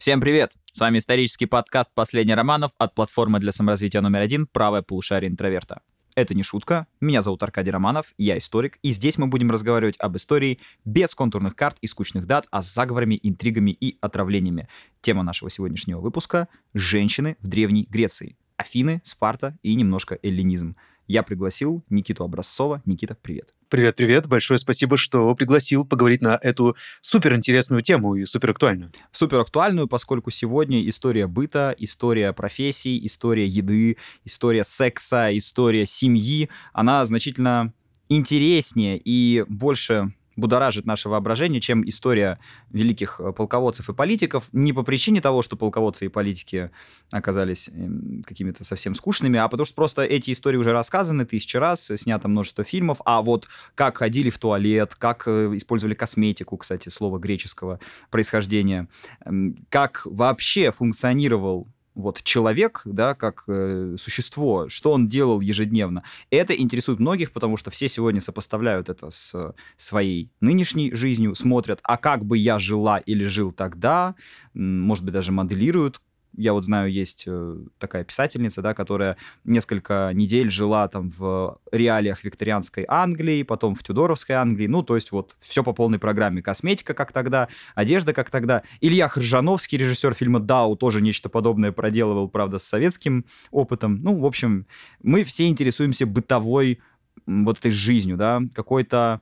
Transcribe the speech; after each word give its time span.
Всем 0.00 0.18
привет! 0.18 0.54
С 0.72 0.80
вами 0.80 0.96
исторический 0.96 1.44
подкаст 1.44 1.92
«Последний 1.92 2.34
романов» 2.34 2.72
от 2.78 2.94
платформы 2.94 3.38
для 3.38 3.52
саморазвития 3.52 4.00
номер 4.00 4.20
один 4.20 4.46
«Правое 4.46 4.80
полушарие 4.80 5.30
интроверта». 5.30 5.82
Это 6.14 6.32
не 6.32 6.42
шутка. 6.42 6.86
Меня 7.02 7.20
зовут 7.20 7.42
Аркадий 7.42 7.70
Романов, 7.70 8.14
я 8.16 8.38
историк, 8.38 8.78
и 8.80 8.92
здесь 8.92 9.18
мы 9.18 9.26
будем 9.26 9.50
разговаривать 9.50 9.96
об 9.98 10.16
истории 10.16 10.58
без 10.86 11.14
контурных 11.14 11.54
карт 11.54 11.76
и 11.82 11.86
скучных 11.86 12.26
дат, 12.26 12.46
а 12.50 12.62
с 12.62 12.72
заговорами, 12.72 13.20
интригами 13.22 13.72
и 13.72 13.98
отравлениями. 14.00 14.68
Тема 15.02 15.22
нашего 15.22 15.50
сегодняшнего 15.50 16.00
выпуска— 16.00 16.48
«Женщины 16.72 17.36
в 17.40 17.48
Древней 17.48 17.86
Греции». 17.90 18.38
Афины, 18.56 19.02
Спарта 19.04 19.58
и 19.62 19.74
немножко 19.74 20.18
эллинизм. 20.22 20.76
Я 21.10 21.24
пригласил 21.24 21.84
Никиту 21.90 22.22
Образцова. 22.22 22.82
Никита, 22.84 23.16
привет. 23.20 23.52
Привет-привет, 23.68 24.28
большое 24.28 24.60
спасибо, 24.60 24.96
что 24.96 25.34
пригласил 25.34 25.84
поговорить 25.84 26.22
на 26.22 26.38
эту 26.40 26.76
суперинтересную 27.00 27.82
тему 27.82 28.14
и 28.14 28.24
суперактуальную. 28.24 28.92
Суперактуальную, 29.10 29.88
поскольку 29.88 30.30
сегодня 30.30 30.88
история 30.88 31.26
быта, 31.26 31.74
история 31.78 32.32
профессий, 32.32 33.04
история 33.04 33.44
еды, 33.44 33.96
история 34.24 34.62
секса, 34.62 35.36
история 35.36 35.84
семьи, 35.84 36.48
она 36.72 37.04
значительно 37.04 37.74
интереснее 38.08 38.96
и 39.04 39.44
больше 39.48 40.14
будоражит 40.40 40.86
наше 40.86 41.08
воображение, 41.08 41.60
чем 41.60 41.88
история 41.88 42.38
великих 42.70 43.20
э, 43.20 43.32
полководцев 43.32 43.88
и 43.88 43.94
политиков. 43.94 44.48
Не 44.52 44.72
по 44.72 44.82
причине 44.82 45.20
того, 45.20 45.42
что 45.42 45.56
полководцы 45.56 46.06
и 46.06 46.08
политики 46.08 46.70
оказались 47.12 47.68
эм, 47.68 48.22
какими-то 48.26 48.64
совсем 48.64 48.94
скучными, 48.94 49.38
а 49.38 49.48
потому 49.48 49.64
что 49.64 49.74
просто 49.76 50.02
эти 50.02 50.32
истории 50.32 50.56
уже 50.56 50.72
рассказаны 50.72 51.24
тысячи 51.24 51.56
раз, 51.56 51.92
снято 51.94 52.26
множество 52.28 52.64
фильмов, 52.64 53.00
а 53.04 53.22
вот 53.22 53.46
как 53.74 53.98
ходили 53.98 54.30
в 54.30 54.38
туалет, 54.38 54.94
как 54.96 55.24
э, 55.26 55.56
использовали 55.56 55.94
косметику, 55.94 56.56
кстати, 56.56 56.88
слово 56.88 57.18
греческого 57.18 57.78
происхождения, 58.10 58.88
эм, 59.24 59.56
как 59.68 60.02
вообще 60.04 60.72
функционировал 60.72 61.68
вот 61.94 62.22
человек, 62.22 62.82
да, 62.84 63.14
как 63.14 63.44
э, 63.48 63.96
существо, 63.98 64.68
что 64.68 64.92
он 64.92 65.08
делал 65.08 65.40
ежедневно. 65.40 66.02
Это 66.30 66.54
интересует 66.54 67.00
многих, 67.00 67.32
потому 67.32 67.56
что 67.56 67.70
все 67.70 67.88
сегодня 67.88 68.20
сопоставляют 68.20 68.88
это 68.88 69.10
с 69.10 69.54
своей 69.76 70.30
нынешней 70.40 70.94
жизнью, 70.94 71.34
смотрят, 71.34 71.80
а 71.82 71.96
как 71.96 72.24
бы 72.24 72.38
я 72.38 72.58
жила 72.58 72.98
или 72.98 73.24
жил 73.26 73.52
тогда, 73.52 74.14
может 74.54 75.04
быть, 75.04 75.14
даже 75.14 75.32
моделируют, 75.32 76.00
я 76.36 76.52
вот 76.52 76.64
знаю, 76.64 76.90
есть 76.90 77.24
э, 77.26 77.56
такая 77.78 78.04
писательница, 78.04 78.62
да, 78.62 78.74
которая 78.74 79.16
несколько 79.44 80.10
недель 80.14 80.50
жила 80.50 80.86
там 80.88 81.10
в 81.10 81.58
реалиях 81.72 82.24
викторианской 82.24 82.84
Англии, 82.88 83.42
потом 83.42 83.74
в 83.74 83.82
Тюдоровской 83.82 84.36
Англии, 84.36 84.66
ну, 84.66 84.82
то 84.82 84.94
есть 84.94 85.12
вот 85.12 85.34
все 85.40 85.64
по 85.64 85.72
полной 85.72 85.98
программе. 85.98 86.42
Косметика, 86.42 86.94
как 86.94 87.12
тогда, 87.12 87.48
одежда, 87.74 88.12
как 88.12 88.30
тогда. 88.30 88.62
Илья 88.80 89.08
Хржановский, 89.08 89.78
режиссер 89.78 90.14
фильма 90.14 90.40
«Дау», 90.40 90.76
тоже 90.76 91.00
нечто 91.00 91.28
подобное 91.28 91.72
проделывал, 91.72 92.28
правда, 92.28 92.58
с 92.58 92.64
советским 92.64 93.24
опытом. 93.50 94.00
Ну, 94.02 94.18
в 94.18 94.26
общем, 94.26 94.66
мы 95.02 95.24
все 95.24 95.48
интересуемся 95.48 96.06
бытовой 96.06 96.80
вот 97.26 97.58
этой 97.58 97.70
жизнью, 97.70 98.16
да, 98.16 98.40
какой-то 98.54 99.20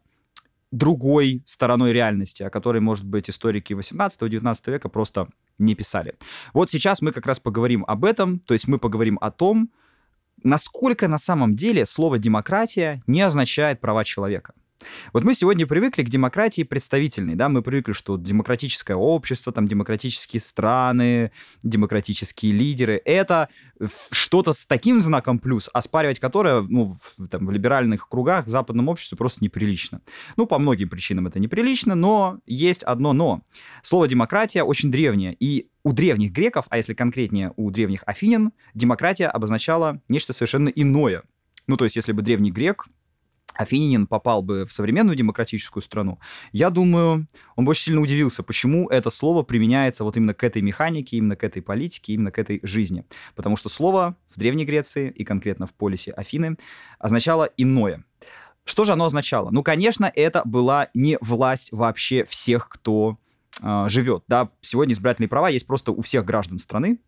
другой 0.70 1.42
стороной 1.44 1.92
реальности, 1.92 2.42
о 2.42 2.50
которой, 2.50 2.80
может 2.80 3.06
быть, 3.06 3.30
историки 3.30 3.72
18-19 3.72 4.70
века 4.70 4.88
просто 4.88 5.28
не 5.58 5.74
писали. 5.74 6.14
Вот 6.52 6.70
сейчас 6.70 7.00
мы 7.02 7.12
как 7.12 7.26
раз 7.26 7.40
поговорим 7.40 7.84
об 7.86 8.04
этом, 8.04 8.38
то 8.40 8.54
есть 8.54 8.68
мы 8.68 8.78
поговорим 8.78 9.18
о 9.20 9.30
том, 9.30 9.70
насколько 10.42 11.08
на 11.08 11.18
самом 11.18 11.56
деле 11.56 11.86
слово 11.86 12.18
«демократия» 12.18 13.02
не 13.06 13.22
означает 13.22 13.80
права 13.80 14.04
человека. 14.04 14.54
Вот 15.12 15.24
мы 15.24 15.34
сегодня 15.34 15.66
привыкли 15.66 16.02
к 16.02 16.08
демократии 16.08 16.62
представительной, 16.62 17.34
да, 17.34 17.48
мы 17.48 17.62
привыкли, 17.62 17.92
что 17.92 18.16
демократическое 18.16 18.94
общество, 18.94 19.52
там 19.52 19.66
демократические 19.66 20.40
страны, 20.40 21.32
демократические 21.62 22.52
лидеры— 22.52 23.00
это 23.04 23.48
что-то 24.10 24.52
с 24.52 24.66
таким 24.66 25.02
знаком 25.02 25.38
плюс, 25.38 25.68
оспаривать 25.72 26.20
которое, 26.20 26.62
ну, 26.62 26.96
в, 27.00 27.28
там, 27.28 27.46
в 27.46 27.50
либеральных 27.50 28.08
кругах, 28.08 28.46
в 28.46 28.48
западном 28.48 28.88
обществе 28.88 29.16
просто 29.16 29.42
неприлично. 29.42 30.00
Ну, 30.36 30.46
по 30.46 30.58
многим 30.58 30.88
причинам 30.88 31.26
это 31.26 31.38
неприлично, 31.38 31.94
но 31.94 32.38
есть 32.46 32.82
одно 32.82 33.12
«но». 33.12 33.42
Слово 33.82 34.08
«демократия» 34.08 34.62
очень 34.62 34.90
древнее, 34.90 35.36
и 35.38 35.68
у 35.84 35.92
древних 35.92 36.32
греков, 36.32 36.66
а 36.68 36.76
если 36.76 36.94
конкретнее 36.94 37.52
у 37.56 37.70
древних 37.70 38.02
афинян, 38.06 38.52
демократия 38.74 39.26
обозначала 39.26 40.00
нечто 40.08 40.32
совершенно 40.32 40.68
иное. 40.68 41.22
Ну, 41.66 41.76
то 41.76 41.84
есть, 41.84 41.96
если 41.96 42.12
бы 42.12 42.22
древний 42.22 42.50
грек 42.50 42.86
афининин 43.54 44.06
попал 44.06 44.42
бы 44.42 44.64
в 44.66 44.72
современную 44.72 45.16
демократическую 45.16 45.82
страну, 45.82 46.18
я 46.52 46.70
думаю, 46.70 47.26
он 47.56 47.64
бы 47.64 47.70
очень 47.70 47.84
сильно 47.84 48.00
удивился, 48.00 48.42
почему 48.42 48.88
это 48.88 49.10
слово 49.10 49.42
применяется 49.42 50.04
вот 50.04 50.16
именно 50.16 50.34
к 50.34 50.44
этой 50.44 50.62
механике, 50.62 51.16
именно 51.16 51.36
к 51.36 51.44
этой 51.44 51.62
политике, 51.62 52.14
именно 52.14 52.30
к 52.30 52.38
этой 52.38 52.60
жизни. 52.62 53.04
Потому 53.34 53.56
что 53.56 53.68
слово 53.68 54.16
в 54.34 54.38
Древней 54.38 54.64
Греции 54.64 55.10
и 55.10 55.24
конкретно 55.24 55.66
в 55.66 55.74
полисе 55.74 56.12
Афины 56.12 56.56
означало 56.98 57.50
иное. 57.56 58.04
Что 58.64 58.84
же 58.84 58.92
оно 58.92 59.06
означало? 59.06 59.50
Ну, 59.50 59.62
конечно, 59.62 60.10
это 60.14 60.42
была 60.44 60.88
не 60.92 61.16
власть 61.22 61.72
вообще 61.72 62.24
всех, 62.24 62.68
кто 62.68 63.18
э, 63.62 63.86
живет. 63.88 64.24
Да? 64.28 64.50
Сегодня 64.60 64.92
избирательные 64.92 65.28
права 65.28 65.48
есть 65.48 65.66
просто 65.66 65.90
у 65.90 66.02
всех 66.02 66.26
граждан 66.26 66.58
страны, 66.58 66.98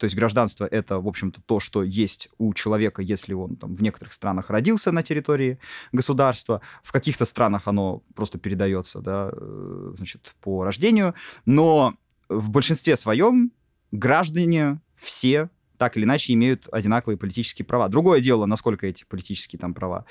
то 0.00 0.04
есть 0.04 0.16
гражданство— 0.16 0.64
это, 0.70 0.98
в 0.98 1.06
общем-то, 1.06 1.42
то, 1.42 1.60
что 1.60 1.82
есть 1.82 2.30
у 2.38 2.54
человека, 2.54 3.02
если 3.02 3.34
он 3.34 3.56
там, 3.56 3.74
в 3.74 3.82
некоторых 3.82 4.14
странах 4.14 4.48
родился 4.48 4.92
на 4.92 5.02
территории 5.02 5.58
государства. 5.92 6.62
В 6.82 6.90
каких-то 6.90 7.26
странах 7.26 7.68
оно 7.68 8.02
просто 8.14 8.38
передается 8.38 9.00
да, 9.00 9.28
э, 9.30 9.92
значит, 9.98 10.34
по 10.40 10.64
рождению. 10.64 11.14
Но 11.44 11.96
в 12.30 12.48
большинстве 12.48 12.96
своем 12.96 13.52
граждане 13.92 14.80
все 14.96 15.50
так 15.76 15.98
или 15.98 16.04
иначе 16.04 16.32
имеют 16.32 16.66
одинаковые 16.72 17.18
политические 17.18 17.66
права. 17.66 17.88
Другое 17.88 18.20
дело, 18.20 18.46
насколько 18.46 18.86
эти 18.86 19.04
политические 19.04 19.60
там 19.60 19.74
права, 19.74 20.06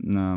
э, 0.00 0.36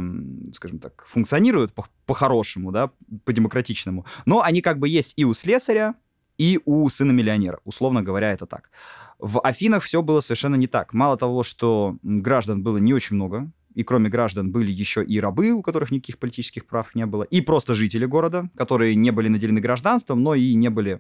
скажем 0.54 0.78
так, 0.78 1.06
функционируют 1.08 1.74
по-хорошему, 2.06 2.72
да, 2.72 2.92
по-демократичному. 3.26 4.06
Но 4.26 4.44
они 4.44 4.62
как 4.62 4.78
бы 4.78 4.88
есть 4.88 5.14
и 5.18 5.26
у 5.26 5.34
слесаря, 5.34 5.96
и 6.42 6.60
у 6.66 6.90
сына 6.90 7.12
миллионера. 7.12 7.60
Условно 7.66 8.02
говоря, 8.02 8.32
это 8.32 8.48
так. 8.48 8.72
В 9.20 9.40
Афинах 9.42 9.84
все 9.84 10.02
было 10.02 10.22
совершенно 10.22 10.56
не 10.56 10.66
так. 10.66 10.92
Мало 10.92 11.16
того, 11.16 11.44
что 11.44 11.98
граждан 12.02 12.64
было 12.64 12.78
не 12.78 12.96
очень 12.96 13.16
много, 13.16 13.52
и 13.76 13.84
кроме 13.84 14.10
граждан 14.10 14.52
были 14.52 14.72
еще 14.72 15.04
и 15.04 15.20
рабы, 15.20 15.52
у 15.52 15.62
которых 15.62 15.92
никаких 15.92 16.18
политических 16.18 16.66
прав 16.66 16.96
не 16.96 17.06
было, 17.06 17.22
и 17.22 17.42
просто 17.42 17.76
жители 17.76 18.06
города, 18.06 18.50
которые 18.58 18.96
не 18.96 19.12
были 19.12 19.28
наделены 19.28 19.62
гражданством, 19.62 20.24
но 20.24 20.34
и 20.34 20.56
не 20.56 20.70
были 20.70 21.00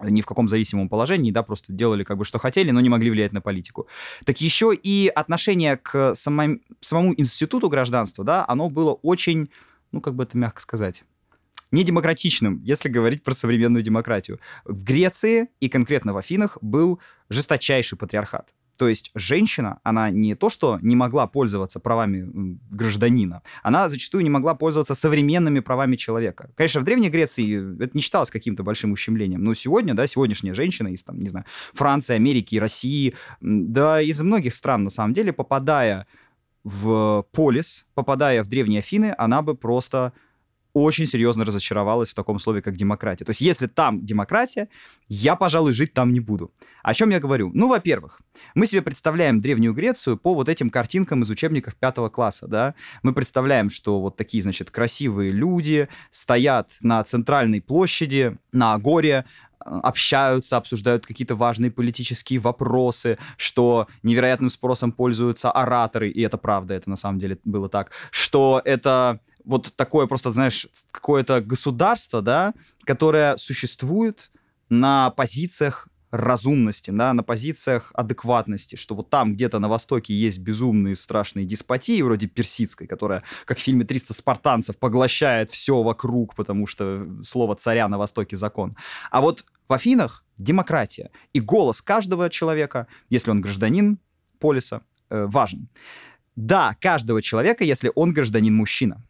ни 0.00 0.22
в 0.22 0.26
каком 0.26 0.48
зависимом 0.48 0.88
положении, 0.88 1.30
да, 1.30 1.42
просто 1.42 1.70
делали 1.74 2.02
как 2.02 2.16
бы 2.16 2.24
что 2.24 2.38
хотели, 2.38 2.70
но 2.70 2.80
не 2.80 2.88
могли 2.88 3.10
влиять 3.10 3.32
на 3.32 3.42
политику. 3.42 3.86
Так 4.24 4.40
еще 4.40 4.72
и 4.74 5.12
отношение 5.14 5.76
к 5.76 6.14
самому, 6.14 6.60
самому 6.80 7.12
институту 7.18 7.68
гражданства, 7.68 8.24
да, 8.24 8.46
оно 8.48 8.70
было 8.70 8.94
очень, 8.94 9.50
ну, 9.92 10.00
как 10.00 10.14
бы 10.14 10.22
это 10.22 10.38
мягко 10.38 10.62
сказать, 10.62 11.04
недемократичным, 11.70 12.60
если 12.62 12.88
говорить 12.88 13.22
про 13.22 13.34
современную 13.34 13.82
демократию. 13.82 14.40
В 14.64 14.82
Греции 14.82 15.48
и 15.60 15.68
конкретно 15.68 16.12
в 16.12 16.16
Афинах 16.16 16.58
был 16.60 17.00
жесточайший 17.28 17.98
патриархат. 17.98 18.54
То 18.78 18.88
есть 18.88 19.10
женщина, 19.14 19.80
она 19.82 20.08
не 20.10 20.36
то, 20.36 20.48
что 20.48 20.78
не 20.80 20.94
могла 20.94 21.26
пользоваться 21.26 21.80
правами 21.80 22.58
гражданина, 22.70 23.42
она 23.64 23.88
зачастую 23.88 24.22
не 24.22 24.30
могла 24.30 24.54
пользоваться 24.54 24.94
современными 24.94 25.58
правами 25.58 25.96
человека. 25.96 26.50
Конечно, 26.54 26.80
в 26.80 26.84
Древней 26.84 27.10
Греции 27.10 27.82
это 27.82 27.90
не 27.92 28.00
считалось 28.00 28.30
каким-то 28.30 28.62
большим 28.62 28.92
ущемлением, 28.92 29.42
но 29.42 29.52
сегодня, 29.54 29.94
да, 29.94 30.06
сегодняшняя 30.06 30.54
женщина 30.54 30.88
из, 30.88 31.02
там, 31.02 31.18
не 31.18 31.28
знаю, 31.28 31.44
Франции, 31.74 32.14
Америки, 32.14 32.54
России, 32.54 33.16
да, 33.40 34.00
из 34.00 34.22
многих 34.22 34.54
стран, 34.54 34.84
на 34.84 34.90
самом 34.90 35.12
деле, 35.12 35.32
попадая 35.32 36.06
в 36.62 37.26
полис, 37.32 37.84
попадая 37.94 38.44
в 38.44 38.46
Древние 38.46 38.78
Афины, 38.78 39.12
она 39.18 39.42
бы 39.42 39.56
просто 39.56 40.12
очень 40.82 41.06
серьезно 41.06 41.44
разочаровалась 41.44 42.10
в 42.10 42.14
таком 42.14 42.38
слове, 42.38 42.62
как 42.62 42.76
демократия. 42.76 43.24
То 43.24 43.30
есть, 43.30 43.40
если 43.40 43.66
там 43.66 44.04
демократия, 44.04 44.68
я, 45.08 45.36
пожалуй, 45.36 45.72
жить 45.72 45.92
там 45.94 46.12
не 46.12 46.20
буду. 46.20 46.52
О 46.82 46.94
чем 46.94 47.10
я 47.10 47.20
говорю? 47.20 47.50
Ну, 47.54 47.68
во-первых, 47.68 48.20
мы 48.54 48.66
себе 48.66 48.82
представляем 48.82 49.40
Древнюю 49.40 49.74
Грецию 49.74 50.16
по 50.16 50.34
вот 50.34 50.48
этим 50.48 50.70
картинкам 50.70 51.22
из 51.22 51.30
учебников 51.30 51.74
пятого 51.76 52.08
класса, 52.08 52.46
да? 52.46 52.74
Мы 53.02 53.12
представляем, 53.12 53.70
что 53.70 54.00
вот 54.00 54.16
такие, 54.16 54.42
значит, 54.42 54.70
красивые 54.70 55.32
люди 55.32 55.88
стоят 56.10 56.72
на 56.80 57.02
центральной 57.04 57.60
площади, 57.60 58.38
на 58.52 58.78
горе, 58.78 59.24
общаются, 59.58 60.56
обсуждают 60.56 61.06
какие-то 61.06 61.34
важные 61.34 61.70
политические 61.70 62.38
вопросы, 62.38 63.18
что 63.36 63.88
невероятным 64.02 64.50
спросом 64.50 64.92
пользуются 64.92 65.50
ораторы, 65.50 66.10
и 66.10 66.22
это 66.22 66.38
правда, 66.38 66.74
это 66.74 66.88
на 66.88 66.96
самом 66.96 67.18
деле 67.18 67.38
было 67.44 67.68
так, 67.68 67.90
что 68.10 68.62
это 68.64 69.20
вот 69.48 69.72
такое 69.76 70.06
просто, 70.06 70.30
знаешь, 70.30 70.68
какое-то 70.92 71.40
государство, 71.40 72.20
да, 72.20 72.52
которое 72.84 73.36
существует 73.38 74.30
на 74.68 75.10
позициях 75.10 75.88
разумности, 76.10 76.90
да, 76.90 77.14
на 77.14 77.22
позициях 77.22 77.90
адекватности, 77.94 78.76
что 78.76 78.94
вот 78.94 79.08
там 79.08 79.32
где-то 79.32 79.58
на 79.58 79.68
Востоке 79.68 80.12
есть 80.14 80.38
безумные 80.38 80.96
страшные 80.96 81.46
деспотии, 81.46 82.00
вроде 82.02 82.26
персидской, 82.26 82.86
которая, 82.86 83.22
как 83.46 83.58
в 83.58 83.62
фильме 83.62 83.84
«300 83.84 84.12
спартанцев», 84.12 84.78
поглощает 84.78 85.50
все 85.50 85.82
вокруг, 85.82 86.34
потому 86.34 86.66
что 86.66 87.06
слово 87.22 87.56
царя 87.56 87.88
на 87.88 87.96
Востоке 87.96 88.36
закон. 88.36 88.76
А 89.10 89.22
вот 89.22 89.44
в 89.66 89.72
Афинах 89.72 90.24
демократия. 90.36 91.10
И 91.32 91.40
голос 91.40 91.80
каждого 91.80 92.28
человека, 92.28 92.86
если 93.08 93.30
он 93.30 93.40
гражданин 93.40 93.98
полиса, 94.38 94.82
э, 95.10 95.26
важен. 95.26 95.68
Да, 96.36 96.76
каждого 96.80 97.22
человека, 97.22 97.64
если 97.64 97.90
он 97.94 98.12
гражданин-мужчина 98.12 99.02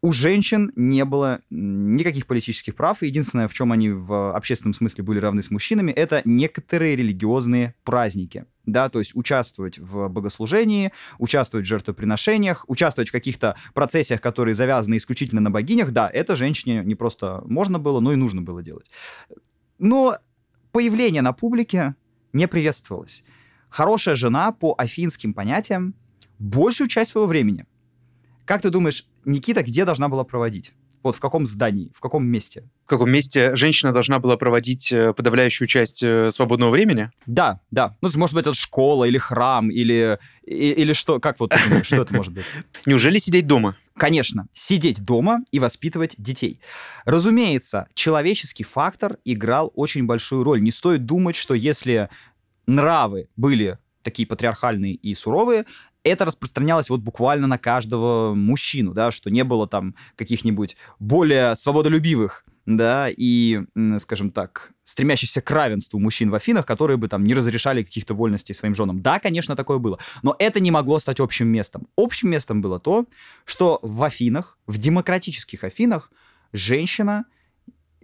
у 0.00 0.12
женщин 0.12 0.72
не 0.76 1.04
было 1.04 1.40
никаких 1.50 2.26
политических 2.26 2.74
прав. 2.76 3.02
И 3.02 3.06
единственное, 3.06 3.48
в 3.48 3.52
чем 3.52 3.72
они 3.72 3.90
в 3.90 4.34
общественном 4.34 4.74
смысле 4.74 5.02
были 5.02 5.18
равны 5.18 5.42
с 5.42 5.50
мужчинами, 5.50 5.90
это 5.90 6.22
некоторые 6.24 6.94
религиозные 6.94 7.74
праздники. 7.82 8.44
Да, 8.64 8.90
то 8.90 9.00
есть 9.00 9.16
участвовать 9.16 9.78
в 9.78 10.08
богослужении, 10.08 10.92
участвовать 11.18 11.66
в 11.66 11.68
жертвоприношениях, 11.68 12.64
участвовать 12.68 13.08
в 13.08 13.12
каких-то 13.12 13.56
процессиях, 13.74 14.20
которые 14.20 14.54
завязаны 14.54 14.98
исключительно 14.98 15.40
на 15.40 15.50
богинях, 15.50 15.90
да, 15.90 16.08
это 16.08 16.36
женщине 16.36 16.82
не 16.84 16.94
просто 16.94 17.42
можно 17.46 17.78
было, 17.78 18.00
но 18.00 18.12
и 18.12 18.16
нужно 18.16 18.42
было 18.42 18.62
делать. 18.62 18.90
Но 19.78 20.18
появление 20.70 21.22
на 21.22 21.32
публике 21.32 21.94
не 22.32 22.46
приветствовалось. 22.46 23.24
Хорошая 23.70 24.16
жена 24.16 24.52
по 24.52 24.74
афинским 24.76 25.32
понятиям 25.34 25.94
большую 26.38 26.88
часть 26.88 27.12
своего 27.12 27.26
времени– 27.26 27.64
как 28.48 28.62
ты 28.62 28.70
думаешь, 28.70 29.04
Никита 29.26 29.62
где 29.62 29.84
должна 29.84 30.08
была 30.08 30.24
проводить? 30.24 30.72
Вот 31.02 31.14
в 31.14 31.20
каком 31.20 31.44
здании, 31.44 31.92
в 31.94 32.00
каком 32.00 32.26
месте? 32.26 32.64
В 32.86 32.88
каком 32.88 33.10
месте 33.10 33.54
женщина 33.54 33.92
должна 33.92 34.18
была 34.20 34.38
проводить 34.38 34.90
э, 34.90 35.12
подавляющую 35.12 35.68
часть 35.68 36.02
э, 36.02 36.30
свободного 36.30 36.70
времени? 36.70 37.10
Да, 37.26 37.60
да. 37.70 37.98
Ну, 38.00 38.08
может 38.16 38.34
быть, 38.34 38.46
это 38.46 38.54
школа 38.54 39.04
или 39.04 39.18
храм, 39.18 39.70
или, 39.70 40.18
или 40.44 40.94
что? 40.94 41.20
Как 41.20 41.38
вот 41.40 41.50
ты 41.50 41.58
думаешь, 41.62 41.86
что 41.86 42.00
это 42.00 42.14
может 42.14 42.32
быть? 42.32 42.46
Неужели 42.86 43.18
сидеть 43.18 43.46
дома? 43.46 43.76
Конечно, 43.98 44.48
сидеть 44.54 45.04
дома 45.04 45.40
и 45.52 45.58
воспитывать 45.58 46.14
детей. 46.16 46.58
Разумеется, 47.04 47.86
человеческий 47.92 48.64
фактор 48.64 49.18
играл 49.26 49.70
очень 49.74 50.06
большую 50.06 50.42
роль. 50.42 50.62
Не 50.62 50.70
стоит 50.70 51.04
думать, 51.04 51.36
что 51.36 51.52
если 51.52 52.08
нравы 52.66 53.28
были 53.36 53.78
такие 54.02 54.26
патриархальные 54.26 54.94
и 54.94 55.14
суровые, 55.14 55.66
это 56.08 56.24
распространялось 56.24 56.90
вот 56.90 57.00
буквально 57.00 57.46
на 57.46 57.58
каждого 57.58 58.34
мужчину, 58.34 58.92
да, 58.92 59.10
что 59.10 59.30
не 59.30 59.44
было 59.44 59.66
там 59.66 59.94
каких-нибудь 60.16 60.76
более 60.98 61.56
свободолюбивых, 61.56 62.44
да, 62.66 63.08
и, 63.08 63.62
скажем 63.98 64.30
так, 64.30 64.72
стремящихся 64.84 65.40
к 65.40 65.50
равенству 65.50 65.98
мужчин 65.98 66.28
в 66.30 66.34
Афинах, 66.34 66.66
которые 66.66 66.98
бы 66.98 67.08
там 67.08 67.24
не 67.24 67.32
разрешали 67.32 67.82
каких-то 67.82 68.12
вольностей 68.14 68.54
своим 68.54 68.74
женам. 68.74 69.00
Да, 69.00 69.18
конечно, 69.18 69.56
такое 69.56 69.78
было, 69.78 69.98
но 70.22 70.36
это 70.38 70.60
не 70.60 70.70
могло 70.70 70.98
стать 70.98 71.20
общим 71.20 71.48
местом. 71.48 71.88
Общим 71.96 72.30
местом 72.30 72.60
было 72.60 72.78
то, 72.78 73.06
что 73.46 73.78
в 73.82 74.02
Афинах, 74.02 74.58
в 74.66 74.76
демократических 74.76 75.64
Афинах, 75.64 76.12
женщина 76.52 77.24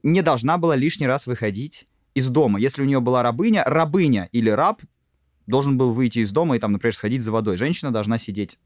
не 0.03 0.23
должна 0.23 0.57
была 0.57 0.77
лишний 0.77 1.07
раз 1.07 1.27
выходить 1.27 1.87
из 2.15 2.29
дома. 2.29 2.59
Если 2.59 2.81
у 2.81 2.85
нее 2.85 3.01
была 3.01 3.23
рабыня, 3.23 3.65
рабыня 3.65 4.29
или 4.33 4.49
раб 4.49 4.81
должен 5.47 5.77
был 5.77 5.93
выйти 5.93 6.21
из 6.21 6.33
дома 6.33 6.57
и 6.57 6.59
там, 6.59 6.73
например, 6.73 6.95
сходить 6.95 7.23
за 7.23 7.33
водой. 7.33 7.57
Женщина 7.57 7.93
должна 7.93 8.19
сидеть. 8.19 8.59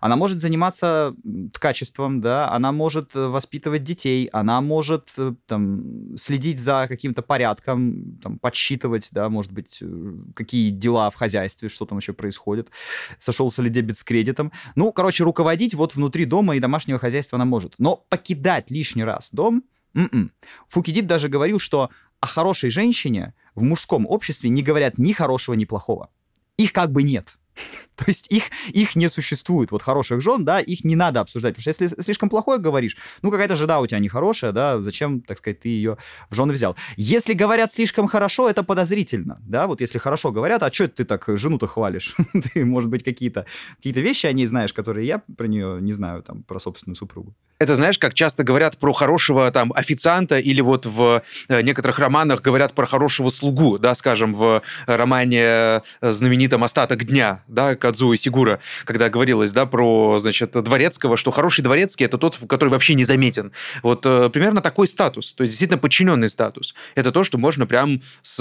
Она 0.00 0.16
может 0.16 0.40
заниматься 0.40 1.14
ткачеством, 1.52 2.20
да, 2.20 2.50
она 2.50 2.72
может 2.72 3.14
э, 3.14 3.26
воспитывать 3.26 3.84
детей, 3.84 4.28
она 4.32 4.60
может 4.60 5.12
э, 5.16 5.34
там 5.46 6.16
следить 6.16 6.58
за 6.58 6.86
каким-то 6.88 7.22
порядком, 7.22 8.18
там, 8.22 8.38
подсчитывать, 8.38 9.08
да, 9.12 9.28
может 9.28 9.52
быть, 9.52 9.78
э, 9.80 10.14
какие 10.34 10.70
дела 10.70 11.10
в 11.10 11.14
хозяйстве, 11.14 11.68
что 11.68 11.86
там 11.86 11.98
еще 11.98 12.12
происходит, 12.12 12.70
сошелся 13.18 13.62
ли 13.62 13.70
дебет 13.70 13.96
с 13.96 14.04
кредитом. 14.04 14.52
Ну, 14.74 14.92
короче, 14.92 15.24
руководить 15.24 15.74
вот 15.74 15.94
внутри 15.94 16.24
дома 16.24 16.56
и 16.56 16.60
домашнего 16.60 16.98
хозяйства 16.98 17.36
она 17.36 17.44
может. 17.44 17.74
Но 17.78 18.04
покидать 18.08 18.70
лишний 18.70 19.04
раз 19.04 19.30
дом 19.32 19.64
м-м. 19.94 20.32
Фукидид 20.68 21.06
даже 21.06 21.28
говорил, 21.28 21.58
что 21.58 21.90
о 22.20 22.26
хорошей 22.26 22.70
женщине 22.70 23.34
в 23.54 23.62
мужском 23.62 24.06
обществе 24.06 24.50
не 24.50 24.62
говорят 24.62 24.98
ни 24.98 25.12
хорошего, 25.12 25.54
ни 25.54 25.64
плохого 25.64 26.10
их 26.56 26.72
как 26.72 26.92
бы 26.92 27.02
нет. 27.02 27.38
То 27.96 28.04
есть 28.06 28.30
их, 28.30 28.44
их 28.68 28.96
не 28.96 29.08
существует. 29.08 29.70
Вот 29.70 29.82
хороших 29.82 30.20
жен, 30.20 30.44
да, 30.44 30.60
их 30.60 30.84
не 30.84 30.96
надо 30.96 31.20
обсуждать. 31.20 31.54
Потому 31.54 31.74
что 31.74 31.84
если 31.84 32.02
слишком 32.02 32.28
плохое 32.28 32.58
говоришь, 32.58 32.96
ну, 33.22 33.30
какая-то 33.30 33.56
жена 33.56 33.80
у 33.80 33.86
тебя 33.86 33.98
нехорошая, 33.98 34.52
да, 34.52 34.82
зачем, 34.82 35.20
так 35.20 35.38
сказать, 35.38 35.60
ты 35.60 35.68
ее 35.68 35.96
в 36.30 36.34
жены 36.34 36.52
взял? 36.52 36.76
Если 36.96 37.34
говорят 37.34 37.72
слишком 37.72 38.08
хорошо, 38.08 38.48
это 38.48 38.62
подозрительно, 38.62 39.40
да, 39.46 39.66
вот 39.66 39.80
если 39.80 39.98
хорошо 39.98 40.32
говорят, 40.32 40.62
а 40.62 40.72
что 40.72 40.88
ты 40.88 41.04
так 41.04 41.24
жену-то 41.26 41.66
хвалишь? 41.66 42.14
ты, 42.52 42.64
может 42.64 42.90
быть, 42.90 43.04
какие-то 43.04 43.46
какие 43.76 43.92
вещи 43.92 44.26
о 44.26 44.32
ней 44.32 44.46
знаешь, 44.46 44.72
которые 44.72 45.06
я 45.06 45.22
про 45.36 45.46
нее 45.46 45.78
не 45.80 45.92
знаю, 45.92 46.22
там, 46.22 46.42
про 46.42 46.58
собственную 46.58 46.96
супругу. 46.96 47.34
Это 47.58 47.74
знаешь, 47.74 47.98
как 47.98 48.14
часто 48.14 48.44
говорят 48.44 48.78
про 48.78 48.92
хорошего 48.92 49.50
там 49.50 49.72
официанта 49.74 50.38
или 50.38 50.60
вот 50.60 50.86
в 50.86 51.22
э, 51.48 51.62
некоторых 51.62 51.98
романах 51.98 52.42
говорят 52.42 52.74
про 52.74 52.86
хорошего 52.86 53.28
слугу, 53.28 53.78
да, 53.78 53.94
скажем, 53.94 54.34
в 54.34 54.62
романе 54.86 55.42
э, 55.42 55.80
знаменитом 56.02 56.64
«Остаток 56.64 57.04
дня», 57.04 57.43
да, 57.48 57.76
Кадзуи 57.76 58.16
Сигура, 58.16 58.60
когда 58.84 59.08
говорилось, 59.08 59.52
да, 59.52 59.66
про, 59.66 60.18
значит, 60.18 60.52
дворецкого, 60.52 61.16
что 61.16 61.30
хороший 61.30 61.62
дворецкий— 61.62 62.04
это 62.06 62.18
тот, 62.18 62.38
который 62.48 62.70
вообще 62.70 62.94
не 62.94 63.04
заметен. 63.04 63.52
Вот 63.82 64.04
э, 64.06 64.30
примерно 64.30 64.60
такой 64.60 64.86
статус, 64.86 65.34
то 65.34 65.42
есть 65.42 65.52
действительно 65.52 65.78
подчиненный 65.78 66.28
статус. 66.28 66.74
Это 66.94 67.12
то, 67.12 67.24
что 67.24 67.38
можно 67.38 67.66
прям 67.66 68.02
с 68.22 68.38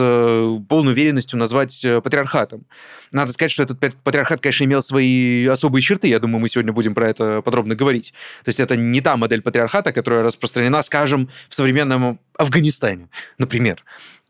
полной 0.70 0.94
уверенностью 0.94 1.40
назвать 1.40 1.86
патриархатом. 2.04 2.66
Надо 3.12 3.32
сказать, 3.32 3.52
что 3.52 3.64
этот 3.64 3.80
патриархат, 4.04 4.42
конечно, 4.42 4.64
имел 4.64 4.82
свои 4.82 5.46
особые 5.46 5.82
черты, 5.82 6.08
я 6.08 6.20
думаю, 6.20 6.40
мы 6.40 6.50
сегодня 6.50 6.74
будем 6.74 6.96
про 6.96 7.10
это 7.10 7.42
подробно 7.42 7.76
говорить. 7.76 8.14
То 8.44 8.50
есть 8.50 8.60
это 8.60 8.76
не 8.76 9.02
та 9.02 9.18
модель 9.18 9.42
патриархата, 9.42 9.92
которая 9.92 10.24
распространена, 10.24 10.82
скажем, 10.82 11.30
в 11.50 11.56
современном 11.56 12.20
Афганистане, 12.38 13.10
например. 13.38 13.84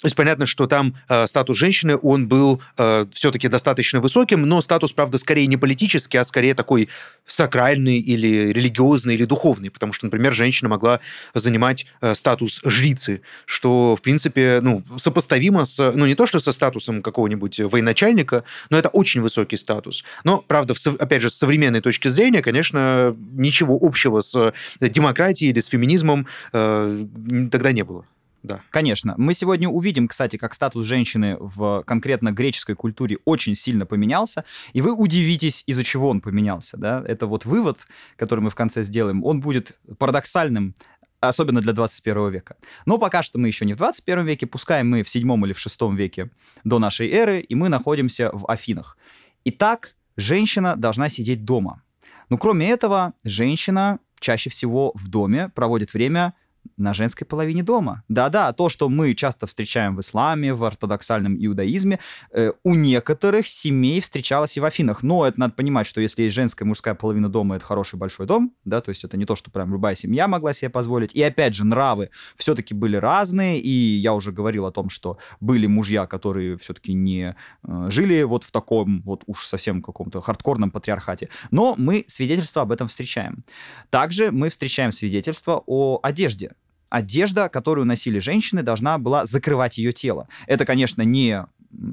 То 0.04 0.08
есть 0.08 0.18
понятно, 0.18 0.46
что 0.46 0.68
там 0.68 0.96
э, 1.08 1.28
статус 1.28 1.58
женщины, 1.58 1.96
он 1.96 2.28
был 2.28 2.62
э, 2.78 3.06
все-таки 3.14 3.48
достаточно 3.48 4.02
высоким, 4.02 4.42
но 4.42 4.62
статус, 4.62 4.92
правда, 4.92 5.18
скорее 5.18 5.48
не 5.48 5.56
политический, 5.56 6.18
а 6.18 6.26
скорее 6.26 6.56
такой 6.56 6.90
сакральный 7.26 8.00
или 8.00 8.52
религиозный 8.52 9.14
или 9.14 9.24
духовный, 9.24 9.72
потому 9.72 9.94
что, 9.94 10.08
например, 10.08 10.34
женщина 10.34 10.68
могла 10.68 11.00
занимать 11.34 11.86
э, 12.02 12.16
статус 12.16 12.60
жрицы, 12.66 13.22
что, 13.46 13.96
в 13.96 14.02
принципе, 14.02 14.60
ну, 14.62 14.84
сопоставимо 14.98 15.64
с, 15.64 15.94
ну, 15.96 16.06
не 16.06 16.16
то, 16.16 16.28
что 16.28 16.42
со 16.42 16.52
статусом 16.52 17.02
какого-нибудь 17.02 17.62
военачальника, 17.62 18.44
но 18.70 18.78
это 18.78 18.90
очень 18.90 19.22
высокий 19.22 19.56
статус. 19.56 20.04
Но, 20.26 20.44
правда, 20.46 20.74
в, 20.74 20.86
опять 20.86 21.22
же, 21.22 21.30
с 21.30 21.36
современной 21.36 21.80
точки 21.80 22.10
зрения, 22.10 22.42
конечно, 22.42 23.16
ничего 23.32 23.80
общего 23.82 24.20
с 24.20 24.54
демократией 24.82 25.52
или 25.52 25.62
с 25.62 25.68
феминизмом 25.68 26.28
э, 26.52 27.06
тогда 27.50 27.72
не 27.72 27.84
было 27.84 28.03
да. 28.44 28.60
Конечно. 28.72 29.16
Мы 29.18 29.34
сегодня 29.34 29.70
увидим, 29.70 30.10
кстати, 30.10 30.36
как 30.36 30.54
статус 30.54 30.86
женщины 30.86 31.38
в 31.40 31.84
конкретно 31.88 32.32
греческой 32.34 32.76
культуре 32.76 33.18
очень 33.24 33.56
сильно 33.56 33.86
поменялся, 33.86 34.44
и 34.74 34.82
вы 34.82 34.94
удивитесь, 34.94 35.64
из-за 35.66 35.84
чего 35.86 36.10
он 36.10 36.20
поменялся. 36.20 36.78
Да? 36.78 37.02
Это 37.08 37.26
вот 37.26 37.46
вывод, 37.46 37.88
который 38.18 38.42
мы 38.42 38.50
в 38.50 38.56
конце 38.56 38.84
сделаем, 38.84 39.24
он 39.24 39.40
будет 39.40 39.80
парадоксальным, 39.98 40.76
особенно 41.22 41.62
для 41.62 41.72
21 41.72 42.32
века. 42.32 42.58
Но 42.86 42.98
пока 42.98 43.24
что 43.24 43.40
мы 43.40 43.48
еще 43.48 43.66
не 43.66 43.74
в 43.74 43.78
21 43.78 44.26
веке, 44.26 44.46
пускай 44.46 44.84
мы 44.84 45.04
в 45.04 45.10
7 45.10 45.46
или 45.46 45.54
в 45.54 45.60
6 45.60 45.82
веке 45.94 46.30
до 46.66 46.80
нашей 46.80 47.10
эры, 47.10 47.40
и 47.40 47.56
мы 47.56 47.70
находимся 47.70 48.30
в 48.34 48.50
Афинах. 48.52 48.98
Итак, 49.46 49.96
женщина 50.18 50.76
должна 50.76 51.08
сидеть 51.08 51.46
дома. 51.46 51.82
Но 52.30 52.38
кроме 52.38 52.70
этого, 52.70 53.14
женщина 53.24 54.00
чаще 54.20 54.50
всего 54.50 54.92
в 54.96 55.08
доме 55.08 55.50
проводит 55.50 55.94
время 55.94 56.34
на 56.78 56.94
женской 56.94 57.26
половине 57.26 57.64
дома. 57.64 58.04
Да-да, 58.10 58.52
то, 58.54 58.70
что 58.70 58.90
мы 58.90 59.14
часто 59.14 59.48
встречаем 59.48 59.96
в 59.96 60.02
исламе, 60.02 60.54
в 60.54 60.64
ортодоксальном 60.64 61.36
иудаизме, 61.40 62.00
э, 62.32 62.52
у 62.64 62.76
некоторых 62.76 63.48
семей 63.48 64.02
встречалось 64.02 64.58
и 64.58 64.60
в 64.60 64.66
Афинах. 64.66 65.04
Но 65.04 65.26
это 65.26 65.40
надо 65.40 65.54
понимать, 65.54 65.88
что 65.88 66.02
если 66.02 66.24
есть 66.24 66.36
женская 66.36 66.66
и 66.66 66.68
мужская 66.68 66.96
половина 66.96 67.30
дома, 67.30 67.56
это 67.56 67.66
хороший 67.66 67.96
большой 67.98 68.26
дом, 68.26 68.54
да, 68.66 68.82
то 68.82 68.90
есть 68.90 69.04
это 69.04 69.18
не 69.18 69.26
то, 69.26 69.36
что 69.36 69.52
прям 69.52 69.72
любая 69.72 69.96
семья 69.96 70.28
могла 70.28 70.54
себе 70.54 70.70
позволить. 70.70 71.14
И 71.14 71.22
опять 71.22 71.56
же, 71.56 71.66
нравы 71.66 72.10
все-таки 72.36 72.74
были 72.74 72.96
разные, 72.96 73.60
и 73.60 73.70
я 73.70 74.14
уже 74.14 74.32
говорил 74.32 74.66
о 74.66 74.72
том, 74.72 74.90
что 74.90 75.18
были 75.40 75.68
мужья, 75.68 76.06
которые 76.06 76.58
все-таки 76.58 76.94
не 76.94 77.36
э, 77.64 77.88
жили 77.90 78.24
вот 78.24 78.44
в 78.44 78.52
таком 78.52 79.02
вот 79.04 79.24
уж 79.28 79.46
совсем 79.46 79.82
каком-то 79.82 80.22
хардкорном 80.22 80.72
патриархате. 80.72 81.30
Но 81.52 81.76
мы 81.78 82.06
свидетельства 82.08 82.64
об 82.64 82.72
этом 82.72 82.88
встречаем. 82.88 83.44
Также 83.90 84.32
мы 84.32 84.50
встречаем 84.50 84.92
свидетельства 84.92 85.64
о 85.66 86.00
одежде 86.02 86.53
одежда, 86.94 87.50
которую 87.50 87.86
носили 87.86 88.20
женщины, 88.20 88.62
должна 88.62 89.00
была 89.00 89.26
закрывать 89.26 89.80
ее 89.80 89.92
тело. 89.92 90.28
Это, 90.46 90.64
конечно, 90.64 91.02
не 91.02 91.44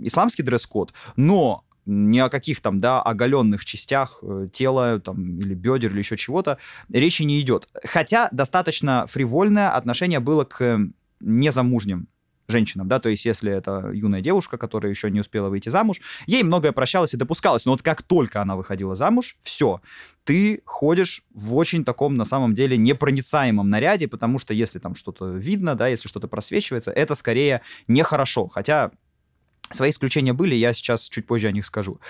исламский 0.02 0.42
дресс-код, 0.42 0.92
но 1.16 1.64
ни 1.86 2.18
о 2.18 2.28
каких 2.28 2.60
там, 2.60 2.80
да, 2.80 3.00
оголенных 3.00 3.64
частях 3.64 4.18
э, 4.22 4.48
тела 4.52 5.00
там, 5.00 5.38
или 5.40 5.54
бедер 5.54 5.92
или 5.92 6.00
еще 6.00 6.18
чего-то 6.18 6.58
речи 6.92 7.22
не 7.22 7.40
идет. 7.40 7.66
Хотя 7.82 8.28
достаточно 8.30 9.06
фривольное 9.08 9.70
отношение 9.70 10.20
было 10.20 10.44
к 10.44 10.78
незамужним 11.20 12.06
женщинам, 12.50 12.88
да, 12.88 13.00
то 13.00 13.08
есть 13.08 13.24
если 13.24 13.52
это 13.52 13.90
юная 13.92 14.20
девушка, 14.20 14.58
которая 14.58 14.90
еще 14.90 15.10
не 15.10 15.20
успела 15.20 15.48
выйти 15.48 15.68
замуж, 15.68 16.00
ей 16.26 16.42
многое 16.42 16.72
прощалось 16.72 17.14
и 17.14 17.16
допускалось, 17.16 17.64
но 17.64 17.72
вот 17.72 17.82
как 17.82 18.02
только 18.02 18.42
она 18.42 18.56
выходила 18.56 18.94
замуж, 18.94 19.36
все, 19.40 19.80
ты 20.24 20.62
ходишь 20.64 21.22
в 21.34 21.56
очень 21.56 21.84
таком, 21.84 22.16
на 22.16 22.24
самом 22.24 22.54
деле, 22.54 22.76
непроницаемом 22.76 23.68
наряде, 23.68 24.08
потому 24.08 24.38
что 24.38 24.54
если 24.54 24.78
там 24.78 24.94
что-то 24.94 25.30
видно, 25.30 25.74
да, 25.74 25.88
если 25.88 26.08
что-то 26.08 26.28
просвечивается, 26.28 26.90
это 26.90 27.14
скорее 27.14 27.62
нехорошо, 27.88 28.48
хотя 28.48 28.90
Свои 29.72 29.90
исключения 29.90 30.32
были, 30.32 30.56
я 30.56 30.72
сейчас 30.72 31.08
чуть 31.08 31.28
позже 31.28 31.46
о 31.46 31.52
них 31.52 31.64
скажу. 31.64 32.00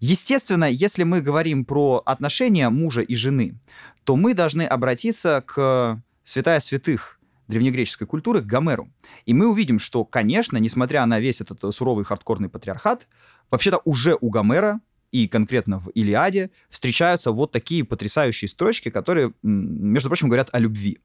Естественно, 0.00 0.64
если 0.64 1.04
мы 1.04 1.20
говорим 1.20 1.64
про 1.64 2.02
отношения 2.04 2.68
мужа 2.70 3.02
и 3.02 3.14
жены, 3.14 3.54
то 4.02 4.16
мы 4.16 4.34
должны 4.34 4.62
обратиться 4.62 5.42
к 5.46 6.02
святая 6.24 6.58
святых 6.58 7.20
древнегреческой 7.48 8.06
культуры, 8.06 8.42
к 8.42 8.46
Гомеру. 8.46 8.90
И 9.26 9.34
мы 9.34 9.50
увидим, 9.50 9.78
что, 9.78 10.04
конечно, 10.04 10.56
несмотря 10.56 11.04
на 11.06 11.20
весь 11.20 11.40
этот 11.40 11.74
суровый 11.74 12.04
хардкорный 12.04 12.48
патриархат, 12.48 13.08
вообще-то 13.50 13.80
уже 13.84 14.16
у 14.20 14.30
Гомера 14.30 14.80
и 15.12 15.28
конкретно 15.28 15.78
в 15.78 15.88
Илиаде 15.90 16.50
встречаются 16.70 17.32
вот 17.32 17.52
такие 17.52 17.84
потрясающие 17.84 18.48
строчки, 18.48 18.90
которые, 18.90 19.32
между 19.42 20.08
прочим, 20.08 20.28
говорят 20.28 20.48
о 20.52 20.58
любви. 20.58 20.98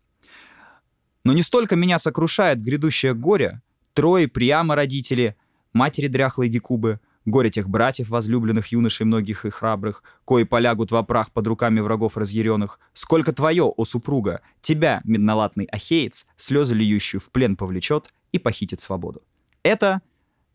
«Но 1.24 1.34
не 1.34 1.44
столько 1.44 1.76
меня 1.76 2.00
сокрушает 2.00 2.62
грядущее 2.62 3.14
горе, 3.14 3.62
трое 3.94 4.28
прямо 4.28 4.76
родители— 4.76 5.36
матери 5.74 6.08
дряхлой 6.08 6.50
Гекубы, 6.50 7.00
горе 7.30 7.50
тех 7.50 7.70
братьев, 7.70 8.10
возлюбленных 8.10 8.68
юношей 8.68 9.06
многих 9.06 9.46
и 9.46 9.50
храбрых, 9.50 10.04
кои 10.26 10.44
полягут 10.44 10.92
во 10.92 11.04
прах 11.04 11.32
под 11.32 11.48
руками 11.48 11.80
врагов 11.80 12.18
разъяренных. 12.18 12.80
Сколько 12.94 13.34
твое, 13.34 13.64
о 13.64 13.86
супруга, 13.86 14.42
тебя, 14.62 15.02
меднолатный 15.04 15.66
ахеец, 15.66 16.26
слезы 16.36 16.76
льющую 16.76 17.22
в 17.22 17.32
плен 17.32 17.56
повлечет 17.56 18.10
и 18.32 18.40
похитит 18.40 18.80
свободу. 18.80 19.22
Это 19.64 20.02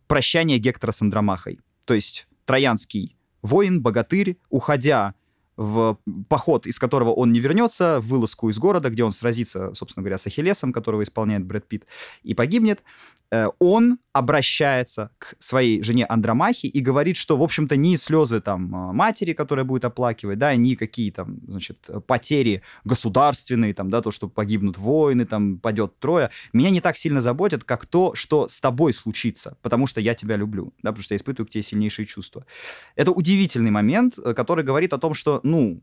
прощание 0.07 0.59
Гектора 0.59 0.93
с 0.93 1.03
Андромахой. 1.03 1.61
То 1.87 1.95
есть 1.95 2.27
троянский 2.45 3.17
воин, 3.43 3.83
богатырь, 3.83 4.39
уходя 4.49 5.15
в 5.57 5.99
поход, 6.29 6.67
из 6.67 6.79
которого 6.79 7.11
он 7.11 7.33
не 7.33 7.41
вернется, 7.41 8.01
в 8.01 8.09
вылазку 8.09 8.49
из 8.49 8.59
города, 8.59 8.91
где 8.91 9.05
он 9.05 9.13
сразится, 9.13 9.73
собственно 9.75 10.03
говоря, 10.03 10.19
с 10.19 10.27
Ахиллесом, 10.27 10.73
которого 10.73 11.03
исполняет 11.03 11.45
Брэд 11.45 11.67
Питт, 11.67 11.85
и 12.23 12.35
погибнет, 12.35 12.83
э, 13.31 13.47
он 13.59 13.99
обращается 14.15 15.11
к 15.19 15.35
своей 15.41 15.83
жене 15.83 16.07
Андромахе 16.07 16.69
и 16.69 16.81
говорит, 16.81 17.17
что, 17.17 17.37
в 17.37 17.43
общем-то, 17.43 17.77
ни 17.77 17.97
слезы 17.97 18.41
там 18.41 18.75
а, 18.75 18.93
матери, 18.93 19.33
которая 19.33 19.65
будет 19.65 19.85
оплакивать, 19.85 20.39
да, 20.39 20.55
ни 20.55 20.75
какие 20.77 21.11
там, 21.11 21.41
значит, 21.49 21.79
потери 22.07 22.63
государственные, 22.85 23.75
там, 23.75 23.91
да, 23.91 24.03
то, 24.03 24.13
что 24.13 24.29
погибнут 24.29 24.79
воины, 24.79 25.27
там, 25.27 25.59
падет 25.59 25.99
трое, 25.99 26.31
меня 26.53 26.71
не 26.71 26.81
так 26.81 26.97
сильно 26.97 27.21
заботят, 27.21 27.65
как 27.65 27.87
то, 27.87 28.15
что 28.15 28.47
с 28.49 28.61
тобой 28.61 28.95
случится, 28.95 29.59
потому 29.63 29.89
что 29.89 30.01
я 30.01 30.15
тебя 30.15 30.37
люблю, 30.37 30.73
да, 30.85 30.93
потому 30.93 31.03
что 31.03 31.15
я 31.15 31.17
испытываю 31.17 31.49
к 31.49 31.51
тебе 31.51 31.63
сильнейшие 31.63 32.07
чувства. 32.07 32.47
Это 32.95 33.11
удивительный 33.11 33.73
момент, 33.73 34.17
э, 34.17 34.33
который 34.33 34.63
говорит 34.63 34.93
о 34.93 34.99
том, 34.99 35.13
что, 35.13 35.41
ну, 35.45 35.81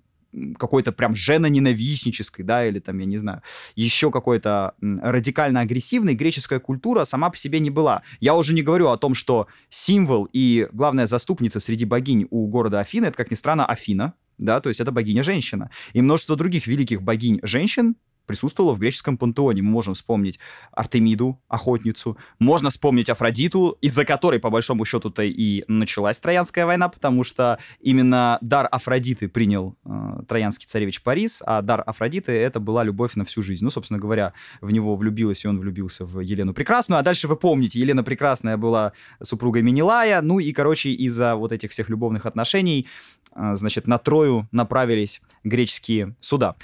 какой-то 0.57 0.91
прям 0.91 1.15
женоненавистнической, 1.15 2.43
да, 2.43 2.65
или 2.65 2.79
там, 2.79 2.97
я 2.99 3.05
не 3.05 3.17
знаю, 3.17 3.41
еще 3.75 4.11
какой-то 4.11 4.75
радикально 4.81 5.61
агрессивной 5.61 6.15
греческая 6.15 6.59
культура 6.59 7.05
сама 7.05 7.29
по 7.29 7.37
себе 7.37 7.59
не 7.59 7.69
была. 7.69 8.03
Я 8.19 8.35
уже 8.35 8.53
не 8.53 8.61
говорю 8.61 8.89
о 8.89 8.97
том, 8.97 9.13
что 9.13 9.47
символ 9.69 10.29
и 10.31 10.67
главная 10.71 11.07
заступница 11.07 11.59
среди 11.59 11.85
богинь 11.85 12.27
у 12.29 12.47
города 12.47 12.79
Афины, 12.79 13.05
это, 13.05 13.17
как 13.17 13.31
ни 13.31 13.35
странно, 13.35 13.65
Афина, 13.65 14.13
да, 14.37 14.59
то 14.59 14.69
есть 14.69 14.79
это 14.79 14.91
богиня-женщина. 14.91 15.69
И 15.93 16.01
множество 16.01 16.35
других 16.35 16.65
великих 16.67 17.01
богинь-женщин 17.01 17.95
присутствовала 18.25 18.73
в 18.73 18.79
греческом 18.79 19.17
пантеоне. 19.17 19.61
Мы 19.61 19.71
можем 19.71 19.93
вспомнить 19.93 20.39
Артемиду, 20.71 21.41
охотницу. 21.47 22.17
Можно 22.39 22.69
вспомнить 22.69 23.09
Афродиту, 23.09 23.77
из-за 23.81 24.05
которой, 24.05 24.39
по 24.39 24.49
большому 24.49 24.85
счету-то, 24.85 25.23
и 25.23 25.63
началась 25.67 26.19
Троянская 26.19 26.65
война, 26.65 26.89
потому 26.89 27.23
что 27.23 27.59
именно 27.79 28.37
дар 28.41 28.67
Афродиты 28.71 29.27
принял 29.27 29.75
э, 29.85 30.23
троянский 30.27 30.67
царевич 30.67 31.01
Парис, 31.01 31.41
а 31.45 31.61
дар 31.61 31.83
Афродиты— 31.85 32.31
это 32.33 32.59
была 32.59 32.83
любовь 32.83 33.15
на 33.15 33.25
всю 33.25 33.43
жизнь. 33.43 33.63
Ну, 33.63 33.69
собственно 33.69 33.99
говоря, 33.99 34.33
в 34.61 34.71
него 34.71 34.95
влюбилась, 34.95 35.43
и 35.45 35.47
он 35.47 35.59
влюбился 35.59 36.05
в 36.05 36.19
Елену 36.19 36.53
Прекрасную. 36.53 36.99
А 36.99 37.03
дальше 37.03 37.27
вы 37.27 37.35
помните, 37.35 37.79
Елена 37.79 38.03
Прекрасная 38.03 38.57
была 38.57 38.93
супругой 39.21 39.61
Менелая. 39.61 40.21
Ну 40.21 40.39
и, 40.39 40.51
короче, 40.51 40.89
из-за 40.91 41.35
вот 41.35 41.51
этих 41.51 41.71
всех 41.71 41.89
любовных 41.89 42.25
отношений, 42.25 42.87
значит, 43.35 43.87
на 43.87 43.97
Трою 43.97 44.47
направились 44.51 45.21
греческие 45.43 46.15
суда. 46.19 46.55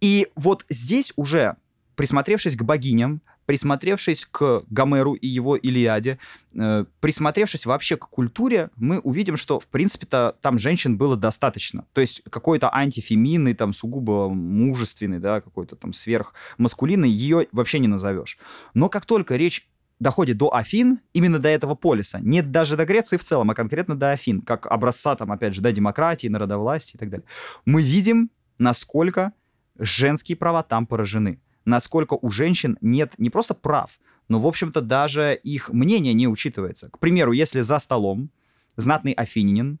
И 0.00 0.28
вот 0.36 0.64
здесь 0.68 1.12
уже, 1.16 1.56
присмотревшись 1.96 2.56
к 2.56 2.62
богиням, 2.62 3.22
присмотревшись 3.46 4.26
к 4.30 4.64
Гомеру 4.70 5.14
и 5.14 5.26
его 5.26 5.56
Илиаде, 5.56 6.18
э, 6.54 6.84
присмотревшись 7.00 7.66
вообще 7.66 7.96
к 7.96 8.08
культуре, 8.08 8.70
мы 8.76 9.00
увидим, 9.00 9.36
что, 9.36 9.60
в 9.60 9.68
принципе-то, 9.68 10.36
там 10.40 10.58
женщин 10.58 10.96
было 10.96 11.16
достаточно. 11.16 11.86
То 11.92 12.00
есть 12.00 12.22
какой-то 12.30 12.74
антифеминный, 12.74 13.54
там, 13.54 13.72
сугубо 13.72 14.28
мужественный, 14.28 15.18
да, 15.18 15.40
какой-то 15.40 15.76
там 15.76 15.92
сверхмаскулинный, 15.92 17.10
ее 17.10 17.46
вообще 17.52 17.78
не 17.78 17.88
назовешь. 17.88 18.38
Но 18.72 18.88
как 18.88 19.06
только 19.06 19.36
речь 19.36 19.68
доходит 20.04 20.36
до 20.36 20.54
Афин, 20.54 21.00
именно 21.14 21.38
до 21.38 21.48
этого 21.48 21.74
полиса, 21.74 22.20
не 22.20 22.42
даже 22.42 22.76
до 22.76 22.84
Греции 22.84 23.16
в 23.16 23.24
целом, 23.24 23.50
а 23.50 23.54
конкретно 23.54 23.96
до 23.96 24.12
Афин, 24.12 24.42
как 24.42 24.66
образца, 24.66 25.16
там, 25.16 25.32
опять 25.32 25.54
же, 25.54 25.62
да, 25.62 25.72
демократии, 25.72 26.28
народовластия 26.28 26.98
и 26.98 27.00
так 27.00 27.08
далее, 27.08 27.26
мы 27.64 27.82
видим, 27.82 28.30
насколько 28.58 29.32
женские 29.78 30.36
права 30.36 30.62
там 30.62 30.86
поражены. 30.86 31.40
Насколько 31.64 32.18
у 32.20 32.30
женщин 32.30 32.76
нет 32.82 33.14
не 33.16 33.30
просто 33.30 33.54
прав, 33.54 33.98
но, 34.28 34.38
в 34.38 34.46
общем-то, 34.46 34.82
даже 34.82 35.40
их 35.42 35.70
мнение 35.70 36.12
не 36.12 36.28
учитывается. 36.28 36.90
К 36.90 36.98
примеру, 36.98 37.32
если 37.32 37.60
за 37.60 37.78
столом 37.78 38.30
знатный 38.76 39.12
афининин 39.12 39.80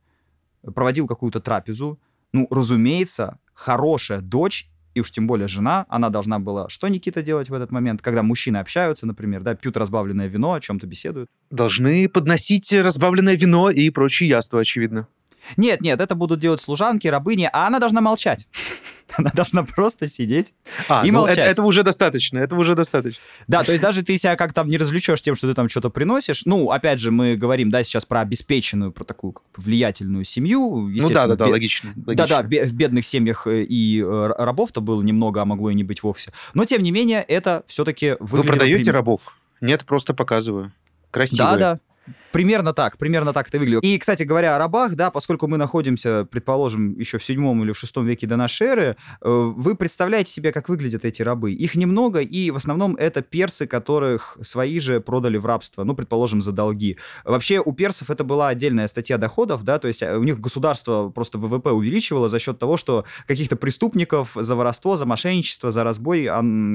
проводил 0.74 1.06
какую-то 1.06 1.40
трапезу, 1.40 2.00
ну, 2.32 2.46
разумеется, 2.50 3.38
хорошая 3.52 4.22
дочь 4.22 4.70
и 4.94 5.00
уж 5.00 5.10
тем 5.10 5.26
более 5.26 5.48
жена, 5.48 5.86
она 5.88 6.10
должна 6.10 6.38
была 6.38 6.68
что, 6.68 6.88
Никита, 6.88 7.22
делать 7.22 7.48
в 7.50 7.54
этот 7.54 7.70
момент, 7.70 8.02
когда 8.02 8.22
мужчины 8.22 8.58
общаются, 8.58 9.06
например, 9.06 9.42
да, 9.42 9.54
пьют 9.54 9.76
разбавленное 9.76 10.28
вино, 10.28 10.52
о 10.52 10.60
чем-то 10.60 10.86
беседуют? 10.86 11.28
Должны 11.50 12.08
подносить 12.08 12.72
разбавленное 12.72 13.36
вино 13.36 13.70
и 13.70 13.90
прочие 13.90 14.28
яства, 14.28 14.60
очевидно. 14.60 15.08
Нет, 15.56 15.80
нет, 15.80 16.00
это 16.00 16.14
будут 16.14 16.40
делать 16.40 16.60
служанки, 16.60 17.06
рабыни, 17.08 17.48
а 17.52 17.66
она 17.66 17.78
должна 17.78 18.00
молчать. 18.00 18.48
Она 19.16 19.30
должна 19.34 19.62
просто 19.64 20.08
сидеть 20.08 20.54
а, 20.88 21.06
и 21.06 21.10
ну 21.10 21.20
молчать. 21.20 21.38
Это, 21.38 21.48
этого 21.48 21.66
уже 21.66 21.82
достаточно, 21.82 22.38
этого 22.38 22.60
уже 22.60 22.74
достаточно. 22.74 23.22
Да, 23.46 23.62
то 23.62 23.70
есть 23.70 23.82
даже 23.82 24.02
ты 24.02 24.16
себя 24.16 24.34
как 24.34 24.54
там 24.54 24.68
не 24.68 24.78
развлечешь 24.78 25.20
тем, 25.22 25.36
что 25.36 25.46
ты 25.46 25.54
там 25.54 25.68
что-то 25.68 25.90
приносишь. 25.90 26.46
Ну, 26.46 26.70
опять 26.70 26.98
же, 26.98 27.10
мы 27.10 27.36
говорим, 27.36 27.70
да, 27.70 27.84
сейчас 27.84 28.06
про 28.06 28.20
обеспеченную, 28.20 28.92
про 28.92 29.04
такую 29.04 29.36
влиятельную 29.56 30.24
семью. 30.24 30.88
Ну 30.88 31.10
да, 31.10 31.26
да, 31.26 31.36
да, 31.36 31.46
логично. 31.46 31.92
Да-да, 31.94 32.42
в 32.42 32.74
бедных 32.74 33.06
семьях 33.06 33.46
э, 33.46 33.62
и 33.62 34.00
э, 34.02 34.32
рабов-то 34.38 34.80
было 34.80 35.02
немного, 35.02 35.42
а 35.42 35.44
могло 35.44 35.70
и 35.70 35.74
не 35.74 35.84
быть 35.84 36.02
вовсе. 36.02 36.32
Но, 36.54 36.64
тем 36.64 36.82
не 36.82 36.90
менее, 36.90 37.22
это 37.22 37.62
все-таки 37.66 38.16
Вы 38.20 38.42
продаете 38.42 38.90
рабов? 38.90 39.36
Нет, 39.60 39.84
просто 39.84 40.14
показываю. 40.14 40.72
Красиво. 41.10 41.56
Да, 41.56 41.56
да. 41.56 42.14
Примерно 42.34 42.72
так, 42.72 42.98
примерно 42.98 43.32
так 43.32 43.46
это 43.46 43.60
выглядит. 43.60 43.84
И, 43.84 43.96
кстати 43.96 44.24
говоря, 44.24 44.56
о 44.56 44.58
рабах, 44.58 44.96
да, 44.96 45.12
поскольку 45.12 45.46
мы 45.46 45.56
находимся, 45.56 46.24
предположим, 46.24 46.98
еще 46.98 47.18
в 47.18 47.24
седьмом 47.24 47.62
или 47.62 47.70
в 47.70 47.78
шестом 47.78 48.06
веке 48.06 48.26
до 48.26 48.34
нашей 48.34 48.66
эры, 48.66 48.96
э, 49.20 49.52
вы 49.56 49.76
представляете 49.76 50.32
себе, 50.32 50.50
как 50.50 50.68
выглядят 50.68 51.04
эти 51.04 51.22
рабы. 51.22 51.52
Их 51.52 51.76
немного, 51.76 52.18
и 52.18 52.50
в 52.50 52.56
основном 52.56 52.96
это 52.96 53.22
персы, 53.22 53.68
которых 53.68 54.36
свои 54.42 54.80
же 54.80 55.00
продали 55.00 55.36
в 55.36 55.46
рабство, 55.46 55.84
ну, 55.84 55.94
предположим, 55.94 56.42
за 56.42 56.50
долги. 56.50 56.98
Вообще 57.24 57.60
у 57.60 57.72
персов 57.72 58.10
это 58.10 58.24
была 58.24 58.48
отдельная 58.48 58.88
статья 58.88 59.16
доходов, 59.16 59.62
да, 59.62 59.78
то 59.78 59.86
есть 59.86 60.02
э, 60.02 60.16
у 60.16 60.24
них 60.24 60.40
государство 60.40 61.10
просто 61.10 61.38
ВВП 61.38 61.70
увеличивало 61.70 62.28
за 62.28 62.40
счет 62.40 62.58
того, 62.58 62.76
что 62.76 63.04
каких-то 63.28 63.54
преступников 63.54 64.32
за 64.34 64.56
воровство, 64.56 64.96
за 64.96 65.06
мошенничество, 65.06 65.70
за 65.70 65.84
разбой 65.84 66.28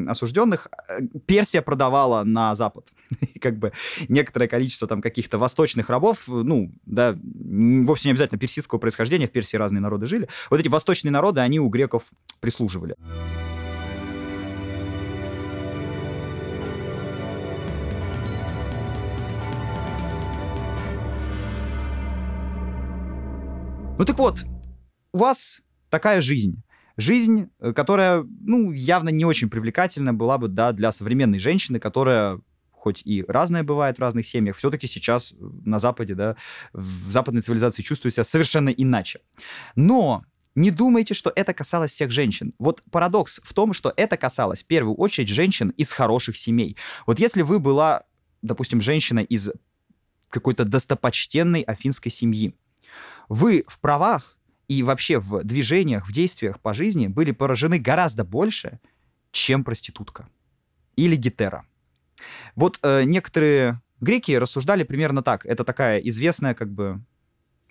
осужденных 0.07 0.69
э, 0.87 1.01
Персия 1.25 1.61
продавала 1.61 2.23
на 2.23 2.55
Запад. 2.55 2.85
как 3.41 3.57
бы 3.57 3.73
некоторое 4.07 4.47
количество 4.47 4.87
там 4.87 5.01
каких-то 5.01 5.37
восточных 5.49 5.89
рабов, 5.89 6.27
ну, 6.27 6.71
да, 6.85 7.17
вовсе 7.23 8.09
не 8.09 8.11
обязательно 8.11 8.39
персидского 8.39 8.77
происхождения, 8.77 9.27
в 9.27 9.31
Персии 9.31 9.57
разные 9.57 9.81
народы 9.81 10.05
жили. 10.05 10.29
Вот 10.51 10.59
эти 10.59 10.67
восточные 10.67 11.11
народы, 11.11 11.41
они 11.41 11.59
у 11.59 11.67
греков 11.69 12.11
прислуживали. 12.39 12.95
Ну 23.97 24.05
так 24.05 24.19
вот, 24.19 24.45
у 25.11 25.17
вас 25.17 25.61
такая 25.89 26.21
жизнь. 26.21 26.61
Жизнь, 26.95 27.49
э, 27.59 27.73
которая, 27.73 28.23
ну, 28.41 28.71
явно 28.71 29.09
не 29.09 29.25
очень 29.25 29.49
привлекательна 29.49 30.13
была 30.13 30.37
бы, 30.37 30.47
да, 30.47 30.73
для 30.73 30.91
современной 30.91 31.39
женщины, 31.39 31.79
которая 31.79 32.39
хоть 32.79 33.01
и 33.05 33.23
разное 33.27 33.63
бывает 33.63 33.97
в 33.97 34.01
разных 34.01 34.25
семьях, 34.25 34.57
все-таки 34.57 34.87
сейчас 34.87 35.35
на 35.39 35.79
Западе, 35.79 36.15
да, 36.15 36.35
в 36.73 37.11
западной 37.11 37.41
цивилизации 37.41 37.83
чувствую 37.83 38.11
себя 38.11 38.23
совершенно 38.23 38.69
иначе. 38.69 39.19
Но 39.75 40.23
не 40.55 40.71
думайте, 40.71 41.13
что 41.13 41.31
это 41.35 41.53
касалось 41.53 41.91
всех 41.91 42.11
женщин. 42.11 42.53
Вот 42.57 42.83
парадокс 42.91 43.39
в 43.43 43.53
том, 43.53 43.73
что 43.73 43.93
это 43.95 44.17
касалось 44.17 44.63
в 44.63 44.67
первую 44.67 44.95
очередь 44.95 45.29
женщин 45.29 45.69
из 45.69 45.91
хороших 45.91 46.37
семей. 46.37 46.75
Вот 47.05 47.19
если 47.19 47.43
вы 47.43 47.59
была 47.59 48.03
допустим, 48.41 48.81
женщина 48.81 49.19
из 49.19 49.51
какой-то 50.29 50.65
достопочтенной 50.65 51.61
афинской 51.61 52.11
семьи. 52.11 52.55
Вы 53.27 53.63
в 53.67 53.79
правах 53.79 54.37
и 54.67 54.83
вообще 54.83 55.19
в 55.19 55.43
движениях, 55.43 56.07
в 56.07 56.11
действиях 56.11 56.59
по 56.59 56.73
жизни 56.73 57.07
были 57.07 57.31
поражены 57.31 57.79
гораздо 57.79 58.23
больше, 58.23 58.79
чем 59.31 59.63
проститутка 59.63 60.29
или 60.95 61.15
гетера. 61.15 61.65
Вот 62.55 62.79
э, 62.81 63.03
некоторые 63.03 63.81
греки 64.01 64.31
рассуждали 64.31 64.83
примерно 64.83 65.21
так. 65.21 65.45
Это 65.45 65.63
такая 65.63 65.99
известная, 65.99 66.53
как 66.53 66.71
бы, 66.71 67.01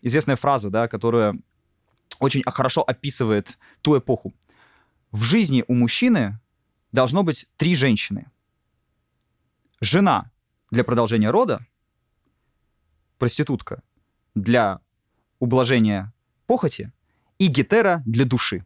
известная 0.02 0.36
фраза, 0.36 0.70
да, 0.70 0.88
которая 0.88 1.34
очень 2.20 2.42
хорошо 2.46 2.82
описывает 2.82 3.58
ту 3.80 3.98
эпоху. 3.98 4.34
В 5.10 5.22
жизни 5.22 5.64
у 5.68 5.74
мужчины 5.74 6.38
должно 6.92 7.22
быть 7.22 7.46
три 7.56 7.74
женщины. 7.74 8.30
Жена 9.80 10.30
для 10.70 10.84
продолжения 10.84 11.30
рода, 11.30 11.64
проститутка 13.18 13.82
для 14.34 14.80
ублажения 15.38 16.12
похоти 16.46 16.92
и 17.38 17.46
гетера 17.46 18.02
для 18.04 18.24
души. 18.24 18.64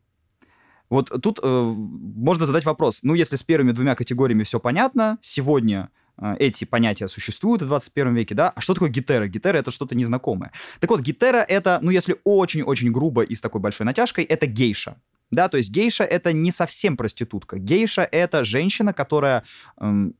Вот 0.92 1.11
тут 1.22 1.38
э, 1.42 1.75
можно 1.76 2.44
задать 2.44 2.66
вопрос. 2.66 3.02
Ну, 3.02 3.14
если 3.14 3.37
с 3.37 3.42
первыми 3.42 3.72
двумя 3.72 3.94
категориями 3.94 4.42
все 4.42 4.61
понятно, 4.61 5.16
сегодня 5.22 5.88
э, 6.18 6.37
эти 6.38 6.66
понятия 6.66 7.08
существуют 7.08 7.62
в 7.62 7.66
21 7.66 8.14
веке, 8.14 8.34
да, 8.34 8.50
а 8.50 8.61
что 8.61 8.75
такое 8.75 8.90
гетера? 8.90 9.26
Гетера— 9.26 9.56
это 9.58 9.70
что-то 9.70 9.94
незнакомое. 9.94 10.52
Так 10.80 10.90
вот, 10.90 11.00
гетера— 11.00 11.46
это, 11.49 11.78
ну, 11.80 11.90
если 11.90 12.16
очень-очень 12.25 12.92
грубо 12.92 13.22
и 13.22 13.34
с 13.34 13.40
такой 13.40 13.62
большой 13.62 13.87
натяжкой, 13.87 14.25
это 14.25 14.44
гейша. 14.44 14.96
Да, 15.30 15.49
то 15.49 15.56
есть 15.56 15.70
гейша— 15.70 16.04
это 16.18 16.34
не 16.34 16.52
совсем 16.52 16.99
проститутка. 16.99 17.58
Гейша— 17.58 18.06
это 18.12 18.44
женщина, 18.44 18.92
которая 18.92 19.44
эм, 19.80 20.14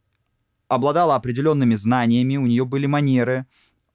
обладала 0.68 1.16
определенными 1.16 1.74
знаниями, 1.74 2.38
у 2.38 2.46
нее 2.46 2.64
были 2.64 2.86
манеры, 2.86 3.44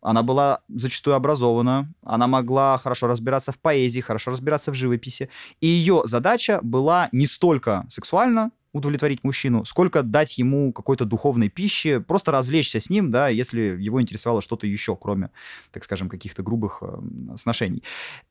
она 0.01 0.23
была 0.23 0.61
зачастую 0.69 1.15
образована, 1.15 1.93
она 2.03 2.27
могла 2.27 2.77
хорошо 2.77 3.07
разбираться 3.07 3.51
в 3.51 3.59
поэзии, 3.59 3.99
хорошо 3.99 4.31
разбираться 4.31 4.71
в 4.71 4.75
живописи. 4.75 5.29
И 5.59 5.67
ее 5.67 6.03
задача 6.05 6.59
была 6.61 7.09
не 7.11 7.25
столько 7.25 7.85
сексуально 7.89 8.51
удовлетворить 8.73 9.23
мужчину, 9.23 9.65
сколько 9.65 10.03
дать 10.03 10.37
ему 10.37 10.71
какой-то 10.71 11.05
духовной 11.05 11.49
пищи, 11.49 11.99
просто 11.99 12.31
развлечься 12.31 12.79
с 12.79 12.89
ним, 12.89 13.11
да, 13.11 13.27
если 13.27 13.61
его 13.61 14.01
интересовало 14.01 14.41
что-то 14.41 14.67
еще, 14.67 14.95
кроме, 14.95 15.31
так 15.71 15.83
скажем, 15.83 16.09
каких-то 16.09 16.43
грубых 16.43 16.81
э, 16.81 17.35
сношений. 17.35 17.83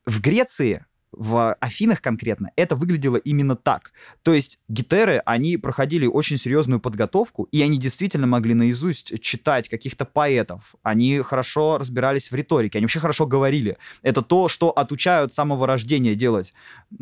В 0.05 0.21
Греции 0.21 0.85
в 1.11 1.53
Афинах 1.55 2.01
конкретно 2.01 2.51
это 2.55 2.75
выглядело 2.75 3.17
именно 3.17 3.55
так. 3.55 3.91
То 4.23 4.33
есть 4.33 4.59
гитеры, 4.67 5.21
они 5.25 5.57
проходили 5.57 6.05
очень 6.05 6.37
серьезную 6.37 6.79
подготовку, 6.79 7.43
и 7.51 7.61
они 7.61 7.77
действительно 7.77 8.27
могли 8.27 8.53
наизусть 8.53 9.19
читать 9.21 9.69
каких-то 9.69 10.05
поэтов. 10.05 10.75
Они 10.83 11.19
хорошо 11.19 11.77
разбирались 11.77 12.31
в 12.31 12.35
риторике, 12.35 12.77
они 12.77 12.85
вообще 12.85 12.99
хорошо 12.99 13.25
говорили. 13.25 13.77
Это 14.01 14.21
то, 14.21 14.47
что 14.47 14.69
отучают 14.69 15.31
с 15.31 15.35
самого 15.35 15.65
рождения 15.65 16.15
делать, 16.15 16.53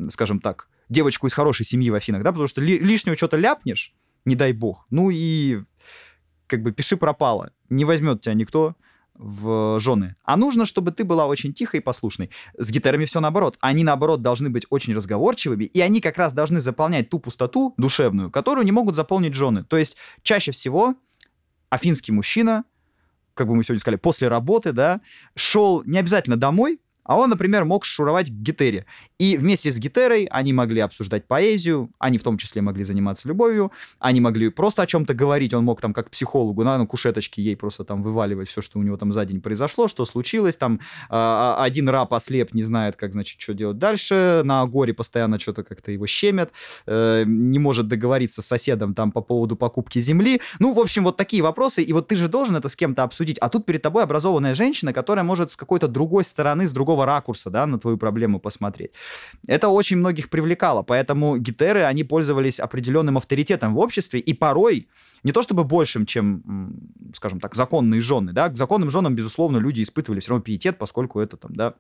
скажем 0.09 0.39
так, 0.39 0.69
девочку 0.89 1.27
из 1.27 1.33
хорошей 1.33 1.65
семьи 1.65 1.89
в 1.89 1.95
Афинах, 1.95 2.23
да, 2.23 2.31
потому 2.31 2.47
что 2.47 2.61
ли, 2.61 2.77
лишнего 2.77 3.15
что-то 3.15 3.37
ляпнешь, 3.37 3.93
не 4.23 4.35
дай 4.35 4.53
бог, 4.53 4.85
ну 4.89 5.09
и 5.11 5.63
как 6.47 6.61
бы 6.61 6.71
пиши 6.71 6.95
пропало, 6.95 7.51
не 7.69 7.85
возьмет 7.85 8.21
тебя 8.21 8.33
никто, 8.33 8.75
в 9.17 9.79
жены. 9.79 10.15
А 10.23 10.37
нужно, 10.37 10.65
чтобы 10.65 10.91
ты 10.91 11.03
была 11.03 11.25
очень 11.25 11.53
тихой 11.53 11.79
и 11.79 11.83
послушной. 11.83 12.29
С 12.57 12.71
гитарами 12.71 13.05
все 13.05 13.19
наоборот. 13.19 13.57
Они, 13.61 13.83
наоборот, 13.83 14.21
должны 14.21 14.49
быть 14.49 14.65
очень 14.69 14.93
разговорчивыми, 14.93 15.65
и 15.65 15.81
они 15.81 16.01
как 16.01 16.17
раз 16.17 16.33
должны 16.33 16.59
заполнять 16.59 17.09
ту 17.09 17.19
пустоту 17.19 17.73
душевную, 17.77 18.29
которую 18.29 18.65
не 18.65 18.71
могут 18.71 18.95
заполнить 18.95 19.33
жены. 19.33 19.63
То 19.63 19.77
есть 19.77 19.97
чаще 20.21 20.51
всего 20.51 20.95
афинский 21.69 22.11
мужчина, 22.11 22.65
как 23.33 23.47
бы 23.47 23.55
мы 23.55 23.63
сегодня 23.63 23.79
сказали, 23.79 23.97
после 23.97 24.27
работы, 24.27 24.71
да, 24.71 25.01
шел 25.35 25.83
не 25.83 25.97
обязательно 25.97 26.37
домой, 26.37 26.79
а 27.03 27.17
он, 27.17 27.29
например, 27.29 27.65
мог 27.65 27.85
шуровать 27.85 28.29
к 28.29 28.33
гитере. 28.33 28.85
И 29.17 29.37
вместе 29.37 29.71
с 29.71 29.79
гитерой 29.79 30.25
они 30.25 30.51
могли 30.51 30.81
обсуждать 30.81 31.25
поэзию, 31.25 31.89
они 31.99 32.17
в 32.17 32.23
том 32.23 32.37
числе 32.37 32.61
могли 32.61 32.83
заниматься 32.83 33.29
любовью, 33.29 33.71
они 33.99 34.19
могли 34.19 34.49
просто 34.49 34.81
о 34.81 34.85
чем-то 34.85 35.13
говорить, 35.13 35.53
он 35.53 35.63
мог 35.63 35.79
там 35.79 35.93
как 35.93 36.09
психологу 36.09 36.63
на, 36.63 36.77
на 36.77 36.85
кушеточке 36.85 37.41
ей 37.41 37.55
просто 37.55 37.85
там 37.85 38.03
вываливать 38.03 38.49
все, 38.49 38.61
что 38.61 38.77
у 38.77 38.83
него 38.83 38.97
там 38.97 39.13
за 39.13 39.25
день 39.25 39.39
произошло, 39.39 39.87
что 39.87 40.03
случилось, 40.03 40.57
там 40.57 40.81
э, 41.09 41.55
один 41.59 41.87
раб 41.87 42.13
ослеп, 42.13 42.53
не 42.53 42.63
знает, 42.63 42.97
как, 42.97 43.13
значит, 43.13 43.39
что 43.39 43.53
делать 43.53 43.77
дальше, 43.77 44.41
на 44.43 44.65
горе 44.65 44.93
постоянно 44.93 45.39
что-то 45.39 45.63
как-то 45.63 45.91
его 45.91 46.05
щемят, 46.07 46.51
э, 46.85 47.23
не 47.25 47.59
может 47.59 47.87
договориться 47.87 48.41
с 48.41 48.45
соседом 48.45 48.93
там 48.93 49.13
по 49.13 49.21
поводу 49.21 49.55
покупки 49.55 49.99
земли. 49.99 50.41
Ну, 50.59 50.73
в 50.73 50.79
общем, 50.79 51.05
вот 51.05 51.15
такие 51.15 51.41
вопросы, 51.41 51.81
и 51.81 51.93
вот 51.93 52.09
ты 52.09 52.17
же 52.17 52.27
должен 52.27 52.57
это 52.57 52.67
с 52.67 52.75
кем-то 52.75 53.03
обсудить, 53.03 53.37
а 53.39 53.47
тут 53.47 53.65
перед 53.65 53.81
тобой 53.81 54.03
образованная 54.03 54.55
женщина, 54.55 54.91
которая 54.91 55.23
может 55.23 55.51
с 55.51 55.55
какой-то 55.55 55.87
другой 55.87 56.25
стороны, 56.25 56.67
с 56.67 56.73
другого 56.73 57.05
ракурса, 57.05 57.49
да, 57.49 57.65
на 57.65 57.79
твою 57.79 57.97
проблему 57.97 58.39
посмотреть. 58.41 58.91
Это 59.47 59.69
очень 59.69 59.97
многих 59.97 60.29
привлекало, 60.29 60.83
поэтому 60.83 61.37
гитеры, 61.37 61.83
они 61.83 62.03
пользовались 62.03 62.59
определенным 62.59 63.17
авторитетом 63.17 63.75
в 63.75 63.79
обществе, 63.79 64.19
и 64.19 64.33
порой 64.33 64.87
не 65.23 65.31
то 65.31 65.41
чтобы 65.41 65.63
большим, 65.63 66.05
чем, 66.05 66.79
скажем 67.15 67.39
так, 67.39 67.55
законные 67.55 68.01
жены, 68.01 68.33
да, 68.33 68.49
к 68.49 68.57
законным 68.57 68.89
женам, 68.89 69.15
безусловно, 69.15 69.57
люди 69.57 69.81
испытывали 69.81 70.19
все 70.19 70.31
равно 70.31 70.43
пиетет, 70.43 70.77
поскольку 70.77 71.19
это 71.19 71.37
там, 71.37 71.55
да, 71.55 71.73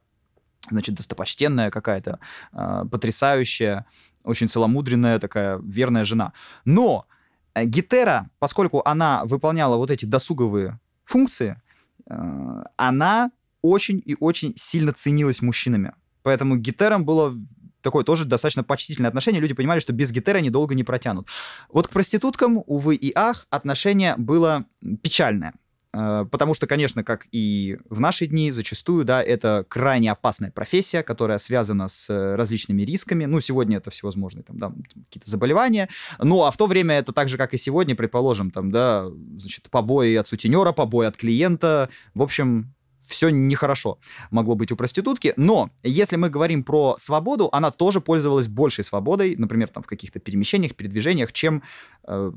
значит, 0.69 0.95
достопочтенная 0.95 1.71
какая-то, 1.71 2.19
э, 2.53 2.85
потрясающая, 2.91 3.85
очень 4.23 4.47
целомудренная 4.47 5.19
такая 5.19 5.59
верная 5.63 6.05
жена. 6.05 6.33
Но 6.65 7.05
э, 7.53 7.65
Гетера, 7.65 8.29
поскольку 8.39 8.81
она 8.85 9.23
выполняла 9.25 9.77
вот 9.77 9.91
эти 9.91 10.05
досуговые 10.05 10.79
функции, 11.03 11.61
э, 12.09 12.63
она 12.77 13.31
очень 13.61 14.01
и 14.05 14.15
очень 14.19 14.53
сильно 14.55 14.93
ценилась 14.93 15.41
мужчинами. 15.41 15.93
Поэтому 16.25 16.55
к 16.55 16.61
гитарам 16.61 17.05
было 17.05 17.35
такое 17.83 18.03
тоже 18.03 18.25
достаточно 18.25 18.63
почтительное 18.63 19.09
отношение. 19.09 19.39
Люди 19.39 19.53
понимали, 19.53 19.79
что 19.79 19.93
без 19.93 20.11
гитары 20.11 20.39
они 20.39 20.49
долго 20.49 20.73
не 20.73 20.83
протянут. 20.83 21.27
Вот 21.71 21.87
к 21.87 21.91
проституткам, 21.91 22.63
увы 22.65 22.95
и 22.95 23.11
ах, 23.15 23.45
отношение 23.51 24.15
было 24.17 24.65
печальное. 25.03 25.53
Э, 25.93 26.25
потому 26.31 26.55
что, 26.55 26.65
конечно, 26.65 27.03
как 27.03 27.27
и 27.31 27.77
в 27.87 27.99
наши 27.99 28.25
дни, 28.25 28.49
зачастую, 28.49 29.05
да, 29.05 29.21
это 29.21 29.67
крайне 29.69 30.11
опасная 30.11 30.49
профессия, 30.49 31.03
которая 31.03 31.37
связана 31.37 31.87
с 31.87 32.09
различными 32.35 32.81
рисками. 32.81 33.25
Ну, 33.25 33.39
сегодня 33.39 33.77
это 33.77 33.91
всевозможные 33.91 34.41
там, 34.41 34.57
да, 34.57 34.73
какие-то 35.05 35.29
заболевания. 35.29 35.87
Ну, 36.17 36.43
а 36.43 36.49
в 36.49 36.57
то 36.57 36.65
время 36.65 36.95
это 36.95 37.13
так 37.13 37.29
же, 37.29 37.37
как 37.37 37.53
и 37.53 37.57
сегодня, 37.57 37.95
предположим, 37.95 38.49
там, 38.49 38.71
да, 38.71 39.11
значит, 39.37 39.69
побои 39.69 40.15
от 40.15 40.25
сутенера, 40.25 40.71
побои 40.71 41.05
от 41.05 41.17
клиента. 41.17 41.89
В 42.15 42.23
общем, 42.23 42.73
все 43.05 43.29
нехорошо 43.29 43.99
могло 44.31 44.55
быть 44.55 44.71
у 44.71 44.75
проститутки. 44.75 45.33
Но 45.37 45.69
если 45.83 46.15
мы 46.15 46.29
говорим 46.29 46.63
про 46.63 46.95
свободу, 46.97 47.49
она 47.51 47.71
тоже 47.71 48.01
пользовалась 48.01 48.47
большей 48.47 48.83
свободой, 48.83 49.35
например, 49.37 49.69
там 49.69 49.83
в 49.83 49.87
каких-то 49.87 50.19
перемещениях, 50.19 50.75
передвижениях, 50.75 51.31
чем 51.33 51.63
э, 52.07 52.31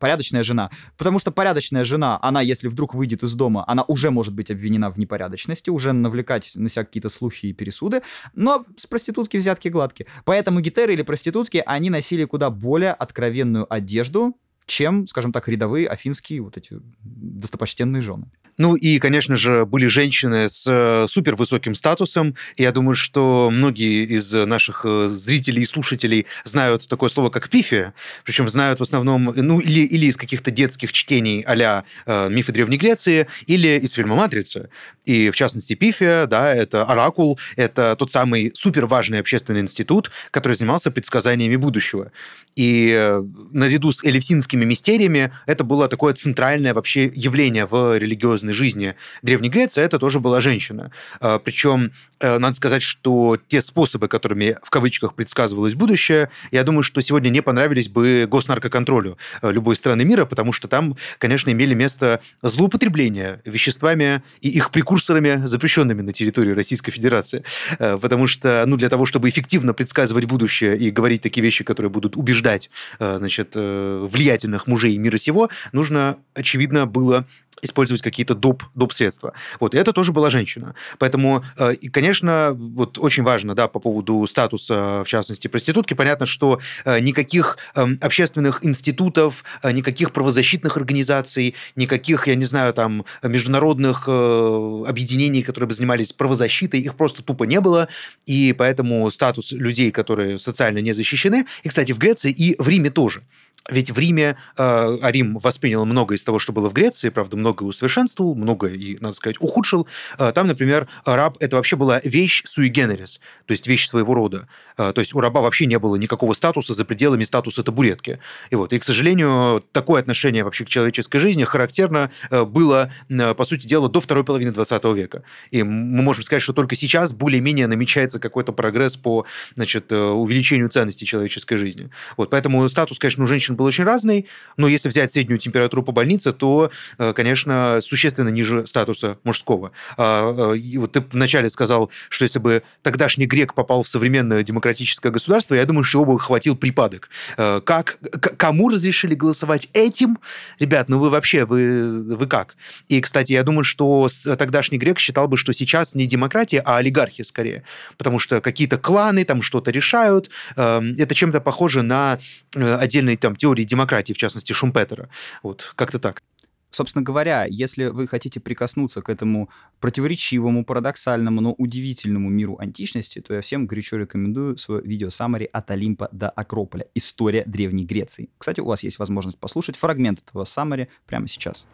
порядочная 0.00 0.44
жена. 0.44 0.70
Потому 0.96 1.18
что 1.18 1.30
порядочная 1.30 1.84
жена, 1.84 2.18
она, 2.22 2.40
если 2.40 2.68
вдруг 2.68 2.94
выйдет 2.94 3.22
из 3.22 3.34
дома, 3.34 3.64
она 3.66 3.84
уже 3.84 4.10
может 4.10 4.34
быть 4.34 4.50
обвинена 4.50 4.90
в 4.90 4.98
непорядочности, 4.98 5.70
уже 5.70 5.92
навлекать 5.92 6.52
на 6.54 6.68
себя 6.68 6.84
какие-то 6.84 7.08
слухи 7.08 7.46
и 7.46 7.52
пересуды, 7.52 8.02
но 8.34 8.64
с 8.76 8.86
проститутки 8.86 9.36
взятки 9.36 9.68
гладкие. 9.68 10.08
Поэтому 10.24 10.60
гитеры 10.60 10.92
или 10.92 11.02
проститутки, 11.02 11.62
они 11.64 11.90
носили 11.90 12.24
куда 12.24 12.50
более 12.50 12.92
откровенную 12.92 13.72
одежду, 13.72 14.34
чем, 14.72 15.06
скажем 15.06 15.32
так, 15.32 15.48
рядовые 15.48 15.86
афинские 15.86 16.40
вот 16.40 16.56
эти 16.56 16.80
достопочтенные 17.02 18.00
жены. 18.00 18.26
Ну 18.58 18.74
и, 18.74 18.98
конечно 18.98 19.34
же, 19.34 19.64
были 19.64 19.86
женщины 19.86 20.48
с 20.48 20.64
э, 20.66 21.06
супер 21.08 21.36
высоким 21.36 21.74
статусом. 21.74 22.36
Я 22.58 22.70
думаю, 22.72 22.96
что 22.96 23.48
многие 23.50 24.04
из 24.04 24.32
наших 24.32 24.82
э, 24.84 25.08
зрителей 25.08 25.62
и 25.62 25.66
слушателей 25.66 26.26
знают 26.44 26.86
такое 26.86 27.08
слово, 27.08 27.30
как 27.30 27.48
пифия. 27.48 27.94
Причем 28.24 28.48
знают 28.48 28.80
в 28.80 28.82
основном, 28.82 29.32
ну, 29.34 29.58
или, 29.58 29.80
или 29.80 30.06
из 30.06 30.16
каких-то 30.16 30.50
детских 30.50 30.92
чтений 30.92 31.42
а 31.46 31.84
э, 32.06 32.28
«Мифы 32.30 32.52
Древней 32.52 32.76
Греции», 32.76 33.26
или 33.46 33.78
из 33.78 33.92
фильма 33.92 34.16
«Матрица». 34.16 34.68
И, 35.04 35.30
в 35.30 35.34
частности, 35.34 35.74
пифия, 35.74 36.26
да, 36.26 36.54
это 36.54 36.84
оракул, 36.84 37.38
это 37.56 37.96
тот 37.96 38.12
самый 38.12 38.52
супер 38.54 38.86
важный 38.86 39.18
общественный 39.18 39.60
институт, 39.60 40.10
который 40.30 40.52
занимался 40.54 40.90
предсказаниями 40.90 41.56
будущего. 41.56 42.12
И 42.54 42.94
э, 42.94 43.24
наряду 43.50 43.92
с 43.92 44.04
элевсинскими 44.04 44.61
мистериями 44.64 45.32
это 45.46 45.64
было 45.64 45.88
такое 45.88 46.14
центральное 46.14 46.74
вообще 46.74 47.10
явление 47.14 47.66
в 47.66 47.98
религиозной 47.98 48.52
жизни 48.52 48.94
Древней 49.22 49.48
Греции. 49.48 49.82
Это 49.82 49.98
тоже 49.98 50.20
была 50.20 50.40
женщина. 50.40 50.90
А, 51.20 51.38
Причем 51.38 51.92
э, 52.20 52.38
надо 52.38 52.54
сказать, 52.54 52.82
что 52.82 53.38
те 53.48 53.62
способы, 53.62 54.08
которыми 54.08 54.56
в 54.62 54.70
кавычках 54.70 55.14
предсказывалось 55.14 55.74
будущее, 55.74 56.30
я 56.50 56.64
думаю, 56.64 56.82
что 56.82 57.00
сегодня 57.00 57.28
не 57.28 57.42
понравились 57.42 57.88
бы 57.88 58.26
госнаркоконтролю 58.28 59.18
э, 59.42 59.50
любой 59.52 59.76
страны 59.76 60.04
мира, 60.04 60.24
потому 60.24 60.52
что 60.52 60.68
там, 60.68 60.96
конечно, 61.18 61.50
имели 61.50 61.74
место 61.74 62.20
злоупотребления 62.42 63.40
веществами 63.44 64.22
и 64.40 64.48
их 64.48 64.70
прекурсорами, 64.70 65.42
запрещенными 65.44 66.02
на 66.02 66.12
территории 66.12 66.52
Российской 66.52 66.92
Федерации. 66.92 67.44
Потому 67.78 68.26
что, 68.26 68.64
ну, 68.66 68.76
для 68.76 68.88
того, 68.88 69.06
чтобы 69.06 69.28
эффективно 69.28 69.74
предсказывать 69.74 70.26
будущее 70.26 70.76
и 70.76 70.90
говорить 70.90 71.22
такие 71.22 71.42
вещи, 71.42 71.64
которые 71.64 71.90
будут 71.90 72.16
убеждать 72.16 72.70
э, 72.98 73.16
значит, 73.18 73.52
э, 73.54 74.06
влиятельных 74.42 74.66
мужей 74.66 74.98
мира 74.98 75.18
сего, 75.18 75.48
нужно, 75.72 76.16
очевидно, 76.34 76.86
было 76.86 77.26
использовать 77.60 78.02
какие-то 78.02 78.34
доп, 78.34 78.64
доп 78.74 78.92
средства. 78.92 79.34
Вот, 79.60 79.74
и 79.74 79.78
это 79.78 79.92
тоже 79.92 80.12
была 80.12 80.30
женщина. 80.30 80.74
Поэтому, 80.98 81.44
э, 81.58 81.74
и, 81.74 81.88
конечно, 81.88 82.52
вот 82.54 82.98
очень 82.98 83.22
важно, 83.22 83.54
да, 83.54 83.68
по 83.68 83.78
поводу 83.78 84.26
статуса, 84.26 85.02
в 85.04 85.06
частности, 85.06 85.48
проститутки, 85.48 85.94
понятно, 85.94 86.26
что 86.26 86.58
э, 86.84 86.98
никаких 87.00 87.58
э, 87.76 87.86
общественных 88.00 88.64
институтов, 88.64 89.44
э, 89.62 89.70
никаких 89.70 90.12
правозащитных 90.12 90.76
организаций, 90.76 91.54
никаких, 91.76 92.26
я 92.26 92.34
не 92.34 92.46
знаю, 92.46 92.72
там, 92.72 93.04
международных 93.22 94.04
э, 94.08 94.84
объединений, 94.88 95.42
которые 95.42 95.68
бы 95.68 95.74
занимались 95.74 96.12
правозащитой, 96.12 96.80
их 96.80 96.96
просто 96.96 97.22
тупо 97.22 97.44
не 97.44 97.60
было, 97.60 97.86
и 98.26 98.54
поэтому 98.58 99.08
статус 99.10 99.52
людей, 99.52 99.92
которые 99.92 100.38
социально 100.40 100.78
не 100.78 100.94
защищены, 100.94 101.46
и, 101.62 101.68
кстати, 101.68 101.92
в 101.92 101.98
Греции 101.98 102.32
и 102.32 102.56
в 102.60 102.68
Риме 102.68 102.90
тоже. 102.90 103.22
Ведь 103.70 103.90
в 103.90 103.98
Риме 103.98 104.36
э, 104.56 104.98
Рим 105.02 105.38
воспринял 105.38 105.84
много 105.84 106.14
из 106.14 106.24
того, 106.24 106.38
что 106.38 106.52
было 106.52 106.68
в 106.68 106.72
Греции, 106.72 107.10
правда, 107.10 107.36
многое 107.36 107.66
усовершенствовал, 107.66 108.34
многое 108.34 108.74
и, 108.74 108.96
надо 109.00 109.14
сказать, 109.14 109.36
ухудшил. 109.38 109.86
Э, 110.18 110.32
там, 110.32 110.48
например, 110.48 110.88
раб– 111.04 111.36
это 111.40 111.56
вообще 111.56 111.76
была 111.76 112.00
вещь 112.02 112.42
sui 112.44 112.70
generis, 112.70 113.20
то 113.46 113.52
есть 113.52 113.66
вещь 113.66 113.88
своего 113.88 114.14
рода. 114.14 114.48
Э, 114.76 114.92
то 114.92 115.00
есть 115.00 115.14
у 115.14 115.20
раба 115.20 115.40
вообще 115.40 115.66
не 115.66 115.78
было 115.78 115.96
никакого 115.96 116.34
статуса 116.34 116.74
за 116.74 116.84
пределами 116.84 117.24
статуса 117.24 117.62
табуретки. 117.62 118.18
И, 118.50 118.56
вот, 118.56 118.72
и 118.72 118.78
к 118.78 118.84
сожалению, 118.84 119.62
такое 119.72 120.00
отношение 120.00 120.42
вообще 120.42 120.64
к 120.64 120.68
человеческой 120.68 121.20
жизни 121.20 121.44
характерно 121.44 122.10
э, 122.30 122.44
было, 122.44 122.92
по 123.08 123.44
сути 123.44 123.66
дела, 123.66 123.88
до 123.88 124.00
второй 124.00 124.24
половины 124.24 124.50
20 124.50 124.84
века. 124.96 125.22
И 125.50 125.62
мы 125.62 126.02
можем 126.02 126.24
сказать, 126.24 126.42
что 126.42 126.52
только 126.52 126.74
сейчас 126.74 127.12
более-менее 127.12 127.68
намечается 127.68 128.18
какой-то 128.18 128.52
прогресс 128.52 128.96
по 128.96 129.24
значит, 129.54 129.92
увеличению 129.92 130.68
ценности 130.68 131.04
человеческой 131.04 131.56
жизни. 131.56 131.90
Вот, 132.16 132.30
поэтому 132.30 132.68
статус, 132.68 132.98
конечно, 132.98 133.22
у 133.24 133.26
женщин 133.26 133.51
женщин 133.52 133.56
был 133.56 133.66
очень 133.66 133.84
разный, 133.84 134.26
но 134.56 134.68
если 134.68 134.88
взять 134.88 135.12
среднюю 135.12 135.38
температуру 135.38 135.82
по 135.82 135.92
больнице, 135.92 136.32
то, 136.32 136.70
э, 136.98 137.12
конечно, 137.12 137.80
существенно 137.80 138.30
ниже 138.30 138.66
статуса 138.66 139.16
мужского. 139.24 139.70
А, 139.96 140.54
э, 140.54 140.58
и 140.58 140.78
вот 140.78 140.92
ты 140.92 141.04
вначале 141.12 141.48
сказал, 141.50 141.90
что 142.08 142.24
если 142.24 142.40
бы 142.40 142.62
тогдашний 142.82 143.26
грек 143.26 143.54
попал 143.54 143.82
в 143.82 143.88
современное 143.88 144.42
демократическое 144.42 145.10
государство, 145.10 145.54
я 145.54 145.64
думаю, 145.64 145.84
что 145.84 146.00
его 146.00 146.12
бы 146.12 146.18
хватил 146.18 146.56
припадок. 146.56 147.08
Э, 147.36 147.60
как, 147.64 147.98
кому 148.36 148.68
разрешили 148.68 149.14
голосовать 149.14 149.68
этим? 149.74 150.18
Ребят, 150.60 150.88
ну 150.88 150.98
вы 150.98 151.10
вообще, 151.10 151.44
вы, 151.44 152.16
вы 152.16 152.26
как? 152.26 152.56
И, 152.88 153.00
кстати, 153.00 153.32
я 153.32 153.42
думаю, 153.42 153.64
что 153.64 154.08
тогдашний 154.38 154.78
грек 154.78 154.98
считал 154.98 155.28
бы, 155.28 155.36
что 155.36 155.52
сейчас 155.52 155.94
не 155.94 156.06
демократия, 156.06 156.62
а 156.64 156.78
олигархия 156.78 157.24
скорее. 157.24 157.62
Потому 157.98 158.18
что 158.18 158.40
какие-то 158.40 158.78
кланы 158.78 159.24
там 159.24 159.42
что-то 159.42 159.70
решают. 159.70 160.30
Это 160.56 161.14
чем-то 161.14 161.40
похоже 161.40 161.82
на 161.82 162.18
отдельные 162.54 163.16
там 163.16 163.36
теории 163.42 163.64
демократии, 163.64 164.12
в 164.12 164.18
частности, 164.18 164.52
Шумпетера. 164.52 165.08
Вот, 165.42 165.72
как-то 165.74 165.98
так. 165.98 166.22
Собственно 166.70 167.02
говоря, 167.02 167.44
если 167.50 167.86
вы 167.86 168.06
хотите 168.06 168.38
прикоснуться 168.38 169.02
к 169.02 169.08
этому 169.10 169.50
противоречивому, 169.80 170.64
парадоксальному, 170.64 171.40
но 171.40 171.52
удивительному 171.52 172.30
миру 172.30 172.56
античности, 172.58 173.20
то 173.20 173.34
я 173.34 173.40
всем 173.40 173.66
горячо 173.66 173.96
рекомендую 173.96 174.56
свое 174.58 174.80
видео 174.82 175.10
саммари 175.10 175.48
от 175.52 175.70
Олимпа 175.72 176.08
до 176.12 176.30
Акрополя. 176.30 176.86
История 176.94 177.42
Древней 177.44 177.84
Греции. 177.84 178.30
Кстати, 178.38 178.60
у 178.60 178.66
вас 178.66 178.84
есть 178.84 179.00
возможность 179.00 179.38
послушать 179.38 179.76
фрагмент 179.76 180.22
этого 180.26 180.44
саммари 180.44 180.88
прямо 181.06 181.26
сейчас. 181.26 181.66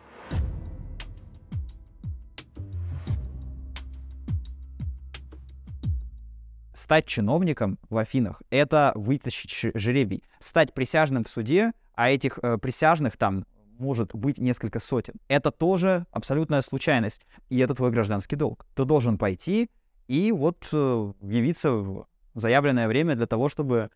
Стать 6.88 7.04
чиновником 7.04 7.78
в 7.90 7.98
Афинах— 7.98 8.40
это 8.50 8.92
вытащить 8.94 9.72
жребий. 9.74 10.24
Стать 10.40 10.72
присяжным 10.72 11.22
в 11.22 11.28
суде, 11.28 11.72
а 11.94 12.08
этих 12.08 12.38
э, 12.40 12.56
присяжных 12.56 13.18
там 13.18 13.44
может 13.78 14.14
быть 14.14 14.38
несколько 14.38 14.80
сотен. 14.80 15.16
Это 15.28 15.50
тоже 15.50 16.06
абсолютная 16.12 16.62
случайность, 16.62 17.26
и 17.50 17.58
это 17.58 17.74
твой 17.74 17.90
гражданский 17.90 18.36
долг. 18.36 18.64
Ты 18.74 18.86
должен 18.86 19.18
пойти 19.18 19.68
и 20.06 20.32
вот 20.32 20.66
э, 20.72 21.12
явиться 21.20 21.72
в 21.72 22.06
заявленное 22.32 22.88
время 22.88 23.16
для 23.16 23.26
того, 23.26 23.50
чтобы 23.50 23.90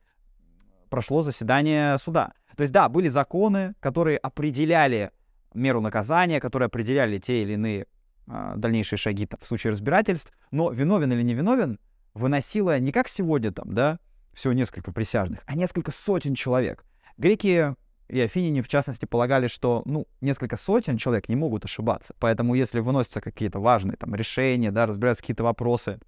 прошло 0.91 1.23
заседание 1.23 1.97
суда. 1.97 2.35
То 2.59 2.61
есть 2.61 2.75
да, 2.75 2.91
были 2.91 3.09
законы, 3.09 3.73
которые 3.81 4.19
определяли 4.19 5.13
меру 5.55 5.81
наказания, 5.81 6.41
которые 6.41 6.67
определяли 6.67 7.17
те 7.17 7.41
или 7.41 7.55
иные 7.55 7.87
э, 8.27 8.53
дальнейшие 8.57 8.99
шаги 8.99 9.25
там, 9.25 9.41
в 9.43 9.49
случае 9.49 9.71
разбирательств, 9.71 10.31
но 10.51 10.71
виновен 10.71 11.11
или 11.11 11.23
не 11.23 11.33
виновен— 11.33 11.79
выносила 12.15 12.79
не 12.79 12.93
как 12.93 13.09
сегодня 13.09 13.53
там, 13.53 13.73
да, 13.73 13.99
всего 14.33 14.53
несколько 14.53 14.93
присяжных, 14.93 15.41
а 15.47 15.55
несколько 15.55 15.91
сотен 15.91 16.35
человек. 16.35 16.85
Греки 17.17 17.75
и 18.09 18.21
афиняне, 18.21 18.63
в 18.63 18.69
частности, 18.69 19.07
полагали, 19.07 19.47
что, 19.47 19.83
ну, 19.85 20.07
несколько 20.21 20.57
сотен 20.57 20.99
человек 20.99 21.29
не 21.29 21.37
могут 21.37 21.65
ошибаться. 21.65 22.15
Поэтому, 22.19 22.55
если 22.55 22.81
выносятся 22.81 23.21
какие-то 23.21 23.59
важные 23.59 23.97
там 23.97 24.15
решения, 24.15 24.71
да, 24.71 24.87
разбираются 24.87 25.23
какие-то 25.23 25.45
вопросы, 25.45 25.99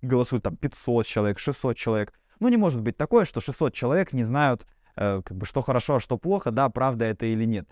голосуют 0.00 0.44
там 0.44 0.56
500 0.56 1.06
человек, 1.06 1.38
600 1.38 1.76
человек, 1.76 2.14
ну, 2.40 2.48
не 2.48 2.56
может 2.56 2.80
быть 2.80 2.96
такое, 2.96 3.24
что 3.24 3.40
600 3.40 3.74
человек 3.74 4.12
не 4.12 4.24
знают, 4.24 4.66
э, 4.96 5.22
как 5.24 5.36
бы, 5.36 5.46
что 5.46 5.62
хорошо, 5.62 5.96
а 5.96 6.00
что 6.00 6.18
плохо, 6.18 6.50
да, 6.50 6.68
правда 6.70 7.04
это 7.04 7.26
или 7.26 7.44
нет. 7.44 7.68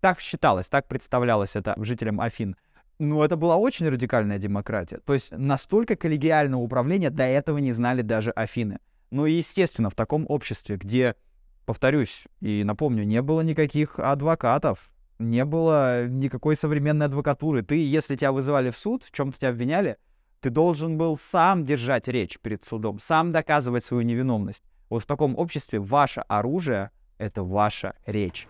Так 0.00 0.20
считалось, 0.20 0.68
так 0.68 0.88
представлялось 0.88 1.56
это 1.56 1.74
жителям 1.78 2.20
Афин. 2.20 2.56
Ну, 3.00 3.22
это 3.22 3.36
была 3.36 3.56
очень 3.56 3.88
радикальная 3.88 4.36
демократия. 4.36 4.98
То 4.98 5.14
есть 5.14 5.30
настолько 5.32 5.96
коллегиального 5.96 6.60
управления 6.60 7.08
до 7.08 7.22
этого 7.22 7.56
не 7.56 7.72
знали 7.72 8.02
даже 8.02 8.30
Афины. 8.30 8.78
Ну 9.10 9.24
и, 9.24 9.32
естественно, 9.32 9.88
в 9.88 9.94
таком 9.94 10.26
обществе, 10.28 10.76
где, 10.76 11.16
повторюсь 11.64 12.24
и 12.42 12.62
напомню, 12.62 13.04
не 13.04 13.22
было 13.22 13.40
никаких 13.40 13.98
адвокатов, 13.98 14.92
не 15.18 15.46
было 15.46 16.06
никакой 16.08 16.56
современной 16.56 17.06
адвокатуры. 17.06 17.62
Ты, 17.62 17.82
если 17.82 18.16
тебя 18.16 18.32
вызывали 18.32 18.68
в 18.70 18.76
суд, 18.76 19.02
в 19.02 19.12
чем-то 19.12 19.38
тебя 19.38 19.48
обвиняли, 19.48 19.96
ты 20.40 20.50
должен 20.50 20.98
был 20.98 21.16
сам 21.16 21.64
держать 21.64 22.06
речь 22.06 22.38
перед 22.38 22.66
судом, 22.66 22.98
сам 22.98 23.32
доказывать 23.32 23.82
свою 23.82 24.02
невиновность. 24.02 24.62
Вот 24.90 25.04
в 25.04 25.06
таком 25.06 25.38
обществе 25.38 25.80
ваше 25.80 26.20
оружие— 26.28 26.90
это 27.16 27.44
ваша 27.44 27.94
речь. 28.04 28.46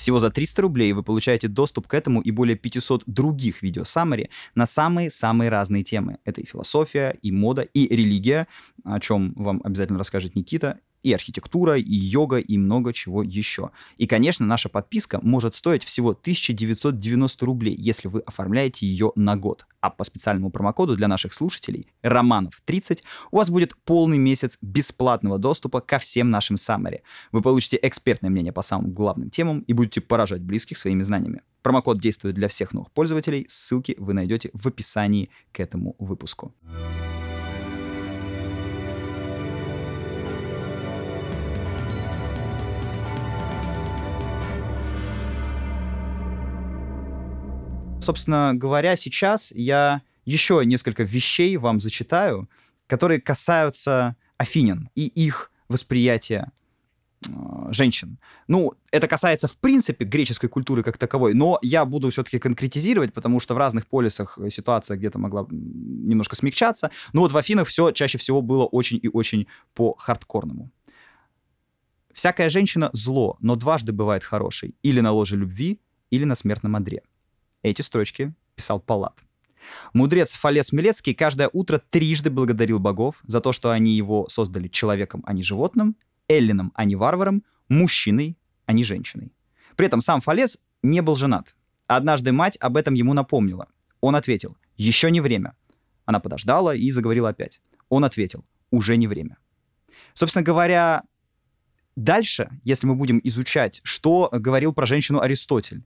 Всего 0.00 0.18
за 0.18 0.30
300 0.30 0.62
рублей 0.62 0.94
вы 0.94 1.02
получаете 1.02 1.46
доступ 1.46 1.86
к 1.86 1.92
этому 1.92 2.22
и 2.22 2.30
более 2.30 2.56
500 2.56 3.02
других 3.04 3.60
видео 3.60 3.84
саммари 3.84 4.30
на 4.54 4.64
самые-самые 4.64 5.50
разные 5.50 5.82
темы. 5.82 6.16
Это 6.24 6.40
и 6.40 6.46
философия, 6.46 7.18
и 7.20 7.30
мода, 7.30 7.60
и 7.60 7.86
религия, 7.94 8.48
о 8.82 8.98
чем 8.98 9.34
вам 9.36 9.60
обязательно 9.62 9.98
расскажет 9.98 10.36
Никита, 10.36 10.78
и 11.02 11.12
архитектура, 11.12 11.76
и 11.76 11.94
йога, 11.94 12.38
и 12.38 12.58
много 12.58 12.92
чего 12.92 13.22
еще. 13.22 13.70
И, 13.96 14.06
конечно, 14.06 14.46
наша 14.46 14.68
подписка 14.68 15.20
может 15.22 15.54
стоить 15.54 15.84
всего 15.84 16.10
1990 16.10 17.46
рублей, 17.46 17.74
если 17.78 18.08
вы 18.08 18.20
оформляете 18.20 18.86
ее 18.86 19.12
на 19.14 19.36
год. 19.36 19.66
А 19.80 19.90
по 19.90 20.04
специальному 20.04 20.50
промокоду 20.50 20.96
для 20.96 21.08
наших 21.08 21.32
слушателей, 21.32 21.86
Романов30, 22.02 23.00
у 23.30 23.36
вас 23.36 23.50
будет 23.50 23.74
полный 23.84 24.18
месяц 24.18 24.58
бесплатного 24.60 25.38
доступа 25.38 25.80
ко 25.80 25.98
всем 25.98 26.30
нашим 26.30 26.56
саммари. 26.56 27.02
Вы 27.32 27.40
получите 27.40 27.78
экспертное 27.82 28.30
мнение 28.30 28.52
по 28.52 28.62
самым 28.62 28.92
главным 28.92 29.30
темам 29.30 29.60
и 29.60 29.72
будете 29.72 30.00
поражать 30.00 30.42
близких 30.42 30.78
своими 30.78 31.02
знаниями. 31.02 31.42
Промокод 31.62 31.98
действует 31.98 32.34
для 32.34 32.48
всех 32.48 32.72
новых 32.72 32.90
пользователей, 32.90 33.46
ссылки 33.48 33.94
вы 33.98 34.14
найдете 34.14 34.50
в 34.52 34.66
описании 34.66 35.30
к 35.52 35.60
этому 35.60 35.94
выпуску. 35.98 36.54
Собственно 48.00 48.52
говоря, 48.54 48.96
сейчас 48.96 49.52
я 49.52 50.02
еще 50.24 50.62
несколько 50.64 51.02
вещей 51.02 51.56
вам 51.56 51.80
зачитаю, 51.80 52.48
которые 52.86 53.20
касаются 53.20 54.16
афинин 54.36 54.88
и 54.94 55.06
их 55.06 55.52
восприятия 55.68 56.50
э, 57.28 57.32
женщин. 57.70 58.18
Ну, 58.48 58.74
это 58.90 59.06
касается, 59.06 59.48
в 59.48 59.56
принципе, 59.56 60.04
греческой 60.04 60.48
культуры 60.48 60.82
как 60.82 60.98
таковой, 60.98 61.34
но 61.34 61.58
я 61.62 61.84
буду 61.84 62.10
все-таки 62.10 62.38
конкретизировать, 62.38 63.12
потому 63.12 63.38
что 63.40 63.54
в 63.54 63.58
разных 63.58 63.86
полисах 63.86 64.38
ситуация 64.48 64.96
где-то 64.96 65.18
могла 65.18 65.46
немножко 65.50 66.36
смягчаться. 66.36 66.90
Но 67.12 67.20
вот 67.20 67.32
в 67.32 67.36
Афинах 67.36 67.68
все 67.68 67.92
чаще 67.92 68.18
всего 68.18 68.42
было 68.42 68.64
очень 68.64 68.98
и 69.02 69.08
очень 69.08 69.46
по-хардкорному. 69.74 70.70
Всякая 72.12 72.50
женщина— 72.50 72.90
зло, 72.92 73.36
но 73.40 73.56
дважды 73.56 73.92
бывает 73.92 74.24
хорошей. 74.24 74.74
Или 74.82 75.00
на 75.00 75.12
ложе 75.12 75.36
любви, 75.36 75.80
или 76.10 76.24
на 76.24 76.34
смертном 76.34 76.74
одре. 76.76 77.02
Эти 77.62 77.82
строчки 77.82 78.34
писал 78.54 78.80
Палат. 78.80 79.18
Мудрец 79.92 80.32
Фалес 80.34 80.72
Милецкий 80.72 81.14
каждое 81.14 81.50
утро 81.52 81.78
трижды 81.90 82.30
благодарил 82.30 82.78
богов 82.78 83.20
за 83.26 83.40
то, 83.40 83.52
что 83.52 83.70
они 83.70 83.92
его 83.92 84.28
создали 84.28 84.68
человеком, 84.68 85.22
а 85.26 85.32
не 85.32 85.42
животным, 85.42 85.96
эллином, 86.28 86.72
а 86.74 86.84
не 86.84 86.96
варваром, 86.96 87.44
мужчиной, 87.68 88.38
а 88.66 88.72
не 88.72 88.84
женщиной. 88.84 89.32
При 89.76 89.86
этом 89.86 90.00
сам 90.00 90.20
Фалес 90.20 90.58
не 90.82 91.02
был 91.02 91.16
женат. 91.16 91.54
Однажды 91.86 92.32
мать 92.32 92.56
об 92.60 92.76
этом 92.76 92.94
ему 92.94 93.12
напомнила. 93.12 93.68
Он 94.00 94.16
ответил, 94.16 94.56
еще 94.76 95.10
не 95.10 95.20
время. 95.20 95.54
Она 96.06 96.20
подождала 96.20 96.74
и 96.74 96.90
заговорила 96.90 97.28
опять. 97.28 97.60
Он 97.88 98.04
ответил, 98.04 98.44
уже 98.70 98.96
не 98.96 99.06
время. 99.06 99.36
Собственно 100.14 100.42
говоря, 100.44 101.02
дальше, 102.04 102.50
если 102.64 102.86
мы 102.86 102.94
будем 102.94 103.20
изучать, 103.24 103.80
что 103.84 104.28
говорил 104.32 104.72
про 104.72 104.86
женщину 104.86 105.20
Аристотель, 105.20 105.84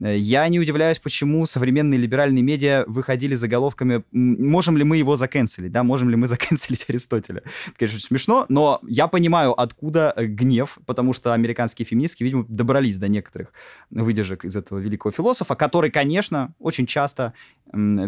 э, 0.00 0.16
я 0.16 0.46
не 0.48 0.58
удивляюсь, 0.58 0.98
почему 0.98 1.46
современные 1.46 1.98
либеральные 1.98 2.42
медиа 2.42 2.84
выходили 2.86 3.34
заголовками 3.34 4.04
«Можем 4.12 4.76
ли 4.76 4.84
мы 4.84 4.96
его 4.96 5.16
заканцелить?» 5.16 5.72
Да, 5.72 5.82
можем 5.82 6.10
ли 6.10 6.16
мы 6.16 6.26
заканцелить 6.28 6.84
Аристотеля? 6.88 7.42
Конечно, 7.76 7.96
очень 7.96 8.06
смешно, 8.06 8.46
но 8.48 8.80
я 8.86 9.06
понимаю, 9.06 9.58
откуда 9.58 10.12
э, 10.16 10.26
гнев, 10.26 10.78
потому 10.86 11.12
что 11.12 11.32
американские 11.32 11.86
феминистки, 11.86 12.24
видимо, 12.24 12.44
добрались 12.48 12.96
до 12.96 13.08
некоторых 13.08 13.52
выдержек 13.90 14.44
из 14.44 14.56
этого 14.56 14.78
великого 14.78 15.12
философа, 15.12 15.54
который, 15.54 15.90
конечно, 15.90 16.54
очень 16.58 16.86
часто 16.86 17.32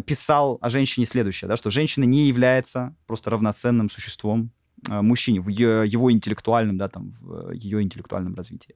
писал 0.07 0.59
о 0.61 0.71
женщине 0.71 1.07
следующее, 1.07 1.49
да, 1.49 1.57
что 1.57 1.71
женщина 1.71 2.05
не 2.05 2.29
является 2.29 2.95
просто 3.07 3.31
равноценным 3.31 3.91
существом 3.91 4.53
мужчине, 4.89 5.41
в 5.41 5.49
его 5.49 6.13
интеллектуальном, 6.13 6.79
да, 6.79 6.89
там, 6.89 7.13
в 7.21 7.53
ее 7.53 7.83
интеллектуальном 7.83 8.35
развитии. 8.35 8.75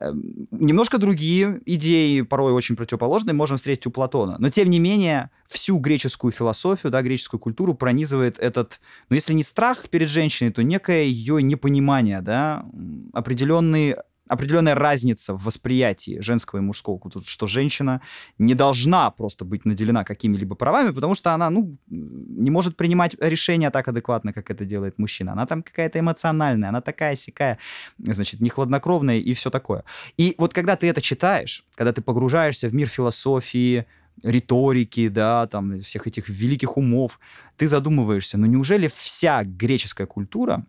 Эм, 0.00 0.48
немножко 0.50 0.98
другие 0.98 1.60
идеи, 1.66 2.22
порой 2.22 2.52
очень 2.52 2.76
противоположные, 2.76 3.34
можем 3.34 3.56
встретить 3.56 3.86
у 3.86 3.90
Платона. 3.90 4.36
Но, 4.38 4.50
тем 4.50 4.70
не 4.70 4.78
менее, 4.78 5.30
всю 5.46 5.78
греческую 5.78 6.32
философию, 6.32 6.90
да, 6.90 7.02
греческую 7.02 7.40
культуру 7.40 7.74
пронизывает 7.74 8.38
этот, 8.38 8.80
ну, 9.08 9.16
если 9.16 9.34
не 9.34 9.42
страх 9.42 9.88
перед 9.88 10.10
женщиной, 10.10 10.52
то 10.52 10.62
некое 10.62 11.04
ее 11.04 11.42
непонимание, 11.42 12.20
да, 12.20 12.66
определенный 13.12 13.96
определенная 14.28 14.74
разница 14.74 15.34
в 15.34 15.44
восприятии 15.44 16.20
женского 16.20 16.60
и 16.60 16.62
мужского, 16.62 17.00
что 17.26 17.46
женщина 17.46 18.00
не 18.38 18.54
должна 18.54 19.10
просто 19.10 19.44
быть 19.44 19.64
наделена 19.64 20.04
какими-либо 20.04 20.54
правами, 20.54 20.90
потому 20.90 21.14
что 21.14 21.34
она, 21.34 21.50
ну, 21.50 21.76
не 21.88 22.50
может 22.50 22.76
принимать 22.76 23.16
решения 23.20 23.70
так 23.70 23.88
адекватно, 23.88 24.32
как 24.32 24.50
это 24.50 24.64
делает 24.64 24.98
мужчина. 24.98 25.32
Она 25.32 25.46
там 25.46 25.62
какая-то 25.62 25.98
эмоциональная, 25.98 26.70
она 26.70 26.80
такая 26.80 27.14
сякая, 27.16 27.58
значит, 27.98 28.40
не 28.40 28.48
хладнокровная 28.48 29.18
и 29.18 29.34
все 29.34 29.50
такое. 29.50 29.84
И 30.16 30.34
вот 30.38 30.54
когда 30.54 30.76
ты 30.76 30.88
это 30.88 31.00
читаешь, 31.00 31.64
когда 31.74 31.92
ты 31.92 32.00
погружаешься 32.00 32.68
в 32.68 32.74
мир 32.74 32.88
философии, 32.88 33.86
риторики, 34.22 35.08
да, 35.08 35.46
там, 35.46 35.80
всех 35.80 36.06
этих 36.06 36.28
великих 36.28 36.76
умов, 36.76 37.18
ты 37.56 37.68
задумываешься, 37.68 38.38
ну 38.38 38.46
неужели 38.46 38.90
вся 38.94 39.44
греческая 39.44 40.06
культура 40.06 40.64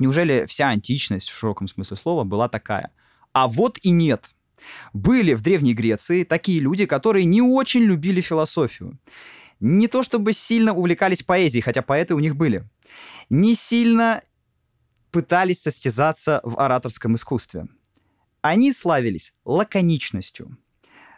Неужели 0.00 0.46
вся 0.46 0.68
античность 0.68 1.28
в 1.28 1.38
широком 1.38 1.68
смысле 1.68 1.96
слова 1.96 2.24
была 2.24 2.48
такая? 2.48 2.90
А 3.32 3.46
вот 3.46 3.78
и 3.82 3.90
нет. 3.90 4.30
Были 4.94 5.34
в 5.34 5.42
Древней 5.42 5.74
Греции 5.74 6.24
такие 6.24 6.58
люди, 6.58 6.86
которые 6.86 7.26
не 7.26 7.42
очень 7.42 7.82
любили 7.82 8.22
философию. 8.22 8.98
Не 9.60 9.88
то 9.88 10.02
чтобы 10.02 10.32
сильно 10.32 10.72
увлекались 10.72 11.22
поэзией, 11.22 11.60
хотя 11.60 11.82
поэты 11.82 12.14
у 12.14 12.18
них 12.18 12.34
были. 12.34 12.66
Не 13.28 13.54
сильно 13.54 14.22
пытались 15.10 15.60
состязаться 15.60 16.40
в 16.44 16.58
ораторском 16.58 17.14
искусстве. 17.16 17.66
Они 18.40 18.72
славились 18.72 19.34
лаконичностью, 19.44 20.56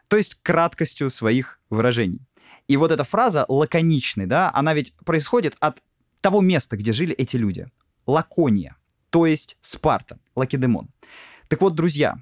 то 0.09 0.17
есть 0.17 0.41
краткостью 0.43 1.09
своих 1.11 1.61
выражений. 1.71 2.27
И 2.67 2.77
вот 2.77 2.91
эта 2.91 3.05
фраза 3.05 3.45
«лаконичный», 3.49 4.27
да, 4.27 4.51
она 4.53 4.75
ведь 4.75 4.97
происходит 5.05 5.57
от 5.61 5.81
того 6.21 6.41
места, 6.41 6.77
где 6.77 6.93
жили 6.93 7.15
эти 7.15 7.37
люди. 7.37 7.69
Лакония, 8.07 8.77
то 9.11 9.27
есть 9.27 9.57
Спарта, 9.61 10.19
Лакедемон. 10.35 10.91
Так 11.49 11.61
вот, 11.61 11.75
друзья, 11.75 12.17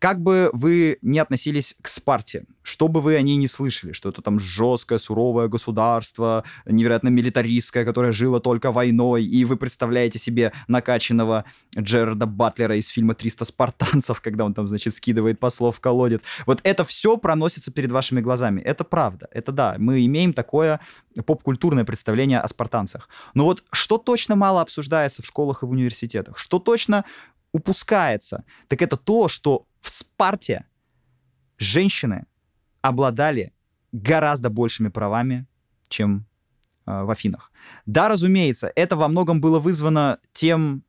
как 0.00 0.20
бы 0.22 0.48
вы 0.54 0.98
ни 1.02 1.18
относились 1.18 1.76
к 1.82 1.88
Спарте, 1.88 2.46
что 2.62 2.88
бы 2.88 3.02
вы 3.02 3.16
о 3.16 3.22
ней 3.22 3.36
не 3.36 3.46
слышали, 3.46 3.92
что 3.92 4.08
это 4.08 4.22
там 4.22 4.40
жесткое, 4.40 4.98
суровое 4.98 5.48
государство, 5.48 6.42
невероятно 6.64 7.10
милитаристское, 7.10 7.84
которое 7.84 8.12
жило 8.12 8.40
только 8.40 8.72
войной, 8.72 9.22
и 9.22 9.44
вы 9.44 9.58
представляете 9.58 10.18
себе 10.18 10.52
накачанного 10.68 11.44
Джерарда 11.78 12.24
Батлера 12.24 12.76
из 12.76 12.88
фильма 12.88 13.12
«300 13.12 13.44
спартанцев», 13.44 14.20
когда 14.22 14.46
он 14.46 14.54
там, 14.54 14.66
значит, 14.68 14.94
скидывает 14.94 15.38
послов 15.38 15.76
в 15.76 15.80
колодец. 15.80 16.22
Вот 16.46 16.60
это 16.62 16.86
все 16.86 17.18
проносится 17.18 17.70
перед 17.70 17.92
вашими 17.92 18.22
глазами. 18.22 18.62
Это 18.62 18.84
правда, 18.84 19.28
это 19.30 19.52
да, 19.52 19.74
мы 19.78 20.04
имеем 20.06 20.32
такое 20.32 20.80
поп-культурное 21.26 21.84
представление 21.84 22.40
о 22.40 22.48
спартанцах. 22.48 23.10
Но 23.34 23.44
вот 23.44 23.64
что 23.70 23.98
точно 23.98 24.34
мало 24.34 24.62
обсуждается 24.62 25.20
в 25.20 25.26
школах 25.26 25.62
и 25.62 25.66
в 25.66 25.70
университетах, 25.70 26.38
что 26.38 26.58
точно 26.58 27.04
упускается, 27.52 28.44
так 28.68 28.80
это 28.80 28.96
то, 28.96 29.28
что 29.28 29.66
в 29.80 29.90
Спарте 29.90 30.66
женщины 31.58 32.26
обладали 32.80 33.52
гораздо 33.92 34.50
большими 34.50 34.88
правами, 34.88 35.46
чем 35.88 36.26
э, 36.86 37.02
в 37.02 37.10
Афинах. 37.10 37.52
Да, 37.86 38.08
разумеется, 38.08 38.72
это 38.74 38.96
во 38.96 39.08
многом 39.08 39.40
было 39.40 39.58
вызвано 39.58 40.18
тем 40.32 40.84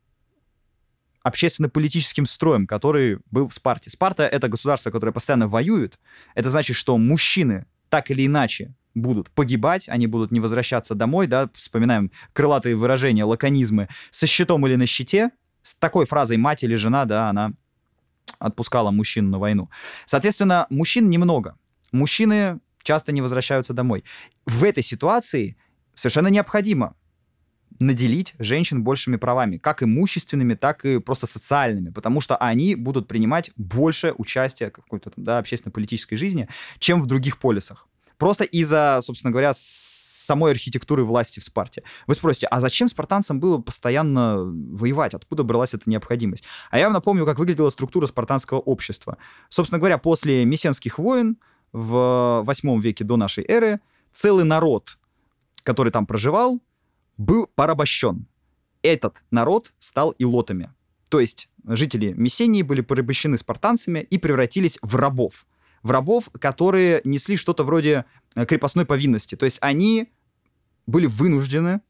общественно-политическим 1.22 2.26
строем, 2.26 2.66
который 2.66 3.18
был 3.30 3.48
в 3.48 3.54
Спарте. 3.54 3.90
Спарта— 3.90 4.22
это 4.32 4.48
государство, 4.48 4.90
которое 4.90 5.12
постоянно 5.12 5.48
воюет. 5.48 5.98
Это 6.34 6.50
значит, 6.50 6.76
что 6.76 6.98
мужчины 6.98 7.66
так 7.88 8.10
или 8.10 8.26
иначе 8.26 8.74
будут 8.94 9.30
погибать, 9.30 9.88
они 9.88 10.06
будут 10.06 10.32
не 10.32 10.40
возвращаться 10.40 10.94
домой, 10.94 11.26
да, 11.26 11.48
вспоминаем 11.54 12.10
крылатые 12.32 12.76
выражения, 12.76 13.24
лаконизмы, 13.24 13.88
со 14.10 14.26
щитом 14.26 14.66
или 14.66 14.76
на 14.76 14.86
щите, 14.86 15.30
с 15.62 15.76
такой 15.76 16.06
фразой 16.06 16.36
«мать» 16.36 16.64
или 16.64 16.74
«жена», 16.74 17.04
да, 17.04 17.30
она 17.30 17.52
отпускала 18.38 18.90
мужчин 18.90 19.30
на 19.30 19.38
войну. 19.38 19.70
Соответственно, 20.06 20.66
мужчин 20.70 21.08
немного. 21.10 21.56
Мужчины 21.92 22.60
часто 22.82 23.12
не 23.12 23.20
возвращаются 23.20 23.72
домой. 23.72 24.04
В 24.46 24.64
этой 24.64 24.82
ситуации 24.82 25.56
совершенно 25.94 26.28
необходимо 26.28 26.94
наделить 27.78 28.34
женщин 28.38 28.82
большими 28.82 29.16
правами, 29.16 29.58
как 29.58 29.82
имущественными, 29.82 30.54
так 30.54 30.84
и 30.84 30.98
просто 30.98 31.26
социальными, 31.26 31.90
потому 31.90 32.20
что 32.20 32.36
они 32.36 32.74
будут 32.74 33.08
принимать 33.08 33.50
больше 33.56 34.14
участия 34.18 34.68
в 34.68 34.72
какой-то 34.72 35.12
да, 35.16 35.38
общественно-политической 35.38 36.16
жизни, 36.16 36.48
чем 36.78 37.02
в 37.02 37.06
других 37.06 37.38
полисах. 37.38 37.88
Просто 38.18 38.44
из-за, 38.44 39.00
собственно 39.02 39.32
говоря, 39.32 39.52
самой 40.32 40.52
архитектуры 40.52 41.04
власти 41.04 41.40
в 41.40 41.44
Спарте. 41.44 41.82
Вы 42.06 42.14
спросите, 42.14 42.46
а 42.46 42.62
зачем 42.62 42.88
спартанцам 42.88 43.38
было 43.38 43.58
постоянно 43.58 44.38
воевать? 44.38 45.12
Откуда 45.12 45.42
бралась 45.42 45.74
эта 45.74 45.90
необходимость? 45.90 46.44
А 46.70 46.78
я 46.78 46.86
вам 46.86 46.94
напомню, 46.94 47.26
как 47.26 47.38
выглядела 47.38 47.68
структура 47.68 48.06
спартанского 48.06 48.60
общества. 48.60 49.18
Собственно 49.50 49.78
говоря, 49.78 49.98
после 49.98 50.46
Мессенских 50.46 50.98
войн 50.98 51.36
в 51.74 52.42
8 52.46 52.80
веке 52.80 53.04
до 53.04 53.18
нашей 53.18 53.44
эры 53.46 53.80
целый 54.10 54.44
народ, 54.44 54.96
который 55.64 55.92
там 55.92 56.06
проживал, 56.06 56.62
был 57.18 57.46
порабощен. 57.54 58.26
Этот 58.82 59.16
народ 59.30 59.74
стал 59.78 60.12
илотами. 60.12 60.72
То 61.10 61.20
есть 61.20 61.50
жители 61.66 62.14
Мессении 62.14 62.62
были 62.62 62.80
порабощены 62.80 63.36
спартанцами 63.36 63.98
и 63.98 64.16
превратились 64.16 64.78
в 64.80 64.96
рабов. 64.96 65.46
В 65.82 65.90
рабов, 65.90 66.30
которые 66.40 67.02
несли 67.04 67.36
что-то 67.36 67.64
вроде 67.64 68.06
крепостной 68.34 68.86
повинности. 68.86 69.34
То 69.34 69.44
есть 69.44 69.58
они 69.60 70.08
были 70.86 71.06
вынуждены 71.06 71.80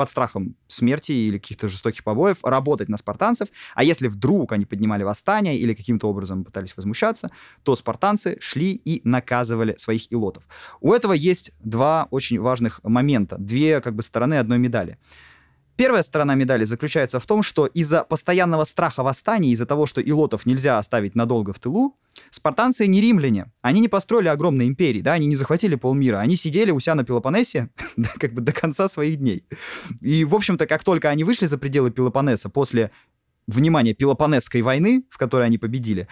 под 0.00 0.08
страхом 0.08 0.56
смерти 0.66 1.12
или 1.12 1.36
каких-то 1.36 1.68
жестоких 1.68 2.02
побоев 2.04 2.42
работать 2.42 2.88
на 2.88 2.96
спартанцев, 2.96 3.48
а 3.74 3.84
если 3.84 4.08
вдруг 4.08 4.52
они 4.52 4.64
поднимали 4.64 5.02
восстание 5.02 5.58
или 5.58 5.74
каким-то 5.74 6.08
образом 6.08 6.42
пытались 6.42 6.74
возмущаться, 6.74 7.30
то 7.64 7.76
спартанцы 7.76 8.38
шли 8.40 8.72
и 8.72 9.02
наказывали 9.06 9.74
своих 9.76 10.10
илотов. 10.10 10.44
У 10.80 10.94
этого 10.94 11.12
есть 11.12 11.52
два 11.60 12.08
очень 12.10 12.40
важных 12.40 12.80
момента, 12.82 13.36
две 13.38 13.82
как 13.82 13.94
бы 13.94 14.02
стороны 14.02 14.38
одной 14.38 14.58
медали. 14.58 14.96
Первая 15.76 16.02
сторона 16.02 16.34
медали 16.34 16.64
заключается 16.64 17.20
в 17.20 17.26
том, 17.26 17.42
что 17.42 17.66
из-за 17.66 18.04
постоянного 18.04 18.64
страха 18.64 19.02
восстания, 19.02 19.50
из-за 19.52 19.66
того, 19.66 19.84
что 19.84 20.00
илотов 20.00 20.46
нельзя 20.46 20.78
оставить 20.78 21.14
надолго 21.14 21.52
в 21.52 21.58
тылу, 21.58 21.98
спартанцы 22.30 22.86
не 22.86 23.00
римляне. 23.00 23.46
Они 23.62 23.80
не 23.80 23.88
построили 23.88 24.28
огромной 24.28 24.66
империи, 24.66 25.00
да, 25.00 25.14
они 25.14 25.26
не 25.26 25.36
захватили 25.36 25.74
полмира. 25.74 26.18
Они 26.18 26.36
сидели 26.36 26.70
у 26.70 26.80
себя 26.80 26.94
на 26.94 27.04
Пелопоннесе 27.04 27.70
как 28.18 28.32
бы 28.32 28.42
до 28.42 28.52
конца 28.52 28.88
своих 28.88 29.16
дней. 29.16 29.44
И, 30.00 30.24
в 30.24 30.34
общем-то, 30.34 30.66
как 30.66 30.84
только 30.84 31.08
они 31.08 31.24
вышли 31.24 31.46
за 31.46 31.58
пределы 31.58 31.90
Пелопоннеса 31.90 32.48
после 32.48 32.90
внимание, 33.46 33.94
Пелопонесской 33.94 34.62
войны, 34.62 35.04
в 35.10 35.18
которой 35.18 35.46
они 35.46 35.58
победили, 35.58 36.08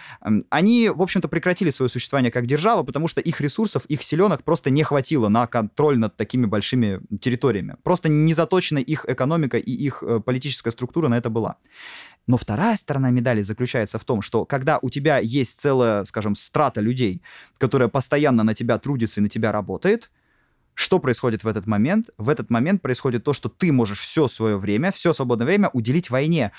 они, 0.49 0.89
в 0.89 1.01
общем-то, 1.01 1.27
прекратили 1.27 1.69
свое 1.69 1.89
существование 1.89 2.31
как 2.31 2.45
держава, 2.45 2.83
потому 2.83 3.07
что 3.07 3.21
их 3.21 3.41
ресурсов, 3.41 3.85
их 3.85 4.03
силенок 4.03 4.43
просто 4.43 4.69
не 4.69 4.83
хватило 4.83 5.29
на 5.29 5.47
контроль 5.47 5.97
над 5.97 6.15
такими 6.15 6.45
большими 6.45 7.01
территориями. 7.19 7.75
Просто 7.83 8.09
не 8.09 8.33
заточена 8.33 8.79
их 8.79 9.05
экономика 9.07 9.57
и 9.57 9.71
их 9.71 10.03
э, 10.03 10.19
политическая 10.19 10.71
структура 10.71 11.07
на 11.07 11.17
это 11.17 11.29
была. 11.29 11.57
Но 12.29 12.37
вторая 12.37 12.77
сторона 12.77 13.09
медали 13.09 13.41
заключается 13.41 13.97
в 13.97 14.05
том, 14.05 14.21
что 14.21 14.45
когда 14.45 14.77
у 14.83 14.91
тебя 14.91 15.17
есть 15.17 15.59
целая, 15.59 16.03
скажем, 16.03 16.35
страта 16.35 16.79
людей, 16.79 17.23
которая 17.57 17.87
постоянно 17.87 18.43
на 18.43 18.53
тебя 18.53 18.77
трудится 18.77 19.19
и 19.19 19.23
на 19.23 19.29
тебя 19.29 19.51
работает, 19.51 20.11
что 20.75 20.99
происходит 20.99 21.43
в 21.43 21.47
этот 21.47 21.65
момент? 21.65 22.11
В 22.19 22.29
этот 22.29 22.51
момент 22.51 22.83
происходит 22.83 23.23
то, 23.23 23.33
что 23.33 23.49
ты 23.49 23.71
можешь 23.71 23.99
все 23.99 24.27
свое 24.27 24.57
время, 24.57 24.91
все 24.91 25.11
свободное 25.11 25.47
время 25.47 25.71
уделить 25.73 26.11
войне. 26.11 26.51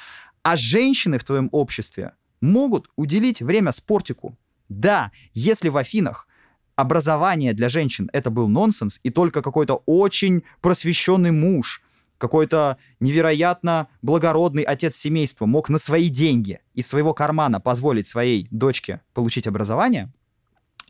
А 0.42 0.56
женщины 0.56 1.18
в 1.18 1.24
твоем 1.24 1.48
обществе 1.52 2.14
могут 2.40 2.90
уделить 2.96 3.40
время 3.40 3.70
спортику. 3.70 4.36
Да, 4.68 5.12
если 5.34 5.68
в 5.68 5.76
Афинах 5.76 6.26
образование 6.74 7.52
для 7.52 7.68
женщин 7.68 8.10
это 8.12 8.30
был 8.30 8.48
нонсенс, 8.48 8.98
и 9.04 9.10
только 9.10 9.40
какой-то 9.40 9.84
очень 9.86 10.42
просвещенный 10.62 11.30
муж 11.30 11.80
какой-то 12.20 12.76
невероятно 13.00 13.88
благородный 14.02 14.62
отец 14.62 14.94
семейства 14.94 15.46
мог 15.46 15.70
на 15.70 15.78
свои 15.78 16.10
деньги 16.10 16.60
из 16.74 16.86
своего 16.86 17.14
кармана 17.14 17.60
позволить 17.60 18.06
своей 18.06 18.46
дочке 18.50 19.00
получить 19.14 19.48
образование, 19.48 20.12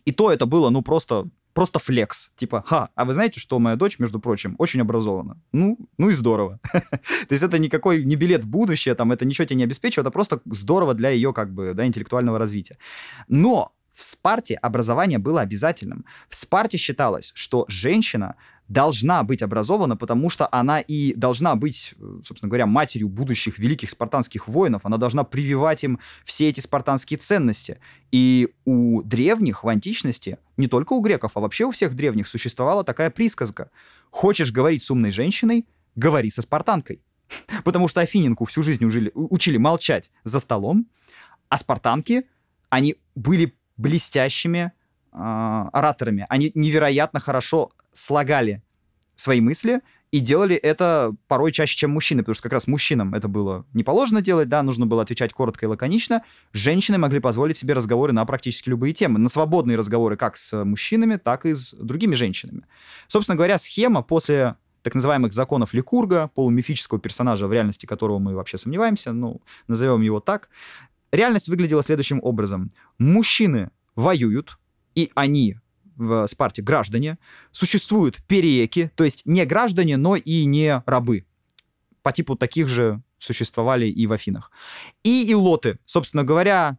и 0.04 0.12
то 0.12 0.30
это 0.30 0.44
было, 0.44 0.70
ну, 0.70 0.82
просто 0.82 1.28
просто 1.52 1.78
флекс. 1.78 2.32
Типа, 2.36 2.62
ха, 2.66 2.90
а 2.94 3.04
вы 3.04 3.12
знаете, 3.12 3.40
что 3.40 3.58
моя 3.58 3.76
дочь, 3.76 3.98
между 3.98 4.20
прочим, 4.20 4.54
очень 4.58 4.80
образована? 4.80 5.36
Ну, 5.52 5.78
ну 5.98 6.08
и 6.08 6.12
здорово. 6.12 6.60
То 6.72 7.30
есть 7.30 7.42
это 7.42 7.58
никакой 7.58 8.04
не 8.04 8.16
билет 8.16 8.44
в 8.44 8.48
будущее, 8.48 8.94
там, 8.94 9.12
это 9.12 9.24
ничего 9.24 9.44
тебе 9.44 9.58
не 9.58 9.64
обеспечивает, 9.64 10.06
это 10.06 10.12
просто 10.12 10.40
здорово 10.46 10.94
для 10.94 11.10
ее, 11.10 11.32
как 11.32 11.52
бы, 11.52 11.74
да, 11.74 11.86
интеллектуального 11.86 12.38
развития. 12.38 12.76
Но 13.28 13.72
в 13.92 14.02
Спарте 14.02 14.54
образование 14.54 15.18
было 15.18 15.40
обязательным. 15.42 16.04
В 16.28 16.34
Спарте 16.34 16.78
считалось, 16.78 17.32
что 17.34 17.64
женщина 17.68 18.36
должна 18.70 19.24
быть 19.24 19.42
образована, 19.42 19.96
потому 19.96 20.30
что 20.30 20.48
она 20.52 20.78
и 20.78 21.12
должна 21.14 21.56
быть, 21.56 21.94
э, 21.98 22.20
собственно 22.24 22.48
говоря, 22.48 22.66
матерью 22.66 23.08
будущих 23.08 23.58
великих 23.58 23.90
спартанских 23.90 24.46
воинов. 24.46 24.86
Она 24.86 24.96
должна 24.96 25.24
прививать 25.24 25.82
им 25.82 25.98
все 26.24 26.48
эти 26.48 26.60
спартанские 26.60 27.18
ценности. 27.18 27.80
И 28.12 28.54
у 28.64 29.02
древних 29.02 29.64
в 29.64 29.68
античности, 29.68 30.38
не 30.56 30.68
только 30.68 30.92
у 30.92 31.00
греков, 31.00 31.32
а 31.34 31.40
вообще 31.40 31.64
у 31.64 31.72
всех 31.72 31.96
древних 31.96 32.28
существовала 32.28 32.84
такая 32.84 33.10
присказка. 33.10 33.70
Хочешь 34.10 34.52
говорить 34.52 34.84
с 34.84 34.90
умной 34.92 35.10
женщиной, 35.10 35.66
говори 35.96 36.30
со 36.30 36.40
спартанкой. 36.40 37.02
Потому 37.64 37.88
что 37.88 38.00
афининку 38.00 38.44
всю 38.44 38.62
жизнь 38.62 38.84
учили, 38.84 39.10
учили 39.14 39.56
молчать 39.56 40.12
за 40.22 40.38
столом, 40.38 40.86
а 41.48 41.58
спартанки, 41.58 42.22
они 42.68 42.94
были 43.16 43.52
блестящими 43.76 44.70
э, 45.12 45.16
ораторами. 45.16 46.24
Они 46.28 46.52
невероятно 46.54 47.18
хорошо 47.18 47.72
слагали 47.92 48.62
свои 49.14 49.40
мысли 49.40 49.80
и 50.10 50.18
делали 50.18 50.56
это 50.56 51.14
порой 51.28 51.52
чаще, 51.52 51.76
чем 51.76 51.92
мужчины, 51.92 52.22
потому 52.22 52.34
что 52.34 52.42
как 52.42 52.52
раз 52.52 52.66
мужчинам 52.66 53.14
это 53.14 53.28
было 53.28 53.64
не 53.74 53.84
положено 53.84 54.20
делать, 54.20 54.48
да, 54.48 54.62
нужно 54.62 54.86
было 54.86 55.02
отвечать 55.02 55.32
коротко 55.32 55.66
и 55.66 55.68
лаконично. 55.68 56.24
Женщины 56.52 56.98
могли 56.98 57.20
позволить 57.20 57.56
себе 57.56 57.74
разговоры 57.74 58.12
на 58.12 58.24
практически 58.24 58.70
любые 58.70 58.92
темы, 58.92 59.20
на 59.20 59.28
свободные 59.28 59.76
разговоры 59.76 60.16
как 60.16 60.36
с 60.36 60.64
мужчинами, 60.64 61.16
так 61.16 61.46
и 61.46 61.54
с 61.54 61.74
другими 61.74 62.14
женщинами. 62.14 62.66
Собственно 63.06 63.36
говоря, 63.36 63.58
схема 63.58 64.02
после 64.02 64.56
так 64.82 64.94
называемых 64.94 65.32
законов 65.32 65.74
Ликурга, 65.74 66.28
полумифического 66.34 66.98
персонажа, 66.98 67.46
в 67.46 67.52
реальности 67.52 67.86
которого 67.86 68.18
мы 68.18 68.34
вообще 68.34 68.58
сомневаемся, 68.58 69.12
ну, 69.12 69.42
назовем 69.68 70.00
его 70.00 70.20
так, 70.20 70.48
реальность 71.12 71.48
выглядела 71.48 71.82
следующим 71.82 72.18
образом. 72.22 72.72
Мужчины 72.98 73.70
воюют, 73.94 74.58
и 74.94 75.10
они 75.14 75.58
в 76.00 76.26
Спарте 76.26 76.62
граждане, 76.62 77.18
существуют 77.52 78.16
перееки, 78.26 78.90
то 78.94 79.04
есть 79.04 79.26
не 79.26 79.44
граждане, 79.44 79.96
но 79.96 80.16
и 80.16 80.46
не 80.46 80.82
рабы. 80.86 81.26
По 82.02 82.12
типу 82.12 82.36
таких 82.36 82.68
же 82.68 83.02
существовали 83.18 83.86
и 83.86 84.06
в 84.06 84.12
Афинах. 84.12 84.50
И 85.04 85.30
илоты, 85.30 85.78
собственно 85.84 86.24
говоря, 86.24 86.78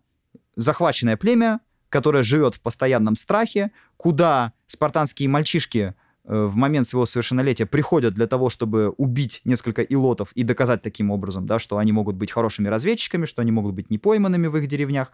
захваченное 0.55 1.17
племя, 1.17 1.59
которое 1.89 2.23
живет 2.23 2.55
в 2.55 2.61
постоянном 2.61 3.15
страхе, 3.15 3.71
куда 3.97 4.53
спартанские 4.65 5.29
мальчишки 5.29 5.93
э, 6.23 6.45
в 6.45 6.55
момент 6.55 6.87
своего 6.87 7.05
совершеннолетия 7.05 7.67
приходят 7.67 8.15
для 8.15 8.25
того, 8.25 8.49
чтобы 8.49 8.89
убить 8.89 9.41
несколько 9.45 9.83
илотов 9.83 10.31
и 10.31 10.41
доказать 10.41 10.81
таким 10.81 11.11
образом, 11.11 11.45
да, 11.45 11.59
что 11.59 11.77
они 11.77 11.91
могут 11.91 12.15
быть 12.15 12.31
хорошими 12.31 12.69
разведчиками, 12.69 13.25
что 13.25 13.43
они 13.43 13.51
могут 13.51 13.75
быть 13.75 13.91
непойманными 13.91 14.47
в 14.47 14.57
их 14.57 14.67
деревнях. 14.67 15.11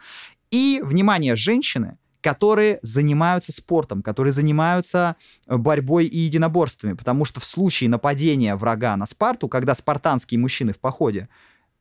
И, 0.50 0.80
внимание, 0.82 1.36
женщины— 1.36 1.98
которые 2.28 2.80
занимаются 2.82 3.54
спортом, 3.54 4.02
которые 4.02 4.34
занимаются 4.34 5.16
э, 5.48 5.56
борьбой 5.56 6.08
и 6.08 6.20
единоборствами, 6.20 6.92
потому 6.92 7.24
что 7.24 7.40
в 7.40 7.46
случае 7.46 7.90
нападения 7.90 8.54
врага 8.58 8.98
на 8.98 9.06
Спарту, 9.06 9.48
когда 9.48 9.74
спартанские 9.74 10.38
мужчины 10.38 10.74
в 10.74 10.80
походе, 10.82 11.30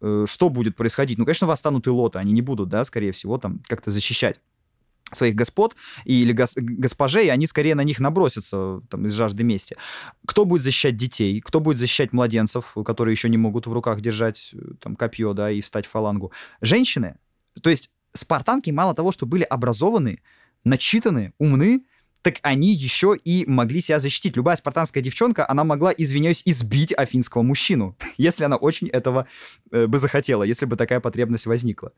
э, 0.00 0.24
что 0.28 0.48
будет 0.48 0.76
происходить? 0.76 1.18
Ну, 1.18 1.24
конечно, 1.24 1.48
восстанут 1.48 1.88
и 1.88 1.90
лоты, 1.90 2.20
они 2.20 2.30
не 2.30 2.42
будут, 2.42 2.68
да, 2.68 2.85
скорее 2.85 3.11
всего, 3.11 3.38
там 3.38 3.61
как-то 3.66 3.90
защищать 3.90 4.40
своих 5.11 5.35
господ 5.35 5.74
или 6.04 6.30
гос 6.30 6.54
госпожей, 6.56 7.28
они 7.32 7.48
скорее 7.48 7.74
на 7.74 7.82
них 7.82 7.98
набросятся 7.98 8.82
там, 8.88 9.06
из 9.06 9.14
жажды 9.14 9.42
мести. 9.42 9.76
Кто 10.28 10.44
будет 10.44 10.62
защищать 10.62 10.96
детей? 10.96 11.40
Кто 11.40 11.59
будет 11.59 11.78
защищать 11.78 12.12
младенцев, 12.12 12.76
которые 12.85 13.14
еще 13.14 13.28
не 13.28 13.37
могут 13.37 13.66
в 13.66 13.72
руках 13.72 14.00
держать 14.00 14.50
э, 14.52 14.59
там, 14.80 14.94
копье 14.94 15.32
да, 15.32 15.50
и 15.50 15.61
встать 15.61 15.87
в 15.87 15.90
фалангу? 15.90 16.30
Женщины. 16.61 17.16
То 17.61 17.68
есть 17.68 17.90
спартанки 18.16 18.70
мало 18.70 18.94
того, 18.94 19.12
что 19.12 19.26
были 19.26 19.42
образованы, 19.42 20.20
начитаны, 20.66 21.33
умны, 21.38 21.87
так 22.26 22.40
они 22.42 22.74
еще 22.74 23.16
и 23.24 23.44
могли 23.46 23.80
себя 23.80 24.00
защитить. 24.00 24.36
Любая 24.36 24.56
спартанская 24.56 25.00
девчонка, 25.00 25.48
она 25.48 25.62
могла, 25.62 25.92
извиняюсь, 25.96 26.42
избить 26.44 26.92
афинского 26.92 27.42
мужчину, 27.42 27.96
если 28.18 28.42
она 28.42 28.56
очень 28.56 28.88
этого 28.88 29.28
э, 29.70 29.86
бы 29.86 30.00
захотела, 30.00 30.42
если 30.42 30.66
бы 30.66 30.74
такая 30.74 30.98
потребность 30.98 31.46
возникла. 31.46 31.92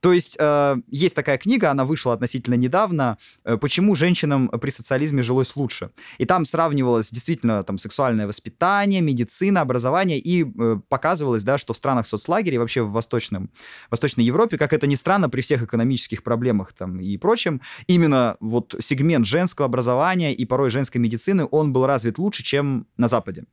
То 0.00 0.12
есть 0.12 0.36
э, 0.40 0.76
есть 0.88 1.14
такая 1.14 1.38
книга, 1.38 1.70
она 1.70 1.84
вышла 1.84 2.12
относительно 2.12 2.54
недавно, 2.54 3.18
э, 3.44 3.56
«Почему 3.56 3.94
женщинам 3.94 4.48
при 4.48 4.70
социализме 4.70 5.22
жилось 5.22 5.54
лучше». 5.54 5.90
И 6.18 6.24
там 6.24 6.44
сравнивалось 6.44 7.10
действительно 7.12 7.62
там 7.62 7.78
сексуальное 7.78 8.26
воспитание, 8.26 9.00
медицина, 9.00 9.60
образование, 9.60 10.18
и 10.18 10.44
э, 10.44 10.80
показывалось, 10.88 11.44
да, 11.44 11.56
что 11.56 11.72
в 11.72 11.76
странах 11.76 12.06
соцлагеря, 12.06 12.58
вообще 12.58 12.82
в 12.82 12.90
Восточном, 12.90 13.50
Восточной 13.90 14.24
Европе, 14.24 14.58
как 14.58 14.72
это 14.72 14.88
ни 14.88 14.96
странно, 14.96 15.30
при 15.30 15.40
всех 15.40 15.62
экономических 15.62 16.24
проблемах 16.24 16.72
там 16.72 16.98
и 16.98 17.16
прочем, 17.16 17.60
именно 17.86 18.36
вот 18.40 18.74
сегмент 18.80 19.24
женского 19.24 19.67
образования 19.68 20.34
и 20.34 20.44
порой 20.44 20.70
женской 20.70 21.00
медицины, 21.00 21.46
он 21.50 21.72
был 21.72 21.86
развит 21.86 22.18
лучше, 22.18 22.42
чем 22.42 22.86
на 22.96 23.08
Западе. 23.08 23.44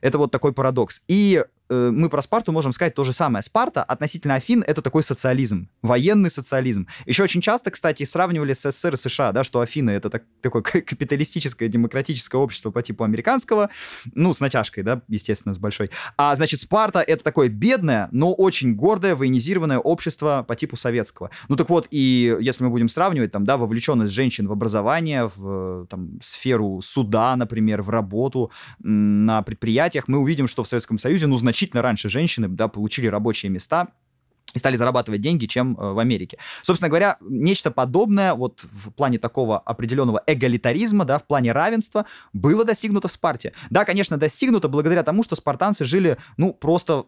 Это 0.00 0.18
вот 0.18 0.30
такой 0.30 0.52
парадокс. 0.52 1.02
И 1.08 1.44
Э, 1.70 1.90
мы 1.92 2.08
про 2.08 2.22
Спарту 2.22 2.52
можем 2.52 2.72
сказать 2.72 2.94
то 2.94 3.04
же 3.04 3.12
самое. 3.12 3.42
Спарта 3.42 3.82
относительно 3.82 4.34
Афин— 4.34 4.64
это 4.66 4.82
такой 4.82 5.02
социализм, 5.02 5.68
военный 5.82 6.30
социализм. 6.30 6.86
Еще 7.06 7.22
очень 7.22 7.40
часто, 7.40 7.70
кстати, 7.70 8.04
сравнивали 8.04 8.52
с 8.52 8.70
СССР 8.70 8.94
и 8.94 8.96
США, 8.96 9.32
да, 9.32 9.44
что 9.44 9.60
Афины— 9.60 9.90
это 9.92 10.10
так, 10.10 10.24
такое 10.40 10.62
капиталистическое, 10.62 11.68
демократическое 11.68 12.38
общество 12.38 12.70
по 12.70 12.82
типу 12.82 13.04
американского, 13.04 13.70
ну, 14.14 14.32
с 14.32 14.40
натяжкой, 14.40 14.82
да, 14.82 15.02
естественно, 15.08 15.54
с 15.54 15.58
большой. 15.58 15.90
А, 16.16 16.34
значит, 16.36 16.60
Спарта— 16.60 17.00
это 17.06 17.22
такое 17.22 17.48
бедное, 17.48 18.08
но 18.12 18.32
очень 18.32 18.74
гордое, 18.74 19.14
военизированное 19.14 19.78
общество 19.78 20.44
по 20.46 20.56
типу 20.56 20.76
советского. 20.76 21.30
Ну, 21.48 21.56
так 21.56 21.68
вот, 21.68 21.86
и 21.90 22.36
если 22.40 22.64
мы 22.64 22.70
будем 22.70 22.88
сравнивать, 22.88 23.32
там, 23.32 23.44
да, 23.44 23.56
вовлеченность 23.56 24.12
женщин 24.12 24.48
в 24.48 24.52
образование, 24.52 25.30
в 25.34 25.86
там, 25.86 26.18
сферу 26.22 26.80
суда, 26.80 27.36
например, 27.36 27.82
в 27.82 27.90
работу 27.90 28.50
на 28.78 29.42
предприятиях, 29.42 30.08
мы 30.08 30.18
увидим, 30.18 30.48
что 30.48 30.62
в 30.62 30.68
Советском 30.68 30.98
Союзе, 30.98 31.26
ну, 31.26 31.36
значительно 31.36 31.57
значительно 31.58 31.82
раньше 31.82 32.08
женщины 32.08 32.48
да, 32.48 32.68
получили 32.68 33.08
рабочие 33.08 33.50
места 33.50 33.88
и 34.54 34.58
стали 34.58 34.76
зарабатывать 34.76 35.20
деньги, 35.20 35.46
чем 35.46 35.76
э, 35.76 35.92
в 35.92 35.98
Америке. 35.98 36.38
Собственно 36.62 36.88
говоря, 36.88 37.18
нечто 37.20 37.70
подобное 37.70 38.34
вот 38.34 38.62
в 38.62 38.90
плане 38.92 39.18
такого 39.18 39.58
определенного 39.58 40.22
эгалитаризма, 40.26 41.04
да, 41.04 41.18
в 41.18 41.24
плане 41.24 41.52
равенства 41.52 42.06
было 42.32 42.64
достигнуто 42.64 43.08
в 43.08 43.12
Спарте. 43.12 43.52
Да, 43.70 43.84
конечно, 43.84 44.16
достигнуто 44.16 44.68
благодаря 44.68 45.02
тому, 45.02 45.22
что 45.22 45.36
спартанцы 45.36 45.84
жили, 45.84 46.16
ну, 46.36 46.54
просто 46.54 47.06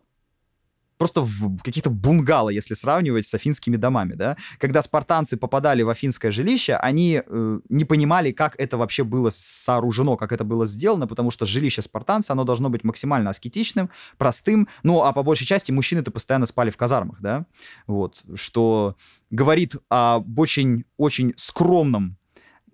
просто 1.01 1.23
в 1.23 1.63
каких-то 1.63 1.89
бунгало, 1.89 2.51
если 2.51 2.75
сравнивать 2.75 3.25
с 3.25 3.33
афинскими 3.33 3.77
домами, 3.77 4.13
да. 4.13 4.37
Когда 4.59 4.83
спартанцы 4.83 5.39
попадали 5.39 5.81
в 5.81 5.89
афинское 5.89 6.31
жилище, 6.31 6.75
они 6.75 7.23
э, 7.27 7.61
не 7.71 7.87
понимали, 7.87 8.33
как 8.33 8.55
это 8.61 8.77
вообще 8.77 9.03
было 9.03 9.31
сооружено, 9.33 10.19
как 10.19 10.31
это 10.31 10.45
было 10.45 10.67
сделано, 10.67 11.07
потому 11.07 11.31
что 11.31 11.47
жилище 11.47 11.81
спартанца, 11.81 12.35
оно 12.35 12.45
должно 12.45 12.69
быть 12.69 12.85
максимально 12.85 13.31
аскетичным, 13.31 13.89
простым, 14.19 14.69
ну, 14.83 15.03
а 15.03 15.15
по 15.15 15.23
большей 15.23 15.47
части 15.47 15.73
мужчины-то 15.73 16.11
постоянно 16.11 16.45
спали 16.45 16.69
в 16.69 16.77
казармах, 16.77 17.23
да, 17.23 17.47
вот, 17.87 18.23
что 18.35 18.95
говорит 19.31 19.77
об 19.89 20.39
очень-очень 20.39 21.33
скромном 21.35 22.19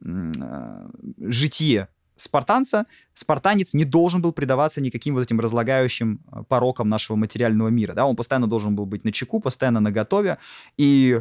э, 0.04 0.88
житие 1.20 1.86
спартанца, 2.16 2.86
спартанец 3.14 3.74
не 3.74 3.84
должен 3.84 4.22
был 4.22 4.32
предаваться 4.32 4.80
никаким 4.80 5.14
вот 5.14 5.22
этим 5.22 5.40
разлагающим 5.40 6.20
э, 6.32 6.42
порокам 6.48 6.88
нашего 6.88 7.16
материального 7.16 7.68
мира. 7.68 7.94
Да? 7.94 8.06
Он 8.06 8.16
постоянно 8.16 8.46
должен 8.46 8.74
был 8.74 8.86
быть 8.86 9.04
на 9.04 9.12
чеку, 9.12 9.40
постоянно 9.40 9.80
на 9.80 9.92
готове. 9.92 10.38
И 10.76 11.20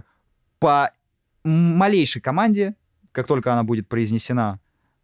по 0.60 0.92
малейшей 1.44 2.22
команде, 2.22 2.76
как 3.12 3.28
только 3.28 3.52
она 3.54 3.64
будет 3.64 3.88
произнесена 3.88 4.60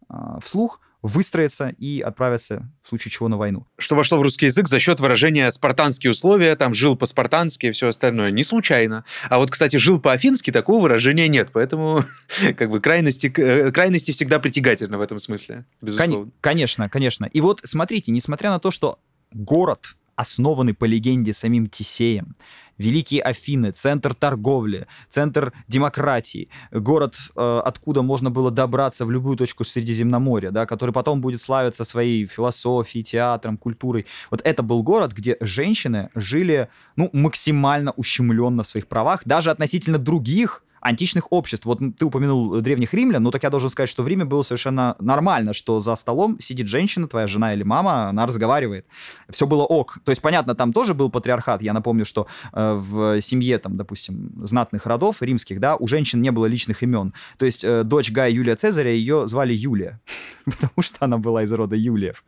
э, 0.08 0.14
вслух, 0.40 0.80
выстроиться 1.02 1.74
и 1.78 2.00
отправиться, 2.00 2.70
в 2.82 2.88
случае 2.88 3.10
чего, 3.10 3.28
на 3.28 3.36
войну. 3.36 3.66
Что 3.78 3.96
вошло 3.96 4.18
в 4.18 4.22
русский 4.22 4.46
язык 4.46 4.68
за 4.68 4.78
счет 4.78 5.00
выражения 5.00 5.50
«спартанские 5.50 6.12
условия», 6.12 6.54
там 6.56 6.74
«жил 6.74 6.96
по-спартански» 6.96 7.66
и 7.66 7.72
все 7.72 7.88
остальное. 7.88 8.30
Не 8.30 8.44
случайно. 8.44 9.04
А 9.28 9.38
вот, 9.38 9.50
кстати, 9.50 9.76
«жил 9.76 10.00
по-афински» 10.00 10.52
такого 10.52 10.82
выражения 10.82 11.28
нет, 11.28 11.50
поэтому 11.52 12.04
как 12.56 12.70
бы 12.70 12.80
крайности, 12.80 13.32
э, 13.36 13.70
крайности 13.72 14.12
всегда 14.12 14.38
притягательны 14.38 14.96
в 14.96 15.00
этом 15.00 15.18
смысле, 15.18 15.64
безусловно. 15.80 16.30
Конечно, 16.40 16.88
конечно. 16.88 17.24
И 17.26 17.40
вот 17.40 17.60
смотрите, 17.64 18.12
несмотря 18.12 18.50
на 18.50 18.60
то, 18.60 18.70
что 18.70 18.98
город 19.32 19.96
основаны 20.16 20.74
по 20.74 20.84
легенде 20.84 21.32
самим 21.32 21.68
Тисеем. 21.68 22.36
Великие 22.78 23.22
Афины, 23.22 23.70
центр 23.70 24.14
торговли, 24.14 24.86
центр 25.08 25.52
демократии, 25.68 26.48
город, 26.72 27.16
э, 27.36 27.60
откуда 27.64 28.02
можно 28.02 28.30
было 28.30 28.50
добраться 28.50 29.04
в 29.04 29.10
любую 29.10 29.36
точку 29.36 29.64
Средиземноморья, 29.64 30.50
да, 30.50 30.66
который 30.66 30.90
потом 30.90 31.20
будет 31.20 31.40
славиться 31.40 31.84
своей 31.84 32.26
философией, 32.26 33.04
театром, 33.04 33.56
культурой. 33.56 34.06
Вот 34.30 34.40
это 34.42 34.62
был 34.62 34.82
город, 34.82 35.12
где 35.12 35.36
женщины 35.40 36.08
жили 36.14 36.68
ну, 36.96 37.10
максимально 37.12 37.92
ущемленно 37.92 38.62
в 38.62 38.66
своих 38.66 38.88
правах, 38.88 39.22
даже 39.26 39.50
относительно 39.50 39.98
других 39.98 40.64
античных 40.82 41.32
обществ. 41.32 41.64
Вот 41.64 41.78
ты 41.98 42.04
упомянул 42.04 42.60
древних 42.60 42.92
римлян, 42.92 43.22
ну 43.22 43.30
так 43.30 43.42
я 43.44 43.50
должен 43.50 43.70
сказать, 43.70 43.88
что 43.88 44.02
в 44.02 44.08
Риме 44.08 44.24
было 44.24 44.42
совершенно 44.42 44.96
нормально, 44.98 45.54
что 45.54 45.78
за 45.78 45.94
столом 45.96 46.38
сидит 46.40 46.66
женщина, 46.66 47.06
твоя 47.06 47.28
жена 47.28 47.54
или 47.54 47.62
мама, 47.62 48.08
она 48.08 48.26
разговаривает. 48.26 48.86
Все 49.30 49.46
было 49.46 49.62
ок. 49.62 49.98
То 50.04 50.10
есть, 50.10 50.20
понятно, 50.20 50.54
там 50.54 50.72
тоже 50.72 50.94
был 50.94 51.10
патриархат. 51.10 51.62
Я 51.62 51.72
напомню, 51.72 52.04
что 52.04 52.26
э, 52.52 52.74
в 52.74 53.20
семье, 53.20 53.58
там, 53.58 53.76
допустим, 53.76 54.32
знатных 54.44 54.86
родов 54.86 55.22
римских, 55.22 55.60
да, 55.60 55.76
у 55.76 55.86
женщин 55.86 56.20
не 56.20 56.30
было 56.30 56.46
личных 56.46 56.82
имен. 56.82 57.14
То 57.38 57.46
есть, 57.46 57.64
э, 57.64 57.84
дочь 57.84 58.10
Гая 58.10 58.30
Юлия 58.30 58.56
Цезаря, 58.56 58.90
ее 58.90 59.28
звали 59.28 59.54
Юлия, 59.54 60.00
потому 60.44 60.82
что 60.82 60.96
она 61.00 61.18
была 61.18 61.44
из 61.44 61.52
рода 61.52 61.76
Юлиев. 61.76 62.24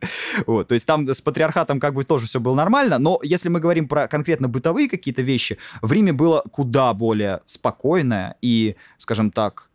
Вот. 0.47 0.69
То 0.69 0.73
есть, 0.73 0.85
там 0.85 1.07
с 1.07 1.21
патриархатом 1.21 1.79
как 1.79 1.93
бы 1.93 2.03
тоже 2.03 2.25
все 2.25 2.39
было 2.39 2.55
нормально, 2.55 2.99
но 2.99 3.19
если 3.21 3.49
мы 3.49 3.59
говорим 3.59 3.87
про 3.87 4.07
конкретно 4.07 4.47
бытовые 4.47 4.87
какие-то 4.87 5.21
вещи, 5.21 5.57
в 5.81 5.91
Риме 5.91 6.13
было 6.13 6.41
куда 6.51 6.93
более 6.93 7.41
спокойное 7.45 8.37
и, 8.45 8.75
скажем 8.97 9.31
так, 9.31 9.69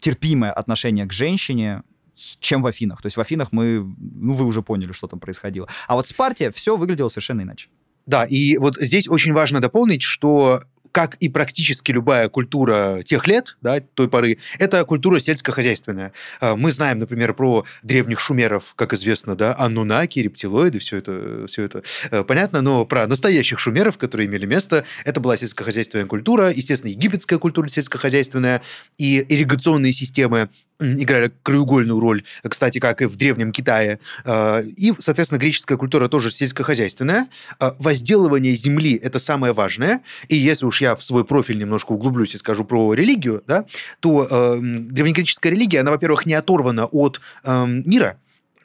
терпимое 0.00 0.52
отношение 0.52 1.06
к 1.06 1.12
женщине, 1.12 1.82
чем 2.14 2.62
в 2.62 2.66
Афинах. 2.66 3.02
То 3.02 3.06
есть 3.06 3.16
в 3.16 3.20
Афинах 3.20 3.52
мы, 3.52 3.80
ну 3.98 4.32
вы 4.32 4.44
уже 4.46 4.62
поняли, 4.62 4.92
что 4.92 5.06
там 5.06 5.20
происходило. 5.20 5.68
А 5.88 5.94
вот 5.94 6.06
в 6.06 6.08
Спарте 6.08 6.50
все 6.50 6.76
выглядело 6.76 7.08
совершенно 7.08 7.42
иначе. 7.42 7.68
Да, 8.06 8.24
и 8.24 8.58
вот 8.58 8.76
здесь 8.76 9.08
очень 9.08 9.32
важно 9.32 9.60
дополнить, 9.60 10.02
что 10.02 10.62
как 10.94 11.16
и 11.16 11.28
практически 11.28 11.90
любая 11.90 12.28
культура 12.28 13.02
тех 13.04 13.26
лет, 13.26 13.56
да, 13.60 13.80
той 13.80 14.08
поры, 14.08 14.38
это 14.60 14.84
культура 14.84 15.18
сельскохозяйственная. 15.18 16.12
А, 16.40 16.54
мы 16.54 16.70
знаем, 16.70 17.00
например, 17.00 17.34
про 17.34 17.64
древних 17.82 18.20
шумеров, 18.20 18.74
как 18.76 18.92
известно, 18.92 19.34
да, 19.34 19.56
аннунаки, 19.58 20.20
рептилоиды, 20.20 20.78
все 20.78 20.98
это, 20.98 21.46
все 21.48 21.64
это 21.64 21.82
э, 22.12 22.22
понятно, 22.22 22.60
но 22.60 22.86
про 22.86 23.08
настоящих 23.08 23.58
шумеров, 23.58 23.98
которые 23.98 24.28
имели 24.28 24.46
место, 24.46 24.84
это 25.04 25.18
была 25.18 25.36
сельскохозяйственная 25.36 26.06
культура, 26.06 26.52
естественно, 26.52 26.92
египетская 26.92 27.40
культура 27.40 27.66
сельскохозяйственная 27.66 28.62
и 28.96 29.18
ирригационные 29.28 29.92
системы 29.92 30.48
играли 30.80 31.32
краеугольную 31.42 32.00
роль, 32.00 32.24
кстати, 32.42 32.78
как 32.78 33.02
и 33.02 33.06
в 33.06 33.16
Древнем 33.16 33.52
Китае. 33.52 34.00
А, 34.24 34.60
и, 34.60 34.92
соответственно, 34.98 35.38
греческая 35.38 35.78
культура 35.78 36.08
тоже 36.08 36.30
сельскохозяйственная. 36.30 37.28
А, 37.58 37.76
возделывание 37.78 38.54
земли– 38.56 38.94
это 39.02 39.18
самое 39.18 39.52
важное. 39.52 40.02
И 40.28 40.36
если 40.36 40.66
уж 40.66 40.80
я 40.80 40.96
в 40.96 41.04
свой 41.04 41.24
профиль 41.24 41.58
немножко 41.58 41.92
углублюсь 41.92 42.34
и 42.34 42.38
скажу 42.38 42.64
про 42.64 42.92
религию, 42.94 43.42
да, 43.46 43.66
то 44.00 44.26
э, 44.28 44.58
древнегреческая 44.60 45.52
религия, 45.52 45.80
она, 45.80 45.90
во-первых, 45.90 46.26
не 46.26 46.34
оторвана 46.34 46.86
от 46.86 47.20
э, 47.44 47.66
мира, 47.66 48.18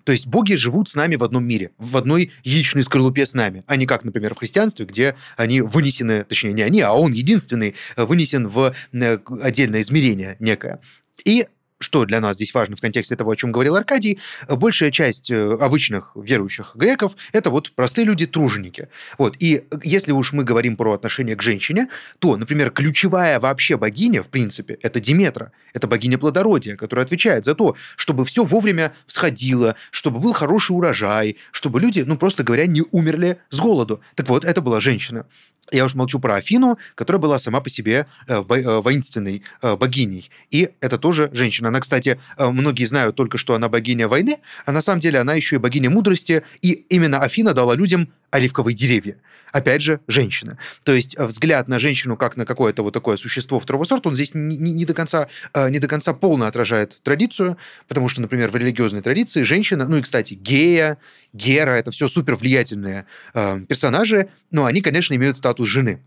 то 0.04 0.12
есть 0.12 0.28
боги 0.28 0.56
живут 0.56 0.90
с 0.90 0.96
нами 0.96 1.16
в 1.16 1.24
одном 1.24 1.46
мире, 1.46 1.72
в 1.78 1.96
одной 1.96 2.32
яичной 2.44 2.84
скорлупе 2.84 3.26
с 3.26 3.34
нами, 3.34 3.64
а 3.68 3.76
не 3.76 3.86
как, 3.86 4.04
например, 4.04 4.34
в 4.34 4.40
христианстве, 4.40 4.86
где 4.86 5.16
они 5.38 5.62
вынесены, 5.62 6.24
точнее, 6.24 6.54
не 6.54 6.64
они, 6.64 6.82
а 6.82 6.94
он 6.94 7.12
единственный, 7.12 7.76
вынесен 7.96 8.48
в 8.48 8.74
отдельное 8.92 9.82
измерение 9.82 10.36
некое. 10.40 10.80
И 11.26 11.46
что 11.80 12.06
для 12.06 12.20
нас 12.20 12.36
здесь 12.36 12.54
важно 12.54 12.76
в 12.76 12.82
контексте 12.82 13.16
того, 13.16 13.32
о 13.32 13.36
чем 13.36 13.52
говорил 13.52 13.76
Аркадий, 13.76 14.20
большая 14.48 14.92
часть 14.92 15.32
э, 15.32 15.58
обычных 15.60 16.12
верующих 16.16 16.72
греков– 16.76 17.16
это 17.32 17.50
вот 17.50 17.72
простые 17.72 18.06
люди, 18.06 18.26
труженики. 18.26 18.90
Вот. 19.18 19.36
И 19.40 19.64
если 19.84 20.12
уж 20.12 20.34
мы 20.34 20.44
говорим 20.44 20.76
про 20.76 20.94
отношение 20.94 21.36
к 21.36 21.42
женщине, 21.42 21.88
то, 22.20 22.38
например, 22.38 22.72
ключевая 22.72 23.40
вообще 23.40 23.78
богиня, 23.78 24.22
в 24.22 24.30
принципе, 24.30 24.78
это 24.82 25.00
Диметра. 25.00 25.52
Это 25.74 25.88
богиня 25.88 26.18
плодородия, 26.18 26.76
которая 26.76 27.06
отвечает 27.06 27.46
за 27.46 27.56
то, 27.56 27.76
чтобы 27.96 28.26
все 28.26 28.44
вовремя 28.44 28.94
всходило, 29.06 29.76
чтобы 29.92 30.20
был 30.20 30.34
хороший 30.34 30.72
урожай, 30.72 31.38
чтобы 31.52 31.80
люди, 31.80 32.02
ну, 32.02 32.18
просто 32.18 32.44
говоря, 32.44 32.66
не 32.66 32.84
умерли 32.92 33.40
с 33.50 33.60
голоду. 33.60 34.02
Так 34.16 34.28
вот, 34.28 34.44
это 34.46 34.62
была 34.62 34.82
женщина. 34.82 35.26
Я 35.72 35.86
уж 35.86 35.96
молчу 35.96 36.20
про 36.20 36.36
Афину, 36.36 36.78
которая 36.96 37.22
была 37.22 37.40
сама 37.40 37.62
по 37.62 37.70
себе 37.70 38.08
э, 38.28 38.34
э, 38.36 38.80
воинственной 38.80 39.44
э, 39.62 39.76
богиней. 39.76 40.30
И 40.50 40.70
это 40.82 40.98
тоже 40.98 41.30
женщина. 41.34 41.69
Она, 41.70 41.80
кстати, 41.80 42.20
многие 42.38 42.86
знают 42.86 43.16
только, 43.16 43.38
что 43.38 43.54
она 43.54 43.70
богиня 43.70 44.08
войны, 44.08 44.38
а 44.66 44.72
на 44.72 44.82
самом 44.82 45.00
деле 45.00 45.20
она 45.20 45.34
еще 45.34 45.56
и 45.56 45.60
богиня 45.60 45.90
мудрости. 45.90 46.44
И 46.62 46.72
именно 46.90 47.20
Афина 47.20 47.54
дала 47.54 47.76
людям 47.76 48.10
оливковые 48.32 48.76
деревья. 48.76 49.18
Опять 49.52 49.82
же, 49.82 50.00
женщина. 50.08 50.58
То 50.84 50.94
есть 50.94 51.16
э, 51.18 51.26
взгляд 51.26 51.68
на 51.68 51.80
женщину 51.80 52.16
как 52.18 52.38
на 52.38 52.46
какое-то 52.46 52.84
вот 52.84 52.94
такое 52.94 53.18
существо 53.18 53.60
второго 53.60 53.84
сорта, 53.84 54.10
он 54.10 54.16
здесь 54.16 54.34
не, 54.34 54.58
не, 54.58 54.74
не, 54.74 54.86
до, 54.86 54.94
конца, 54.94 55.28
э, 55.54 55.70
не 55.70 55.80
до 55.80 55.88
конца 55.88 56.14
полно 56.14 56.46
отражает 56.46 56.98
традицию, 57.02 57.58
потому 57.88 58.10
что, 58.10 58.22
например, 58.22 58.50
в 58.52 58.56
религиозной 58.56 59.02
традиции 59.02 59.44
женщина, 59.44 59.88
ну 59.88 59.98
и, 59.98 60.02
кстати, 60.02 60.36
Гея, 60.36 60.98
Гера, 61.34 61.72
это 61.72 61.92
все 61.92 62.08
супер 62.08 62.36
влиятельные 62.36 63.06
э, 63.34 63.62
персонажи, 63.68 64.30
но 64.52 64.66
они, 64.66 64.82
конечно, 64.82 65.16
имеют 65.16 65.38
статус 65.38 65.68
жены 65.68 66.02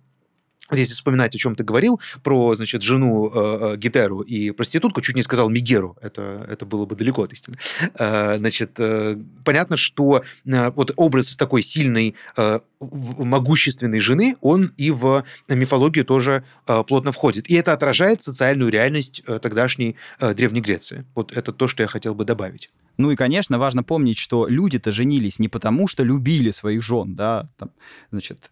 если 0.80 0.94
вспоминать, 0.94 1.34
о 1.34 1.38
чем 1.38 1.54
ты 1.54 1.64
говорил, 1.64 2.00
про, 2.22 2.54
значит, 2.54 2.82
жену 2.82 3.30
э, 3.32 3.32
э, 3.34 3.76
Гетеру 3.76 4.20
и 4.20 4.50
проститутку, 4.50 5.00
чуть 5.00 5.16
не 5.16 5.22
сказал 5.22 5.48
Мигеру, 5.48 5.96
это, 6.00 6.46
это 6.50 6.66
было 6.66 6.86
бы 6.86 6.96
далеко 6.96 7.22
от 7.22 7.32
истины. 7.32 7.58
Э, 7.98 8.38
значит, 8.38 8.78
э, 8.78 9.16
понятно, 9.44 9.76
что 9.76 10.22
э, 10.44 10.70
вот 10.70 10.92
образ 10.96 11.36
такой 11.36 11.62
сильной, 11.62 12.14
э, 12.36 12.60
могущественной 12.80 14.00
жены, 14.00 14.36
он 14.40 14.72
и 14.76 14.90
в 14.90 15.24
мифологию 15.48 16.04
тоже 16.04 16.44
э, 16.66 16.82
плотно 16.84 17.12
входит. 17.12 17.48
И 17.50 17.54
это 17.54 17.72
отражает 17.72 18.22
социальную 18.22 18.70
реальность 18.70 19.22
э, 19.26 19.38
тогдашней 19.38 19.96
э, 20.20 20.34
Древней 20.34 20.60
Греции. 20.60 21.04
Вот 21.14 21.36
это 21.36 21.52
то, 21.52 21.68
что 21.68 21.82
я 21.82 21.86
хотел 21.86 22.14
бы 22.14 22.24
добавить. 22.24 22.70
Ну 22.98 23.10
и, 23.10 23.16
конечно, 23.16 23.58
важно 23.58 23.82
помнить, 23.82 24.18
что 24.18 24.46
люди-то 24.46 24.92
женились 24.92 25.38
не 25.38 25.48
потому, 25.48 25.88
что 25.88 26.04
любили 26.04 26.50
своих 26.50 26.82
жен, 26.82 27.14
да, 27.14 27.48
там, 27.56 27.70
значит, 28.10 28.50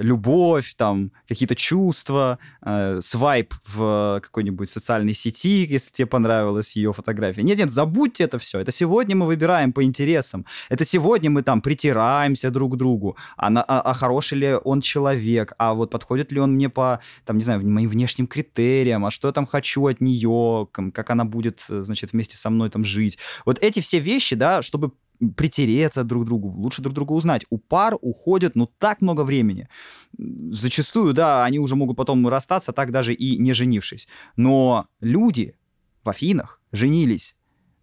любовь, 0.00 0.74
там, 0.76 1.12
какие-то 1.28 1.54
чувства, 1.54 2.38
э, 2.62 3.00
свайп 3.00 3.54
в 3.66 4.20
какой-нибудь 4.22 4.68
социальной 4.68 5.14
сети, 5.14 5.66
если 5.66 5.92
тебе 5.92 6.06
понравилась 6.06 6.76
ее 6.76 6.92
фотография. 6.92 7.42
Нет-нет, 7.42 7.70
забудьте 7.70 8.24
это 8.24 8.38
все. 8.38 8.60
Это 8.60 8.72
сегодня 8.72 9.16
мы 9.16 9.26
выбираем 9.26 9.72
по 9.72 9.84
интересам. 9.84 10.44
Это 10.68 10.84
сегодня 10.84 11.30
мы 11.30 11.42
там 11.42 11.60
притираемся 11.60 12.50
друг 12.50 12.74
к 12.74 12.76
другу. 12.76 13.16
А, 13.36 13.50
на, 13.50 13.62
а, 13.62 13.80
а 13.80 13.94
хороший 13.94 14.38
ли 14.38 14.54
он 14.64 14.80
человек? 14.80 15.52
А 15.58 15.74
вот 15.74 15.90
подходит 15.90 16.32
ли 16.32 16.40
он 16.40 16.54
мне 16.54 16.68
по, 16.68 17.00
там, 17.24 17.38
не 17.38 17.44
знаю, 17.44 17.66
моим 17.66 17.88
внешним 17.88 18.26
критериям? 18.26 19.04
А 19.04 19.10
что 19.10 19.28
я 19.28 19.32
там 19.32 19.46
хочу 19.46 19.86
от 19.86 20.00
нее? 20.00 20.68
Как 20.72 21.10
она 21.10 21.24
будет, 21.24 21.64
э, 21.68 21.82
значит, 21.84 22.12
вместе 22.12 22.36
со 22.36 22.50
мной 22.50 22.70
там 22.70 22.84
жить? 22.84 23.18
Вот 23.44 23.58
эти 23.60 23.80
все 23.80 24.00
вещи, 24.00 24.36
да, 24.36 24.62
чтобы 24.62 24.92
притереться 25.36 26.04
друг 26.04 26.24
к 26.24 26.26
другу, 26.26 26.50
лучше 26.50 26.82
друг 26.82 26.94
друга 26.94 27.12
узнать. 27.12 27.44
У 27.50 27.58
пар 27.58 27.96
уходит, 28.00 28.54
ну, 28.56 28.70
так 28.78 29.00
много 29.00 29.22
времени. 29.22 29.68
Зачастую, 30.16 31.14
да, 31.14 31.44
они 31.44 31.58
уже 31.58 31.76
могут 31.76 31.96
потом 31.96 32.26
расстаться, 32.28 32.72
так 32.72 32.92
даже 32.92 33.14
и 33.14 33.38
не 33.38 33.52
женившись. 33.52 34.08
Но 34.36 34.86
люди 35.00 35.56
в 36.04 36.08
Афинах 36.08 36.60
женились 36.72 37.36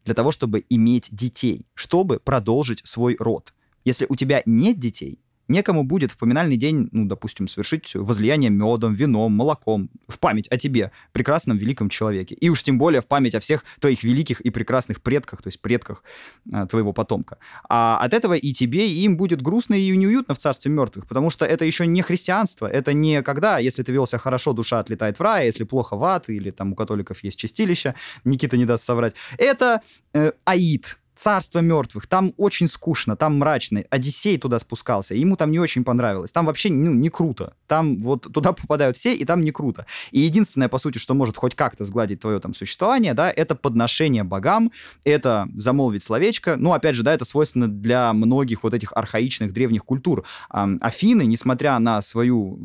для 0.05 0.13
того, 0.13 0.31
чтобы 0.31 0.63
иметь 0.69 1.09
детей, 1.11 1.67
чтобы 1.73 2.19
продолжить 2.19 2.81
свой 2.86 3.15
род. 3.19 3.53
Если 3.83 4.05
у 4.07 4.15
тебя 4.15 4.41
нет 4.45 4.77
детей, 4.77 5.19
некому 5.47 5.83
будет 5.83 6.11
в 6.11 6.17
поминальный 6.17 6.57
день, 6.57 6.89
ну, 6.91 7.05
допустим, 7.05 7.47
совершить 7.47 7.95
возлияние 7.95 8.49
медом, 8.49 8.93
вином, 8.93 9.33
молоком 9.33 9.89
в 10.07 10.19
память 10.19 10.47
о 10.49 10.57
тебе, 10.57 10.91
прекрасном 11.11 11.57
великом 11.57 11.89
человеке. 11.89 12.35
И 12.35 12.49
уж 12.49 12.63
тем 12.63 12.77
более 12.77 13.01
в 13.01 13.05
память 13.05 13.35
о 13.35 13.39
всех 13.39 13.63
твоих 13.79 14.03
великих 14.03 14.41
и 14.41 14.49
прекрасных 14.49 15.01
предках, 15.01 15.41
то 15.41 15.47
есть 15.47 15.61
предках 15.61 16.03
а, 16.51 16.65
твоего 16.65 16.93
потомка. 16.93 17.37
А 17.69 17.97
от 17.97 18.13
этого 18.13 18.33
и 18.33 18.53
тебе, 18.53 18.87
и 18.87 19.03
им 19.03 19.17
будет 19.17 19.41
грустно 19.41 19.75
и 19.75 19.95
неуютно 19.95 20.35
в 20.35 20.37
царстве 20.37 20.71
мертвых, 20.71 21.07
потому 21.07 21.29
что 21.29 21.45
это 21.45 21.65
еще 21.65 21.85
не 21.85 22.01
христианство, 22.01 22.67
это 22.67 22.93
не 22.93 23.21
когда, 23.21 23.59
если 23.59 23.83
ты 23.83 23.91
велся 23.91 24.17
хорошо, 24.17 24.53
душа 24.53 24.79
отлетает 24.79 25.19
в 25.19 25.21
рай, 25.21 25.45
если 25.45 25.63
плохо 25.63 25.95
в 25.95 26.03
ад, 26.03 26.29
или 26.29 26.51
там 26.51 26.71
у 26.71 26.75
католиков 26.75 27.23
есть 27.23 27.39
чистилище, 27.39 27.95
Никита 28.23 28.57
не 28.57 28.65
даст 28.65 28.85
соврать. 28.85 29.13
Это 29.37 29.81
э, 30.13 30.31
аид, 30.45 30.99
царство 31.16 31.59
мертвых, 31.59 32.07
там 32.07 32.34
очень 32.38 32.68
скучно, 32.68 33.16
там 33.16 33.39
мрачно. 33.39 33.84
Одиссей 33.89 34.38
туда 34.38 34.59
спускался, 34.59 35.16
ему 35.16 35.36
там 35.38 35.51
не 35.51 35.59
очень 35.59 35.84
понравилось. 35.84 36.32
Там 36.32 36.45
вообще 36.45 36.70
ну, 36.70 36.93
не 36.93 37.09
круто. 37.09 37.53
Там 37.68 37.97
вот 37.99 38.32
туда 38.34 38.53
попадают 38.53 38.97
все, 38.97 39.16
и 39.16 39.26
там 39.26 39.43
не 39.43 39.51
круто. 39.51 39.86
И 40.11 40.20
единственное, 40.20 40.68
по 40.68 40.78
сути, 40.78 40.97
что 40.97 41.13
может 41.13 41.38
хоть 41.38 41.55
как-то 41.55 41.86
сгладить 41.86 42.20
твое 42.20 42.39
там 42.39 42.53
существование, 42.53 43.13
да, 43.13 43.32
это 43.32 43.55
подношение 43.55 44.24
богам, 44.24 44.72
это 45.03 45.47
замолвить 45.55 46.03
словечко. 46.03 46.55
Ну, 46.57 46.74
опять 46.74 46.95
же, 46.95 47.03
да, 47.03 47.13
это 47.13 47.26
свойственно 47.26 47.68
для 47.68 48.11
многих 48.13 48.63
вот 48.63 48.74
этих 48.74 48.91
архаичных 48.93 49.53
древних 49.53 49.86
культур. 49.86 50.26
Афины, 50.49 51.26
несмотря 51.26 51.80
на 51.80 52.01
свою 52.01 52.59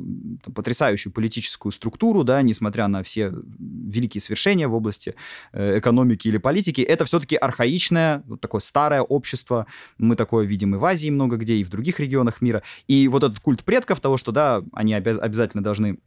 там, 0.44 0.54
потрясающую 0.54 1.12
политическую 1.12 1.72
структуру, 1.72 2.24
да, 2.24 2.42
несмотря 2.42 2.88
на 2.88 3.02
все 3.02 3.32
великие 3.58 4.20
свершения 4.20 4.68
в 4.68 4.74
области 4.74 5.14
э, 5.52 5.78
экономики 5.78 6.28
или 6.28 6.38
политики, 6.38 6.80
это 6.80 7.04
все-таки 7.04 7.36
архаичная, 7.36 8.22
такое 8.40 8.60
старое 8.60 9.02
общество, 9.02 9.66
мы 9.98 10.16
такое 10.16 10.46
видим 10.46 10.74
и 10.74 10.78
в 10.78 10.84
Азии 10.84 11.10
много 11.10 11.36
где, 11.36 11.54
и 11.56 11.64
в 11.64 11.70
других 11.70 12.00
регионах 12.00 12.40
мира. 12.40 12.62
И 12.88 13.08
вот 13.08 13.22
этот 13.22 13.40
культ 13.40 13.64
предков, 13.64 14.00
того, 14.00 14.16
что, 14.16 14.32
да, 14.32 14.62
они 14.72 14.94
обяз- 14.94 15.18
обязательно 15.18 15.62
должны 15.62 15.98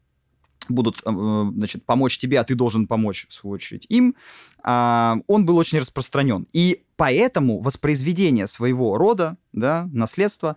будут, 0.70 1.02
э, 1.06 1.12
значит, 1.56 1.86
помочь 1.86 2.18
тебе, 2.18 2.40
а 2.40 2.44
ты 2.44 2.56
должен 2.56 2.88
помочь, 2.88 3.28
в 3.28 3.34
свою 3.34 3.56
очередь, 3.56 3.86
им, 3.90 4.16
а, 4.64 5.18
он 5.28 5.46
был 5.46 5.58
очень 5.58 5.80
распространен. 5.80 6.48
И 6.54 6.84
поэтому 6.96 7.60
воспроизведение 7.60 8.48
своего 8.48 8.98
рода, 8.98 9.38
да, 9.52 9.90
наследства, 9.92 10.56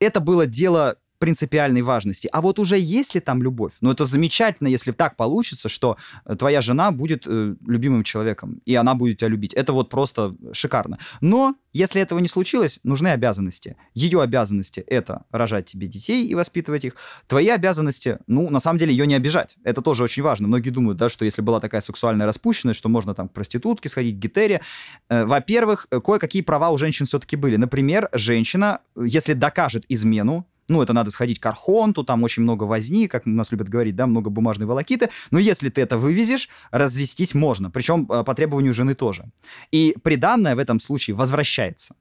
это 0.00 0.20
было 0.20 0.46
дело 0.46 0.96
принципиальной 1.18 1.82
важности. 1.82 2.28
А 2.32 2.40
вот 2.40 2.58
уже 2.58 2.78
есть 2.78 3.14
ли 3.14 3.20
там 3.20 3.42
любовь? 3.42 3.74
Ну, 3.80 3.90
это 3.90 4.06
замечательно, 4.06 4.68
если 4.68 4.92
так 4.92 5.16
получится, 5.16 5.68
что 5.68 5.96
э, 6.24 6.36
твоя 6.36 6.62
жена 6.62 6.90
будет 6.90 7.24
э, 7.26 7.54
любимым 7.66 8.04
человеком, 8.04 8.60
и 8.64 8.74
она 8.74 8.94
будет 8.94 9.18
тебя 9.18 9.28
любить. 9.28 9.54
Это 9.54 9.72
вот 9.72 9.90
просто 9.90 10.34
шикарно. 10.52 10.98
Но 11.20 11.56
если 11.72 12.00
этого 12.00 12.18
не 12.18 12.28
случилось, 12.28 12.80
нужны 12.82 13.08
обязанности. 13.08 13.76
Ее 13.94 14.22
обязанности— 14.22 14.80
это 14.86 15.24
рожать 15.30 15.66
тебе 15.66 15.86
детей 15.86 16.26
и 16.26 16.34
воспитывать 16.34 16.84
их. 16.84 16.94
Твои 17.26 17.48
обязанности, 17.48 18.18
ну, 18.26 18.48
на 18.50 18.60
самом 18.60 18.78
деле, 18.78 18.92
ее 18.92 19.06
не 19.06 19.14
обижать. 19.14 19.56
Это 19.64 19.82
тоже 19.82 20.02
очень 20.02 20.22
важно. 20.22 20.48
Многие 20.48 20.70
думают, 20.70 20.98
да, 20.98 21.08
что 21.08 21.24
если 21.24 21.42
была 21.42 21.60
такая 21.60 21.80
сексуальная 21.80 22.26
распущенность, 22.26 22.78
что 22.78 22.88
можно 22.88 23.14
там 23.14 23.28
к 23.28 23.32
проститутке 23.32 23.88
сходить, 23.88 24.16
к 24.16 24.18
гетере. 24.18 24.60
Э, 25.08 25.24
во-первых, 25.24 25.86
э, 25.90 26.00
кое-какие 26.00 26.42
права 26.42 26.70
у 26.70 26.78
женщин 26.78 27.06
все-таки 27.06 27.36
были. 27.36 27.56
Например, 27.56 28.08
женщина, 28.12 28.80
если 28.96 29.34
докажет 29.34 29.84
измену, 29.88 30.46
ну, 30.68 30.82
это 30.82 30.92
надо 30.92 31.10
сходить 31.10 31.40
к 31.40 31.46
Архонту, 31.46 32.04
там 32.04 32.22
очень 32.22 32.42
много 32.42 32.64
возни, 32.64 33.08
как 33.08 33.26
у 33.26 33.30
нас 33.30 33.50
любят 33.52 33.68
говорить, 33.68 33.96
да, 33.96 34.06
много 34.06 34.30
бумажной 34.30 34.66
волокиты. 34.66 35.08
Но 35.30 35.38
если 35.38 35.70
ты 35.70 35.80
это 35.80 35.98
вывезешь, 35.98 36.48
развестись 36.70 37.34
можно. 37.34 37.70
Причем 37.70 38.06
э, 38.10 38.22
по 38.24 38.34
требованию 38.34 38.74
жены 38.74 38.94
тоже. 38.94 39.30
И 39.72 39.96
приданное 40.02 40.54
в 40.54 40.58
этом 40.58 40.80
случае 40.80 41.16
возвращается. 41.16 41.94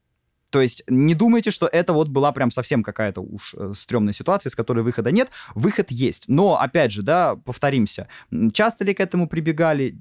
То 0.49 0.61
есть 0.61 0.83
не 0.87 1.13
думайте, 1.13 1.51
что 1.51 1.67
это 1.67 1.93
вот 1.93 2.07
была 2.07 2.31
прям 2.31 2.51
совсем 2.51 2.83
какая-то 2.83 3.21
уж 3.21 3.53
э, 3.57 3.71
стрёмная 3.75 4.13
ситуация, 4.13 4.49
из 4.49 4.55
которой 4.55 4.83
выхода 4.83 5.11
нет. 5.11 5.29
Выход 5.55 5.91
есть. 5.91 6.25
Но, 6.27 6.59
опять 6.59 6.91
же, 6.91 7.01
да, 7.01 7.35
повторимся, 7.35 8.07
часто 8.53 8.85
ли 8.85 8.93
к 8.93 8.99
этому 8.99 9.27
прибегали? 9.27 9.97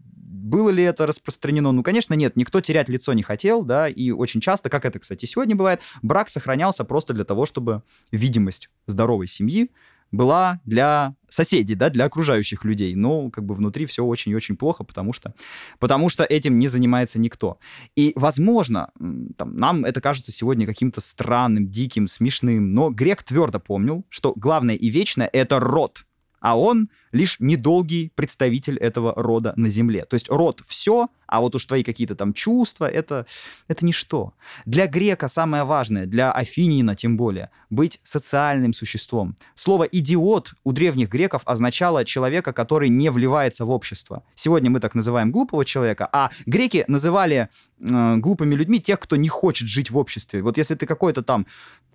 Было 0.47 0.71
ли 0.71 0.85
это 0.85 1.07
распространено? 1.07 1.73
Ну, 1.73 1.83
конечно, 1.83 2.15
нет. 2.15 2.37
Никто 2.37 2.61
терять 2.61 2.89
лицо 2.89 3.13
не 3.15 3.25
хотел, 3.25 3.65
да, 3.65 3.89
и 3.89 4.13
очень 4.13 4.41
часто, 4.41 4.71
как 4.71 4.85
это, 4.85 5.01
кстати, 5.01 5.27
сегодня 5.27 5.57
бывает, 5.57 5.81
брак 6.03 6.31
сохранялся 6.31 6.85
просто 6.85 7.15
для 7.15 7.25
того, 7.25 7.47
чтобы 7.47 7.83
видимость 8.13 8.71
здоровой 8.87 9.27
семьи 9.27 9.71
была 10.13 10.61
для 10.65 11.17
соседей, 11.29 11.75
да, 11.75 11.91
для 11.91 12.05
окружающих 12.05 12.65
людей. 12.65 12.95
Но 12.95 13.29
как 13.31 13.45
бы 13.45 13.57
внутри 13.57 13.87
все 13.87 14.05
очень 14.05 14.31
и 14.31 14.37
очень 14.37 14.57
плохо, 14.57 14.85
потому 14.85 15.13
что, 15.13 15.35
потому 15.81 16.09
что 16.09 16.23
этим 16.23 16.61
не 16.61 16.69
занимается 16.69 17.19
никто. 17.19 17.59
И, 17.97 18.13
возможно, 18.15 18.91
там, 19.37 19.57
нам 19.57 19.85
это 19.85 20.01
кажется 20.01 20.31
сегодня 20.31 20.65
каким-то 20.65 21.01
странным, 21.01 21.69
диким, 21.69 22.07
смешным, 22.07 22.73
но 22.73 22.91
грек 22.91 23.25
твердо 23.25 23.59
помнил, 23.59 24.07
что 24.09 24.33
главное 24.37 24.77
и 24.77 24.89
вечное— 24.91 25.29
это 25.33 25.59
род, 25.59 26.06
а 26.41 26.59
он 26.59 26.89
лишь 27.13 27.37
недолгий 27.41 28.13
представитель 28.15 28.79
этого 28.79 29.15
рода 29.17 29.53
на 29.57 29.69
Земле. 29.69 30.05
То 30.05 30.15
есть 30.15 30.29
род 30.29 30.63
все, 30.67 31.09
а 31.27 31.41
вот 31.41 31.55
уж 31.55 31.65
твои 31.65 31.83
какие-то 31.83 32.15
там 32.15 32.33
чувства, 32.33 32.89
это, 32.89 33.27
это 33.69 33.85
ничто. 33.85 34.35
Для 34.65 34.87
грека 34.87 35.29
самое 35.29 35.65
важное, 35.65 36.07
для 36.07 36.31
афинина 36.31 36.95
тем 36.95 37.17
более, 37.17 37.51
быть 37.71 38.01
социальным 38.03 38.73
существом. 38.73 39.37
Слово 39.55 39.85
«идиот» 39.85 40.55
у 40.65 40.73
древних 40.73 41.09
греков 41.09 41.43
означало 41.47 42.05
человека, 42.05 42.53
который 42.53 42.89
не 42.89 43.11
вливается 43.11 43.65
в 43.65 43.71
общество. 43.71 44.23
Сегодня 44.35 44.71
мы 44.71 44.81
так 44.81 44.95
называем 44.95 45.33
глупого 45.33 45.65
человека, 45.65 46.09
а 46.13 46.31
греки 46.47 46.85
называли 46.87 47.49
э, 47.81 48.17
глупыми 48.17 48.55
людьми 48.55 48.81
тех, 48.81 49.01
кто 49.01 49.17
не 49.17 49.29
хочет 49.29 49.69
жить 49.69 49.91
в 49.91 49.97
обществе. 49.97 50.43
Вот 50.43 50.59
если 50.59 50.75
ты 50.75 50.87
какой-то 50.87 51.23
там 51.23 51.47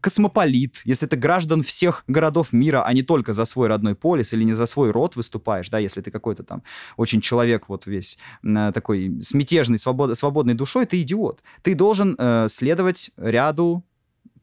космополит, 0.02 0.82
если 0.84 1.06
ты 1.06 1.16
граждан 1.16 1.64
всех 1.64 2.04
городов 2.08 2.54
мира, 2.54 2.84
а 2.84 2.94
не 2.94 3.04
только 3.04 3.34
за 3.34 3.46
свой 3.46 3.68
родной 3.68 3.96
полис 3.96 4.34
или 4.34 4.44
не 4.44 4.54
за 4.54 4.66
свой 4.66 4.92
род 4.92 5.16
выступаешь, 5.16 5.70
да, 5.70 5.80
если 5.80 6.02
ты 6.02 6.12
какой-то 6.12 6.44
там 6.44 6.64
очень 6.98 7.22
человек 7.22 7.70
вот 7.70 7.86
весь 7.86 8.18
э, 8.44 8.72
такой 8.74 9.22
с 9.22 9.34
мятежной, 9.34 9.78
свобод, 9.78 10.18
свободной 10.18 10.56
душой, 10.56 10.86
ты 10.86 11.02
идиот. 11.02 11.42
Ты 11.62 11.76
должен 11.76 12.16
э, 12.18 12.48
следовать 12.50 13.12
ряду 13.18 13.84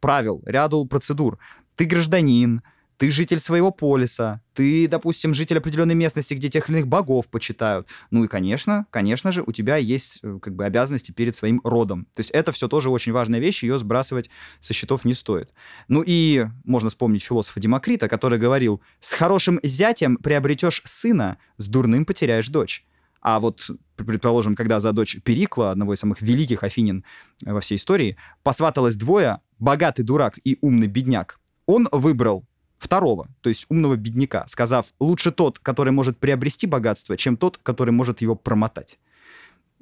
правил, 0.01 0.43
ряду 0.47 0.87
процедур. 0.87 1.39
Ты 1.77 1.85
гражданин, 1.85 2.63
ты 2.99 3.12
житель 3.12 3.38
своего 3.38 3.70
полиса, 3.70 4.42
ты, 4.55 4.88
допустим, 4.88 5.32
житель 5.32 5.59
определенной 5.59 5.94
местности, 5.94 6.34
где 6.34 6.49
тех 6.49 6.68
или 6.68 6.78
иных 6.78 6.88
богов 6.88 7.28
почитают. 7.28 7.86
Ну 8.11 8.24
и, 8.24 8.28
конечно, 8.28 8.86
конечно 8.90 9.30
же, 9.30 9.42
у 9.46 9.53
тебя 9.53 9.76
есть 9.76 10.18
э, 10.22 10.38
как 10.42 10.57
бы 10.57 10.64
обязанности 10.64 11.12
перед 11.12 11.34
своим 11.34 11.61
родом. 11.62 12.07
То 12.14 12.20
есть 12.20 12.30
это 12.32 12.51
все 12.51 12.68
тоже 12.68 12.90
очень 12.90 13.12
важная 13.12 13.38
вещь, 13.38 13.62
ее 13.62 13.78
сбрасывать 13.78 14.30
со 14.59 14.74
счетов 14.74 15.05
не 15.05 15.14
стоит. 15.14 15.51
Ну 15.86 16.03
и 16.05 16.46
можно 16.64 16.90
вспомнить 16.90 17.22
философа 17.22 17.61
Демокрита, 17.61 18.09
который 18.09 18.38
говорил, 18.38 18.82
с 18.99 19.12
хорошим 19.12 19.61
зятем 19.62 20.16
приобретешь 20.16 20.82
сына, 20.84 21.38
с 21.57 21.68
дурным 21.68 22.05
потеряешь 22.05 22.49
дочь. 22.49 22.84
А 23.20 23.38
вот, 23.38 23.70
предположим, 23.96 24.57
когда 24.57 24.80
за 24.80 24.92
дочь 24.92 25.18
Перикла, 25.22 25.70
одного 25.70 25.94
из 25.94 26.01
самых 26.01 26.20
великих 26.20 26.64
афинин 26.64 27.05
э, 27.44 27.53
во 27.53 27.61
всей 27.61 27.76
истории, 27.76 28.16
посваталось 28.42 28.96
двое, 28.96 29.38
богатый 29.61 30.03
дурак 30.03 30.38
и 30.42 30.59
умный 30.61 30.88
бедняк, 30.88 31.38
он 31.66 31.88
выбрал 31.92 32.47
второго, 32.79 33.29
то 33.41 33.49
есть 33.49 33.66
умного 33.68 33.97
бедняка, 33.97 34.47
сказав, 34.47 34.87
лучше 35.01 35.31
тот, 35.31 35.59
который 35.59 35.93
может 35.93 36.18
приобрести 36.18 36.66
богатство, 36.66 37.16
чем 37.16 37.37
тот, 37.37 37.59
который 37.59 37.91
может 37.91 38.20
его 38.20 38.35
промотать. 38.35 38.99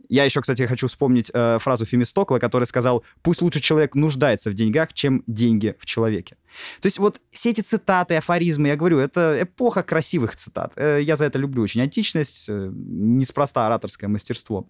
Я 0.09 0.24
еще, 0.24 0.40
кстати, 0.40 0.62
хочу 0.66 0.86
вспомнить 0.86 1.30
э, 1.34 1.59
фразу 1.61 1.84
Фемистокла, 1.84 2.38
который 2.38 2.64
сказал, 2.64 3.05
пусть 3.22 3.42
лучше 3.42 3.61
человек 3.61 3.94
нуждается 3.94 4.51
в 4.51 4.55
деньгах, 4.55 4.92
чем 4.92 5.24
деньги 5.26 5.74
в 5.78 5.86
человеке. 5.86 6.36
То 6.80 6.86
есть 6.86 6.99
вот 6.99 7.20
все 7.30 7.51
эти 7.51 7.61
цитаты, 7.61 8.16
афоризмы, 8.16 8.68
я 8.68 8.76
говорю, 8.76 8.99
это 8.99 9.38
эпоха 9.42 9.82
красивых 9.82 10.36
цитат. 10.36 10.72
Э, 10.76 11.01
я 11.03 11.16
за 11.16 11.24
это 11.24 11.38
люблю 11.38 11.62
очень 11.62 11.80
античность, 11.80 12.47
э, 12.49 12.70
неспроста 12.72 13.66
ораторское 13.66 14.09
мастерство 14.09 14.68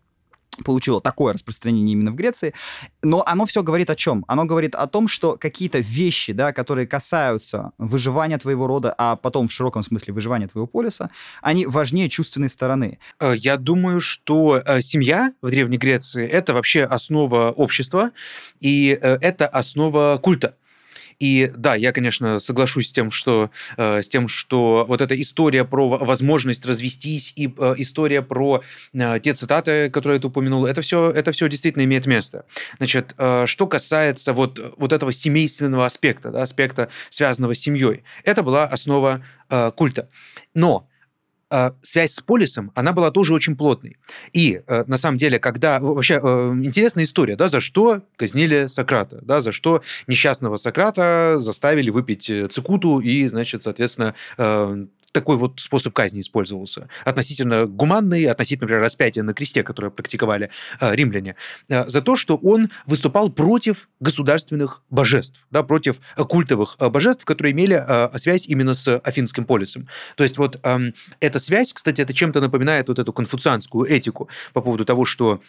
получило 0.65 1.01
такое 1.01 1.33
распространение 1.33 1.93
именно 1.93 2.11
в 2.11 2.15
Греции. 2.15 2.55
Но 3.03 3.23
оно 3.27 3.47
все 3.47 3.63
говорит 3.63 3.91
о 3.91 3.97
чем? 3.97 4.25
Оно 4.29 4.45
говорит 4.45 4.75
о 4.75 4.87
том, 4.87 5.09
что 5.09 5.37
какие-то 5.37 5.79
вещи, 5.79 6.33
да, 6.33 6.53
которые 6.53 6.87
касаются 6.87 7.73
выживания 7.79 8.39
твоего 8.39 8.67
рода, 8.67 8.95
а 8.97 9.17
потом 9.17 9.49
в 9.49 9.53
широком 9.53 9.83
смысле 9.83 10.15
выживания 10.15 10.49
твоего 10.49 10.67
полиса, 10.67 11.11
они 11.43 11.67
важнее 11.67 12.09
чувственной 12.09 12.49
стороны. 12.49 12.99
Э, 13.21 13.35
я 13.37 13.57
думаю, 13.57 14.01
что 14.01 14.63
э, 14.65 14.81
семья 14.83 15.33
в 15.43 15.51
Древней 15.51 15.79
Греции— 15.79 16.27
это 16.29 16.55
вообще 16.55 16.85
основа 16.85 17.51
общества, 17.51 18.11
и 18.61 18.99
э, 19.01 19.19
это 19.21 19.47
основа 19.47 20.19
культа. 20.23 20.57
И 21.19 21.51
да, 21.57 21.75
я, 21.75 21.93
конечно, 21.93 22.39
соглашусь 22.39 22.89
с 22.89 22.93
тем, 22.93 23.11
что, 23.11 23.51
э, 23.77 24.03
с 24.03 24.09
тем, 24.09 24.29
что 24.29 24.85
вот 24.89 25.01
эта 25.01 25.21
история 25.21 25.65
про 25.65 25.89
возможность 25.89 26.65
развестись 26.67 27.33
и 27.37 27.47
э, 27.57 27.75
история 27.79 28.23
про 28.23 28.63
э, 28.93 29.21
те 29.21 29.35
цитаты, 29.35 29.91
которые 29.91 30.21
ты 30.21 30.27
упомянул, 30.27 30.67
это 30.67 30.83
все, 30.83 31.11
это 31.11 31.33
все 31.33 31.49
действительно 31.49 31.85
имеет 31.85 32.07
место. 32.07 32.45
Значит, 32.79 33.15
э, 33.19 33.47
что 33.47 33.67
касается 33.67 34.33
вот, 34.33 34.75
вот 34.77 34.93
этого 34.93 35.13
семейственного 35.13 35.87
аспекта, 35.87 36.31
да, 36.31 36.43
аспекта, 36.43 36.89
связанного 37.11 37.55
с 37.55 37.59
семьей, 37.59 38.05
это 38.25 38.43
была 38.43 38.65
основа 38.65 39.23
э, 39.49 39.71
культа. 39.75 40.09
Но 40.55 40.89
связь 41.83 42.13
с 42.13 42.21
полисом, 42.21 42.73
она 42.75 42.93
была 42.93 43.11
тоже 43.11 43.33
очень 43.33 43.57
плотной. 43.57 43.97
И 44.33 44.61
э, 44.67 44.85
на 44.87 44.99
самом 44.99 45.17
деле, 45.17 45.39
когда... 45.39 45.79
Вообще, 45.79 46.21
э, 46.23 46.53
интересная 46.63 47.05
история, 47.05 47.37
да, 47.37 47.49
за 47.49 47.61
что 47.61 48.03
казнили 48.17 48.67
Сократа, 48.67 49.21
да, 49.23 49.41
за 49.41 49.53
что 49.53 49.83
несчастного 50.07 50.57
Сократа 50.57 51.35
заставили 51.39 51.91
выпить 51.91 52.29
э, 52.31 52.49
цикуту 52.49 52.99
и, 52.99 53.27
значит, 53.29 53.63
соответственно, 53.63 54.15
такой 55.17 55.39
вот 55.39 55.61
способ 55.61 55.95
казни 55.95 56.21
использовался. 56.21 56.89
Относительно 57.07 57.65
гуманный, 57.65 58.27
относительно, 58.27 58.67
например, 58.67 58.83
распятия 58.83 59.23
на 59.23 59.33
кресте, 59.33 59.63
которое 59.63 59.89
практиковали 59.89 60.51
э, 60.79 60.95
римляне, 60.95 61.37
э, 61.71 61.89
за 61.89 62.03
то, 62.03 62.17
что 62.17 62.37
он 62.37 62.69
выступал 62.85 63.31
против 63.31 63.89
государственных 63.99 64.83
божеств, 64.91 65.47
да, 65.51 65.63
против 65.63 66.01
культовых 66.17 66.77
э, 66.79 66.91
божеств, 66.91 67.25
которые 67.25 67.53
имели 67.53 67.77
э, 67.77 68.19
связь 68.19 68.47
именно 68.47 68.75
с 68.75 68.99
Афинским 68.99 69.47
полисом. 69.47 69.89
То 70.17 70.25
есть 70.25 70.37
вот 70.37 70.61
э, 70.63 70.79
эта 71.21 71.39
связь, 71.39 71.73
кстати, 71.73 72.03
это 72.03 72.13
чем-то 72.13 72.43
напоминает 72.43 72.89
вот 72.89 72.99
эту 72.99 73.15
конфуцианскую 73.15 73.91
этику 73.91 74.29
по 74.53 74.61
поводу 74.61 74.85
того, 74.85 75.07
что 75.07 75.41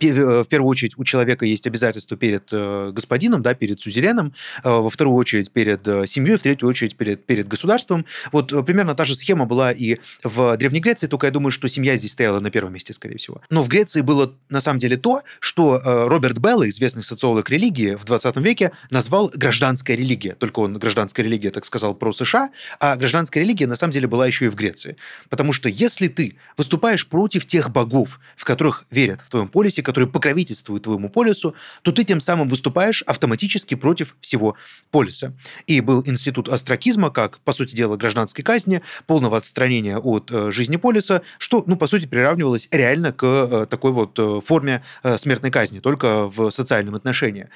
в 0.00 0.44
первую 0.44 0.68
очередь 0.68 0.94
у 0.98 1.04
человека 1.04 1.44
есть 1.46 1.66
обязательства 1.66 2.16
перед 2.16 2.48
э, 2.52 2.90
господином, 2.92 3.42
да, 3.42 3.54
перед 3.54 3.80
сюзереном, 3.80 4.34
э, 4.64 4.68
во 4.68 4.90
вторую 4.90 5.16
очередь 5.16 5.50
перед 5.50 5.84
семьей, 6.08 6.36
в 6.36 6.42
третью 6.42 6.68
очередь 6.68 6.96
перед, 6.96 7.24
перед 7.24 7.48
государством. 7.48 8.04
Вот 8.32 8.48
примерно 8.66 8.94
та 8.94 9.04
же 9.04 9.14
схема 9.14 9.46
была 9.46 9.72
и 9.72 9.96
в 10.22 10.56
Древней 10.56 10.80
Греции, 10.80 11.06
только 11.06 11.26
я 11.26 11.32
думаю, 11.32 11.50
что 11.52 11.68
семья 11.68 11.96
здесь 11.96 12.12
стояла 12.12 12.40
на 12.40 12.50
первом 12.50 12.72
месте, 12.72 12.92
скорее 12.92 13.18
всего. 13.18 13.40
Но 13.50 13.62
в 13.62 13.68
Греции 13.68 14.00
было 14.00 14.34
на 14.48 14.60
самом 14.60 14.78
деле 14.78 14.96
то, 14.96 15.22
что 15.40 15.80
Роберт 15.84 16.38
Белла, 16.38 16.68
известный 16.68 17.02
социолог 17.02 17.48
религии 17.50 17.94
в 17.94 18.04
20 18.04 18.36
веке, 18.36 18.72
назвал 18.90 19.30
гражданская 19.34 19.96
религия. 19.96 20.34
Только 20.34 20.60
он 20.60 20.78
гражданская 20.78 21.24
религия, 21.24 21.50
так 21.50 21.64
сказал, 21.64 21.94
про 21.94 22.12
США, 22.12 22.50
а 22.80 22.96
гражданская 22.96 23.42
религия 23.42 23.66
на 23.66 23.76
самом 23.76 23.92
деле 23.92 24.06
была 24.06 24.26
еще 24.26 24.46
и 24.46 24.48
в 24.48 24.54
Греции. 24.54 24.96
Потому 25.28 25.52
что 25.52 25.68
если 25.68 26.08
ты 26.08 26.36
выступаешь 26.56 27.06
против 27.06 27.46
тех 27.46 27.70
богов, 27.70 28.18
в 28.36 28.44
которых 28.44 28.84
верят 28.90 29.20
в 29.20 29.30
твоем 29.30 29.48
поле, 29.48 29.67
полисе, 29.68 29.82
которые 29.82 30.08
покровительствуют 30.08 30.84
твоему 30.84 31.10
полису, 31.10 31.54
то 31.82 31.92
ты 31.92 32.04
тем 32.04 32.20
самым 32.20 32.48
выступаешь 32.48 33.02
автоматически 33.02 33.74
против 33.74 34.16
всего 34.20 34.56
полиса. 34.90 35.34
И 35.66 35.80
был 35.82 36.02
институт 36.06 36.48
астракизма, 36.48 37.10
как, 37.10 37.38
по 37.40 37.52
сути 37.52 37.76
дела, 37.76 37.96
гражданской 37.96 38.42
казни, 38.42 38.80
полного 39.06 39.36
отстранения 39.36 39.98
от 39.98 40.30
э, 40.32 40.50
жизни 40.52 40.76
полиса, 40.76 41.20
что, 41.38 41.64
ну, 41.66 41.76
по 41.76 41.86
сути, 41.86 42.06
приравнивалось 42.06 42.68
реально 42.70 43.12
к 43.12 43.24
э, 43.24 43.66
такой 43.68 43.92
вот 43.92 44.18
э, 44.18 44.40
форме 44.44 44.82
смертной 45.18 45.50
казни, 45.50 45.80
только 45.80 46.28
в 46.28 46.50
социальном 46.50 46.94
отношении. 46.94 47.48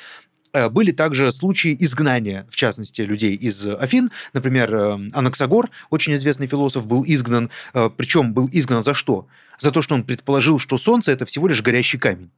Э, 0.52 0.68
были 0.68 0.92
также 0.92 1.32
случаи 1.32 1.76
изгнания, 1.80 2.46
в 2.50 2.56
частности, 2.56 3.00
людей 3.02 3.34
из 3.34 3.66
Афин. 3.66 4.10
Например, 4.32 4.74
э, 4.74 5.10
Анаксагор, 5.12 5.70
очень 5.90 6.14
известный 6.14 6.46
философ, 6.46 6.86
был 6.86 7.04
изгнан. 7.06 7.50
Э, 7.74 7.88
Причем 7.96 8.32
был 8.34 8.48
изгнан 8.52 8.82
за 8.82 8.94
что? 8.94 9.26
За 9.58 9.70
то, 9.70 9.80
что 9.80 9.94
он 9.94 10.04
предположил, 10.04 10.58
что 10.58 10.76
Солнце– 10.76 11.10
это 11.12 11.24
всего 11.24 11.48
лишь 11.48 11.62
горящий 11.62 11.98
камень. 11.98 12.30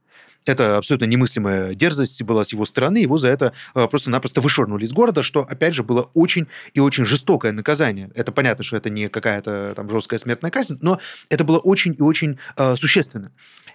Это 0.45 0.77
абсолютно 0.77 1.05
немыслимая 1.05 1.73
дерзость 1.73 2.21
была 2.23 2.43
с 2.43 2.53
его 2.53 2.65
стороны. 2.65 2.99
Его 2.99 3.17
за 3.17 3.29
это 3.29 3.53
просто-напросто 3.73 4.41
вышвырнули 4.41 4.85
из 4.85 4.93
города, 4.93 5.23
что, 5.23 5.41
опять 5.41 5.73
же, 5.73 5.83
было 5.83 6.09
очень 6.13 6.47
и 6.73 6.79
очень 6.79 7.05
жестокое 7.05 7.51
наказание. 7.51 8.11
Это 8.15 8.31
понятно, 8.31 8.63
что 8.63 8.77
это 8.77 8.89
не 8.89 9.09
какая-то 9.09 9.73
там 9.75 9.89
жесткая 9.89 10.19
смертная 10.19 10.51
казнь, 10.51 10.77
но 10.81 10.99
это 11.29 11.43
было 11.43 11.57
очень 11.57 11.95
и 11.97 12.01
очень 12.01 12.37
э, 12.57 12.75
существенно. 12.75 13.31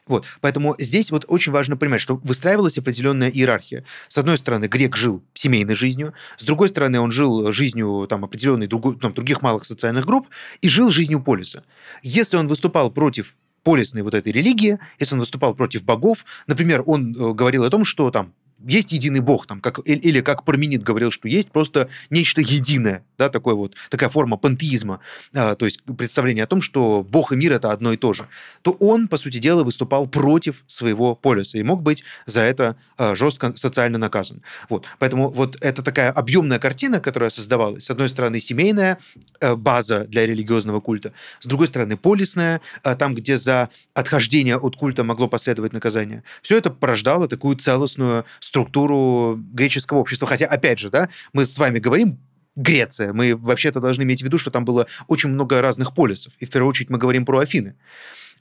Вот. 0.07 0.27
Поэтому 0.41 0.75
здесь 0.79 1.11
вот 1.11 1.25
очень 1.29 1.53
важно 1.53 1.77
понимать, 1.77 2.01
что 2.01 2.17
выстраивалась 2.17 2.79
определенная 2.79 3.31
иерархия. 3.31 3.85
С 4.09 4.19
одной 4.19 4.39
стороны, 4.39 4.67
грек 4.67 4.97
жил 4.97 5.23
семейной 5.35 5.75
жизнью, 5.75 6.15
с 6.37 6.45
другой 6.45 6.69
стороны, 6.69 7.01
он 7.01 7.13
жил 7.13 7.53
жизнью 7.53 8.07
там, 8.09 8.25
определенной 8.25 8.67
другой, 8.67 8.99
там, 8.99 9.15
других 9.15 9.43
малых 9.43 9.65
социальных 9.65 10.07
групп 10.07 10.29
и 10.63 10.69
жил 10.69 10.91
жизнью 10.91 11.23
полиса. 11.23 11.65
Если 12.03 12.37
он 12.37 12.49
выступал 12.49 12.91
против 12.91 13.37
полисной 13.63 14.03
вот 14.03 14.15
этой 14.15 14.33
религии, 14.33 14.79
если 14.99 15.15
он 15.15 15.21
выступал 15.21 15.55
против 15.55 15.85
богов, 15.85 16.25
например, 16.47 16.83
он 16.87 17.15
э, 17.15 17.33
говорил 17.35 17.65
о 17.65 17.71
том, 17.71 17.85
что 17.85 18.11
там 18.11 18.33
есть 18.67 18.93
единый 18.93 19.21
бог, 19.21 19.47
там, 19.47 19.61
как, 19.61 19.81
или 19.87 20.21
как 20.21 20.45
Парменид 20.45 20.83
говорил, 20.83 21.11
что 21.11 21.29
есть 21.29 21.51
просто 21.51 21.89
нечто 22.11 22.41
единое, 22.41 23.05
да, 23.21 23.29
такой 23.29 23.55
вот, 23.55 23.75
такая 23.91 24.09
форма 24.09 24.39
пантеизма, 24.39 25.01
а, 25.35 25.55
то 25.55 25.67
есть 25.67 25.83
представление 25.85 26.45
о 26.45 26.47
том, 26.47 26.63
что 26.63 27.07
бог 27.07 27.33
и 27.33 27.37
мир— 27.37 27.53
это 27.55 27.71
одно 27.71 27.93
и 27.93 27.99
то 27.99 28.15
же, 28.15 28.29
то 28.63 28.73
он, 28.73 29.09
по 29.09 29.19
сути 29.19 29.39
дела, 29.39 29.63
выступал 29.63 30.07
против 30.07 30.65
своего 30.67 31.15
полиса 31.15 31.59
и 31.59 31.63
мог 31.63 31.83
быть 31.83 32.03
за 32.25 32.41
это 32.41 32.77
а, 32.97 33.15
жестко 33.15 33.53
социально 33.57 33.99
наказан. 33.99 34.43
Вот. 34.71 34.87
Поэтому 34.99 35.29
вот 35.29 35.59
это 35.61 35.83
такая 35.83 36.11
объемная 36.11 36.59
картина, 36.59 36.99
которая 36.99 37.29
создавалась. 37.29 37.85
С 37.85 37.91
одной 37.91 38.09
стороны, 38.09 38.41
семейная 38.41 38.99
а, 39.41 39.55
база 39.55 40.05
для 40.05 40.27
религиозного 40.27 40.81
культа, 40.81 41.13
с 41.41 41.47
другой 41.47 41.67
стороны, 41.67 41.99
полисная, 41.99 42.63
а, 42.83 42.95
там, 42.95 43.15
где 43.15 43.37
за 43.37 43.69
отхождение 43.93 44.57
от 44.57 44.77
культа 44.77 45.05
могло 45.05 45.29
последовать 45.29 45.75
наказание. 45.75 46.25
Все 46.41 46.57
это 46.57 46.71
порождало 46.71 47.29
такую 47.29 47.57
целостную 47.57 48.25
структуру 48.39 49.39
греческого 49.53 49.99
общества. 49.99 50.27
Хотя, 50.27 50.47
опять 50.47 50.79
же, 50.79 50.89
да, 50.89 51.11
мы 51.35 51.45
с 51.45 51.59
вами 51.59 51.81
говорим 51.81 52.19
Греция. 52.61 53.13
Мы 53.13 53.35
вообще-то 53.37 53.81
должны 53.81 54.03
иметь 54.03 54.21
в 54.21 54.25
виду, 54.25 54.39
что 54.39 54.51
там 54.51 54.65
было 54.65 54.87
очень 55.09 55.31
много 55.31 55.61
разных 55.61 55.95
полисов. 55.95 56.33
И 56.39 56.45
в 56.45 56.51
первую 56.51 56.71
очередь 56.71 56.91
мы 56.91 56.99
говорим 56.99 57.25
про 57.25 57.39
Афины. 57.39 57.75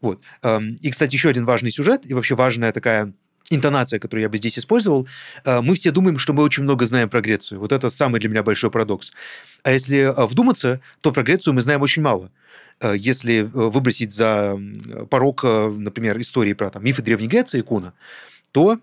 Вот. 0.02 0.22
Эм, 0.44 0.76
и, 0.82 0.92
кстати, 0.92 1.16
еще 1.16 1.30
один 1.30 1.46
важный 1.46 1.72
сюжет 1.72 2.02
и 2.06 2.14
вообще 2.14 2.36
важная 2.36 2.72
такая 2.72 3.14
интонация, 3.50 4.00
которую 4.00 4.24
я 4.24 4.30
бы 4.30 4.38
здесь 4.38 4.60
использовал, 4.60 5.08
э, 5.46 5.62
мы 5.62 5.76
все 5.76 5.92
думаем, 5.92 6.18
что 6.18 6.34
мы 6.34 6.44
очень 6.44 6.64
много 6.64 6.86
знаем 6.86 7.10
про 7.10 7.22
Грецию. 7.22 7.60
Вот 7.60 7.72
это 7.72 7.90
самый 7.90 8.20
для 8.20 8.30
меня 8.30 8.44
большой 8.44 8.72
парадокс. 8.72 9.12
А 9.64 9.72
если 9.72 9.98
э, 9.98 10.26
вдуматься, 10.28 10.82
то 11.02 11.12
про 11.12 11.24
Грецию 11.24 11.54
мы 11.54 11.62
знаем 11.62 11.82
очень 11.82 12.02
мало 12.02 12.32
э, 12.80 12.96
если 12.98 13.42
выбросить 13.42 14.14
за 14.14 14.58
порог, 15.10 15.44
например, 15.44 16.20
истории 16.22 16.54
про 16.54 16.70
там, 16.70 16.84
мифы 16.84 17.02
Древней 17.02 17.28
Греции, 17.28 17.62
Куна, 17.62 17.94
то 18.52 18.80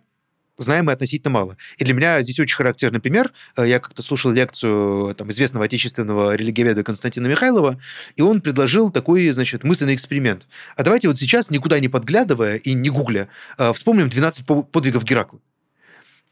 знаем 0.58 0.86
мы 0.86 0.92
относительно 0.92 1.30
мало. 1.30 1.56
И 1.78 1.84
для 1.84 1.94
меня 1.94 2.22
здесь 2.22 2.38
очень 2.40 2.56
характерный 2.56 3.00
пример. 3.00 3.32
Э, 3.56 3.66
я 3.66 3.78
как-то 3.78 4.02
слушал 4.02 4.30
лекцию 4.32 5.14
там, 5.14 5.30
известного 5.30 5.64
отечественного 5.64 6.34
религиоведа 6.34 6.82
Константина 6.82 7.26
Михайлова, 7.26 7.80
и 8.16 8.22
он 8.22 8.40
предложил 8.40 8.90
такой, 8.90 9.28
значит, 9.30 9.64
мысленный 9.64 9.94
эксперимент. 9.94 10.46
А 10.76 10.82
давайте 10.82 11.08
вот 11.08 11.18
сейчас, 11.18 11.50
никуда 11.50 11.78
не 11.80 11.88
подглядывая 11.88 12.56
и 12.56 12.74
не 12.74 12.90
гугля, 12.90 13.28
э, 13.58 13.72
вспомним 13.72 14.08
12 14.08 14.44
подвигов 14.70 15.04
Геракла. 15.04 15.40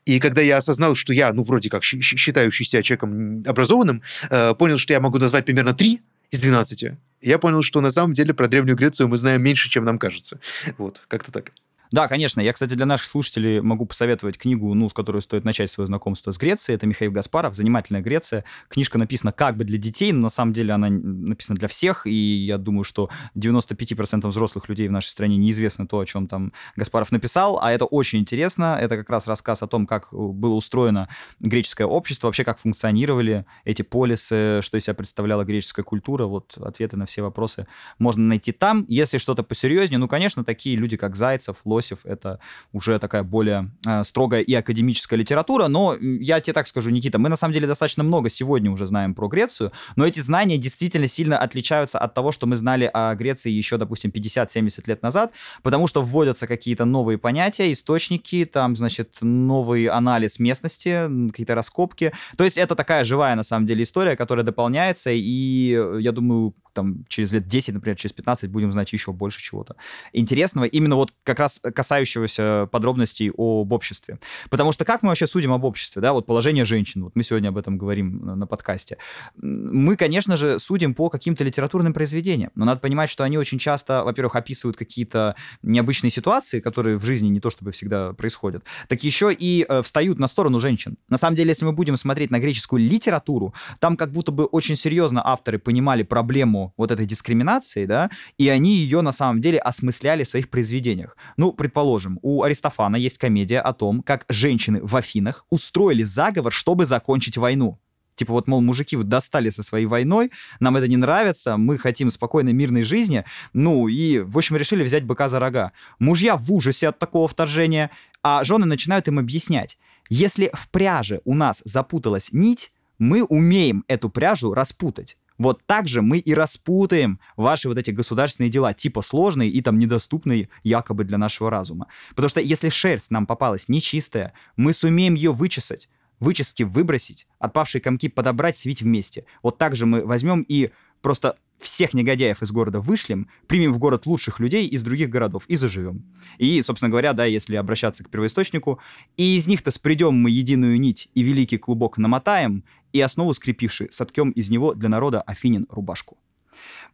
И 0.05 0.21
когда 0.21 0.43
я 0.43 0.59
осознал, 0.59 0.97
что 0.97 1.13
я, 1.13 1.33
ну, 1.33 1.43
вроде 1.43 1.71
как 1.71 1.83
считающийся 1.83 2.83
человеком 2.83 3.43
образованным, 3.47 4.03
э, 4.31 4.55
понял, 4.55 4.79
что 4.79 4.93
я 4.93 5.01
могу 5.01 5.19
назвать 5.19 5.45
примерно 5.45 5.73
три 5.73 6.03
из 6.31 6.41
12, 6.41 6.93
я 7.23 7.39
понял, 7.39 7.63
что 7.63 7.81
на 7.81 7.91
самом 7.91 8.13
деле 8.13 8.35
про 8.35 8.49
Древнюю 8.49 8.77
Грецию 8.77 9.09
мы 9.09 9.17
знаем 9.17 9.43
меньше, 9.43 9.71
чем 9.71 9.85
нам 9.85 9.99
кажется. 9.99 10.41
Вот, 10.77 11.03
как-то 11.09 11.33
так. 11.33 11.53
Да, 11.95 12.09
конечно. 12.09 12.41
Я, 12.41 12.53
кстати, 12.53 12.75
для 12.75 12.87
наших 12.87 13.07
слушателей 13.07 13.61
могу 13.61 13.87
посоветовать 13.87 14.37
книгу, 14.37 14.75
ну, 14.75 14.89
с 14.89 14.93
которой 14.93 15.23
стоит 15.23 15.45
начать 15.45 15.71
свое 15.71 15.87
знакомство 15.87 16.33
с 16.33 16.39
Грецией. 16.39 16.75
Это 16.75 16.89
Михаил 16.89 17.13
Гаспаров 17.13 17.55
«Занимательная 17.55 18.03
Греция». 18.03 18.43
Книжка 18.67 18.99
написана 18.99 19.31
как 19.31 19.57
бы 19.57 19.63
для 19.63 19.79
детей, 19.79 20.11
но 20.11 20.23
на 20.23 20.29
самом 20.29 20.55
деле 20.55 20.73
она 20.73 20.89
написана 20.91 21.57
для 21.57 21.69
всех, 21.69 22.09
и 22.09 22.13
я 22.13 22.59
думаю, 22.59 22.83
что 22.83 23.11
95% 23.37 24.27
взрослых 24.27 24.69
людей 24.69 24.89
в 24.89 24.91
нашей 24.91 25.11
стране 25.11 25.37
неизвестно 25.37 25.87
то, 25.87 26.01
о 26.01 26.05
чем 26.05 26.27
там 26.27 26.53
Гаспаров 26.75 27.13
написал, 27.13 27.61
а 27.63 27.71
это 27.71 27.85
очень 27.85 28.19
интересно. 28.19 28.77
Это 28.81 28.97
как 28.97 29.09
раз 29.09 29.29
рассказ 29.29 29.63
о 29.63 29.69
том, 29.69 29.87
как 29.87 30.09
было 30.11 30.55
устроено 30.55 31.09
греческое 31.39 31.87
общество, 31.87 32.27
вообще 32.27 32.43
как 32.43 32.59
функционировали 32.59 33.47
эти 33.65 33.83
полисы, 33.83 34.63
что 34.63 34.77
из 34.77 34.83
себя 34.83 34.95
представляла 34.95 35.45
греческая 35.45 35.85
культура. 35.85 36.25
Вот 36.25 36.59
ответы 36.59 36.97
на 36.97 37.07
все 37.07 37.23
вопросы 37.23 37.69
можно 38.01 38.25
найти 38.25 38.51
там. 38.51 38.85
Если 38.89 39.19
что-то 39.19 39.45
посерьезнее, 39.45 39.99
ну, 39.99 40.09
конечно, 40.09 40.43
такие 40.43 40.75
люди, 40.75 40.97
как 40.97 41.15
Зайцев, 41.15 41.59
Лось, 41.65 41.84
Лосев— 41.85 42.01
это 42.05 42.39
уже 42.73 42.99
такая 42.99 43.23
более 43.23 43.71
э, 43.87 44.05
строгая 44.05 44.41
и 44.41 44.55
академическая 44.55 45.19
литература. 45.19 45.69
Но 45.69 45.97
я 46.01 46.41
тебе 46.41 46.53
так 46.53 46.67
скажу, 46.67 46.91
Никита, 46.91 47.19
мы 47.19 47.29
на 47.29 47.37
самом 47.37 47.55
деле 47.55 47.67
достаточно 47.67 48.03
много 48.05 48.31
сегодня 48.31 48.71
уже 48.71 48.87
знаем 48.87 49.15
про 49.15 49.29
Грецию, 49.29 49.73
но 49.97 50.07
эти 50.07 50.21
знания 50.21 50.59
действительно 50.59 51.09
сильно 51.09 51.39
отличаются 51.39 51.99
от 51.99 52.15
того, 52.15 52.33
что 52.33 52.47
мы 52.47 52.57
знали 52.57 52.91
о 52.93 53.15
Греции 53.15 53.51
еще, 53.51 53.77
допустим, 53.77 54.11
50-70 54.11 54.83
лет 54.87 55.03
назад, 55.03 55.33
потому 55.63 55.87
что 55.87 56.03
вводятся 56.03 56.47
какие-то 56.47 56.85
новые 56.85 57.19
понятия, 57.19 57.73
источники, 57.73 58.45
там, 58.45 58.77
значит, 58.77 59.19
новый 59.21 59.87
анализ 59.87 60.39
местности, 60.39 61.29
какие-то 61.31 61.55
раскопки. 61.55 62.13
То 62.37 62.45
есть 62.45 62.59
это 62.59 62.75
такая 62.75 63.05
живая, 63.05 63.35
на 63.35 63.43
самом 63.43 63.67
деле, 63.67 63.83
история, 63.83 64.17
которая 64.17 64.45
дополняется, 64.45 65.11
и 65.13 66.01
я 66.01 66.13
думаю, 66.13 66.55
там 66.75 67.05
через 67.09 67.33
лет 67.33 67.47
10, 67.47 67.75
например, 67.75 67.97
через 67.97 68.13
15 68.13 68.51
будем 68.51 68.73
знать 68.73 68.93
еще 68.93 69.13
больше 69.13 69.43
чего-то 69.43 69.77
интересного, 70.13 70.65
именно 70.65 70.97
вот 70.97 71.13
как 71.23 71.39
раз 71.39 71.61
касающегося 71.61 72.69
подробностей 72.71 73.31
об 73.31 73.73
обществе. 73.73 74.19
Потому 74.51 74.73
что 74.73 74.85
как 74.85 75.03
мы 75.03 75.09
вообще 75.09 75.27
судим 75.27 75.53
об 75.53 75.65
обществе, 75.65 76.03
да, 76.03 76.13
вот 76.13 76.27
положение 76.27 76.65
женщин, 76.65 77.05
вот 77.05 77.17
мы 77.17 77.23
сегодня 77.23 77.49
об 77.49 77.57
этом 77.57 77.79
говорим 77.79 78.39
на 78.39 78.47
подкасте. 78.47 78.99
Мы, 79.37 79.97
конечно 79.97 80.37
же, 80.37 80.59
судим 80.59 80.95
по 80.95 81.09
каким-то 81.09 81.45
литературным 81.45 81.93
произведениям, 81.93 82.51
но 82.55 82.65
надо 82.65 82.81
понимать, 82.81 83.11
что 83.11 83.25
они 83.25 83.39
очень 83.39 83.59
часто, 83.59 84.05
во-первых, 84.05 84.37
описывают 84.37 84.77
какие-то 84.77 85.37
необычные 85.63 86.11
ситуации, 86.11 86.61
которые 86.61 86.99
в 86.99 87.05
жизни 87.05 87.29
не 87.29 87.41
то 87.41 87.51
чтобы 87.51 87.73
всегда 87.73 88.13
происходят, 88.13 88.65
так 88.89 89.05
еще 89.05 89.33
и 89.33 89.65
э, 89.69 89.83
встают 89.83 90.19
на 90.19 90.29
сторону 90.29 90.59
женщин. 90.59 90.97
На 91.09 91.19
самом 91.19 91.37
деле, 91.37 91.51
если 91.51 91.65
мы 91.65 91.73
будем 91.73 91.97
смотреть 91.97 92.31
на 92.31 92.39
греческую 92.39 92.83
литературу, 92.83 93.55
там 93.81 93.97
как 93.97 94.11
будто 94.11 94.33
бы 94.33 94.45
очень 94.47 94.77
серьезно 94.77 95.23
авторы 95.25 95.59
понимали 95.59 96.03
проблему 96.03 96.64
вот 96.77 96.91
этой 96.91 97.07
дискриминации, 97.07 97.87
да, 97.87 98.11
и 98.39 98.49
они 98.49 98.75
ее 98.77 99.01
на 99.01 99.13
самом 99.13 99.41
деле 99.41 99.59
осмысляли 99.59 100.25
в 100.25 100.29
своих 100.29 100.49
произведениях. 100.49 101.17
Ну, 101.37 101.53
предположим, 101.53 102.19
у 102.23 102.43
Аристофана 102.43 102.97
есть 102.97 103.19
комедия 103.19 103.61
о 103.61 103.73
том, 103.73 104.03
как 104.03 104.25
женщины 104.29 104.81
в 104.83 104.97
Афинах 104.97 105.45
устроили 105.51 106.03
заговор, 106.03 106.53
чтобы 106.53 106.87
закончить 106.87 107.37
войну. 107.37 107.79
Типа 108.17 108.33
вот, 108.33 108.47
мол, 108.47 108.61
мужики 108.61 108.97
вот 108.97 109.09
достали 109.09 109.51
со 109.51 109.63
своей 109.63 109.87
войной, 109.87 110.31
нам 110.61 110.77
это 110.77 110.87
не 110.87 110.97
нравится, 110.97 111.57
мы 111.57 111.79
хотим 111.79 112.11
спокойной 112.11 112.53
мирной 112.53 112.85
жизни, 112.85 113.25
ну 113.53 113.89
и, 113.89 114.21
в 114.21 114.39
общем, 114.39 114.57
решили 114.57 114.85
взять 114.85 115.05
быка 115.05 115.29
за 115.29 115.41
рога. 115.41 115.73
Мужья 115.99 116.37
в 116.37 116.53
ужасе 116.53 116.89
от 116.89 116.99
такого 116.99 117.27
вторжения, 117.27 117.91
а 118.23 118.45
жены 118.45 118.67
начинают 118.67 119.09
им 119.09 119.19
объяснять. 119.19 119.79
Если 120.09 120.51
в 120.53 120.69
пряже 120.69 121.23
у 121.25 121.35
нас 121.35 121.61
запуталась 121.65 122.33
нить, 122.33 122.73
мы 122.99 123.25
умеем 123.25 123.85
эту 123.89 124.09
пряжу 124.11 124.55
распутать. 124.55 125.17
Вот 125.39 125.61
так 125.67 125.89
же 125.89 126.03
мы 126.03 126.19
и 126.19 126.33
распутаем 126.35 127.19
ваши 127.37 127.69
вот 127.69 127.79
эти 127.79 127.91
государственные 127.91 128.51
дела, 128.51 128.73
типа 128.73 129.03
сложные 129.03 129.51
и 129.51 129.61
там 129.63 129.79
недоступные 129.79 130.49
якобы 130.63 131.05
для 131.05 131.19
нашего 131.19 131.51
разума. 131.51 131.89
Потому 132.11 132.29
что 132.29 132.41
если 132.41 132.69
шерсть 132.69 133.11
нам 133.11 133.27
попалась 133.27 133.69
нечистая, 133.69 134.33
мы 134.57 134.73
сумеем 134.73 135.15
ее 135.15 135.33
вычесать, 135.33 135.89
вычески 136.21 136.63
выбросить, 136.63 137.27
отпавшие 137.39 137.83
комки 137.83 138.09
подобрать, 138.09 138.57
свить 138.57 138.83
вместе. 138.83 139.27
Вот 139.43 139.59
так 139.59 139.75
же 139.75 139.87
мы 139.87 140.05
возьмем 140.05 140.43
и 140.43 140.71
просто 141.03 141.37
всех 141.59 141.95
негодяев 141.95 142.43
из 142.43 142.53
города 142.53 142.81
вышлем, 142.81 143.29
примем 143.47 143.73
в 143.73 143.79
город 143.79 144.07
лучших 144.07 144.41
людей 144.41 144.67
из 144.67 144.83
других 144.83 145.09
городов 145.09 145.45
и 145.49 145.57
заживем. 145.57 146.05
И, 146.39 146.61
собственно 146.63 146.91
говоря, 146.91 147.13
да, 147.13 147.25
если 147.25 147.57
обращаться 147.57 148.05
к 148.05 148.11
первоисточнику, 148.11 148.81
и 149.17 149.37
из 149.37 149.47
них-то 149.47 149.71
спредем 149.71 150.15
мы 150.15 150.31
единую 150.31 150.79
нить 150.79 151.09
и 151.15 151.23
великий 151.23 151.59
клубок 151.59 151.97
намотаем, 151.97 152.65
и 152.95 153.01
основу 153.01 153.35
скрепивший 153.35 153.91
соткем 153.91 154.31
из 154.31 154.51
него 154.51 154.75
для 154.75 154.89
народа 154.89 155.21
Афинин 155.21 155.67
рубашку. 155.69 156.17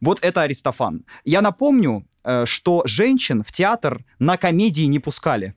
Вот 0.01 0.19
это 0.23 0.41
Аристофан. 0.41 1.05
Я 1.23 1.41
напомню, 1.41 2.07
что 2.45 2.83
женщин 2.85 3.43
в 3.43 3.51
театр 3.51 4.03
на 4.19 4.37
комедии 4.37 4.83
не 4.83 4.99
пускали. 4.99 5.55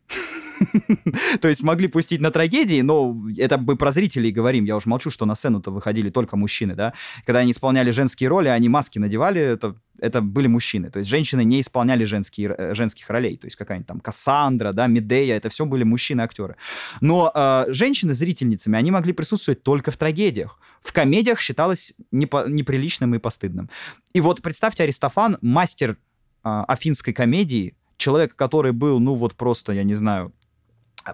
То 1.41 1.49
есть 1.49 1.62
могли 1.62 1.89
пустить 1.89 2.21
на 2.21 2.31
трагедии, 2.31 2.81
но 2.83 3.15
это 3.39 3.59
мы 3.59 3.77
про 3.77 3.91
зрителей 3.93 4.31
говорим. 4.31 4.65
Я 4.65 4.77
уж 4.77 4.87
молчу, 4.87 5.11
что 5.11 5.27
на 5.27 5.35
сцену-то 5.35 5.71
выходили 5.71 6.11
только 6.11 6.37
мужчины, 6.37 6.75
да. 6.75 6.93
Когда 7.25 7.41
они 7.41 7.51
исполняли 7.51 7.91
женские 7.91 8.29
роли, 8.29 8.49
они 8.49 8.69
маски 8.69 8.99
надевали, 8.99 9.41
это 9.41 9.77
это 10.01 10.21
были 10.21 10.49
мужчины. 10.49 10.91
То 10.91 10.99
есть 10.99 11.11
женщины 11.11 11.45
не 11.45 11.61
исполняли 11.61 12.05
женские, 12.05 12.55
э, 12.59 12.75
женских 12.75 13.09
ролей. 13.09 13.37
То 13.37 13.47
есть 13.47 13.57
какая-нибудь 13.57 13.87
там 13.87 14.01
Кассандра, 14.01 14.73
да, 14.73 14.87
Медея, 14.89 15.37
это 15.37 15.49
все 15.49 15.65
были 15.65 15.85
мужчины-актеры. 15.85 16.57
Но 17.01 17.31
э, 17.35 17.67
женщины-зрительницами, 17.69 18.77
они 18.77 18.91
могли 18.91 19.12
присутствовать 19.12 19.62
только 19.62 19.91
в 19.91 19.97
трагедиях. 19.97 20.59
В 20.83 20.93
комедиях 20.93 21.41
считалось 21.41 21.95
непо- 22.12 22.49
неприличным 22.49 23.15
и 23.15 23.19
постыдным. 23.19 23.71
И 24.12 24.21
вот 24.21 24.43
представьте, 24.43 24.83
Аристофан, 24.83 25.39
мастер 25.41 25.93
э, 25.93 25.97
афинской 26.45 27.12
комедии, 27.12 27.74
человек, 27.97 28.36
который 28.36 28.72
был, 28.72 29.01
ну 29.01 29.14
вот 29.14 29.34
просто, 29.34 29.72
я 29.72 29.82
не 29.82 29.95
знаю, 29.95 30.32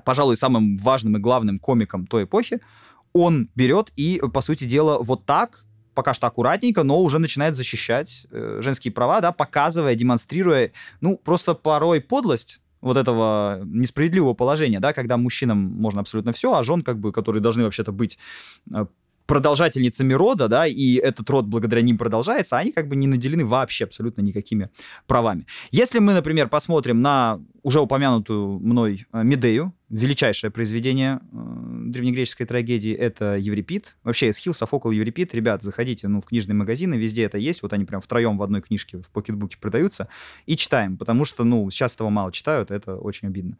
пожалуй, 0.05 0.37
самым 0.37 0.77
важным 0.77 1.17
и 1.17 1.21
главным 1.21 1.59
комиком 1.59 2.07
той 2.07 2.25
эпохи, 2.25 2.61
он 3.13 3.49
берет 3.55 3.93
и, 3.97 4.21
по 4.33 4.41
сути 4.41 4.65
дела, 4.65 4.99
вот 5.01 5.27
так, 5.27 5.65
пока 5.95 6.15
что 6.15 6.27
аккуратненько, 6.27 6.85
но 6.85 7.01
уже 7.01 7.19
начинает 7.19 7.57
защищать 7.57 8.27
э, 8.31 8.61
женские 8.63 8.93
права, 8.93 9.21
да, 9.21 9.33
показывая, 9.33 9.95
демонстрируя, 9.95 10.73
ну, 11.01 11.17
просто 11.17 11.55
порой 11.55 12.01
подлость 12.01 12.61
вот 12.81 12.97
этого 12.97 13.61
несправедливого 13.65 14.35
положения, 14.35 14.81
да, 14.81 14.93
когда 14.93 15.17
мужчинам 15.17 15.59
можно 15.59 16.01
абсолютно 16.01 16.33
все, 16.33 16.55
а 16.55 16.63
жен, 16.63 16.83
как 16.83 16.99
бы, 16.99 17.13
которые 17.13 17.43
должны 17.43 17.65
вообще-то 17.65 17.93
быть 17.93 18.19
э, 18.73 18.87
продолжательницами 19.31 20.13
рода, 20.13 20.49
да, 20.49 20.67
и 20.67 20.95
этот 20.95 21.31
род 21.31 21.47
благодаря 21.47 21.83
ним 21.83 21.99
продолжается, 21.99 22.59
они 22.59 22.73
как 22.73 22.89
бы 22.89 22.97
не 22.97 23.07
наделены 23.07 23.47
вообще 23.47 23.85
абсолютно 23.85 24.23
никакими 24.23 24.71
правами. 25.07 25.47
Если 25.71 26.01
мы, 26.01 26.15
например, 26.15 26.49
посмотрим 26.49 27.01
на 27.01 27.41
уже 27.63 27.79
упомянутую 27.79 28.59
мной 28.59 29.07
э, 29.13 29.23
Медею, 29.23 29.73
величайшее 29.89 30.51
произведение 30.51 31.21
э, 31.21 31.37
древнегреческой 31.91 32.45
трагедии, 32.45 32.93
это 32.93 33.37
Еврипид. 33.37 33.97
Вообще, 34.03 34.31
Эсхил, 34.31 34.53
Софокл, 34.53 34.91
Еврипид. 34.91 35.33
Ребят, 35.33 35.63
заходите 35.63 36.09
ну, 36.09 36.21
в 36.21 36.27
книжные 36.27 36.57
магазины, 36.57 36.95
везде 36.95 37.23
это 37.23 37.39
есть. 37.39 37.63
Вот 37.63 37.73
они 37.73 37.85
прям 37.85 38.01
втроем 38.01 38.37
в 38.37 38.43
одной 38.43 38.63
книжке 38.63 38.99
в 38.99 39.13
покетбуке 39.13 39.59
продаются. 39.59 40.09
И 40.47 40.57
читаем, 40.57 40.97
потому 40.97 41.25
что, 41.25 41.45
ну, 41.45 41.71
сейчас 41.71 41.95
этого 41.95 42.11
мало 42.11 42.33
читают, 42.33 42.73
это 42.73 42.97
очень 42.97 43.29
обидно. 43.29 43.59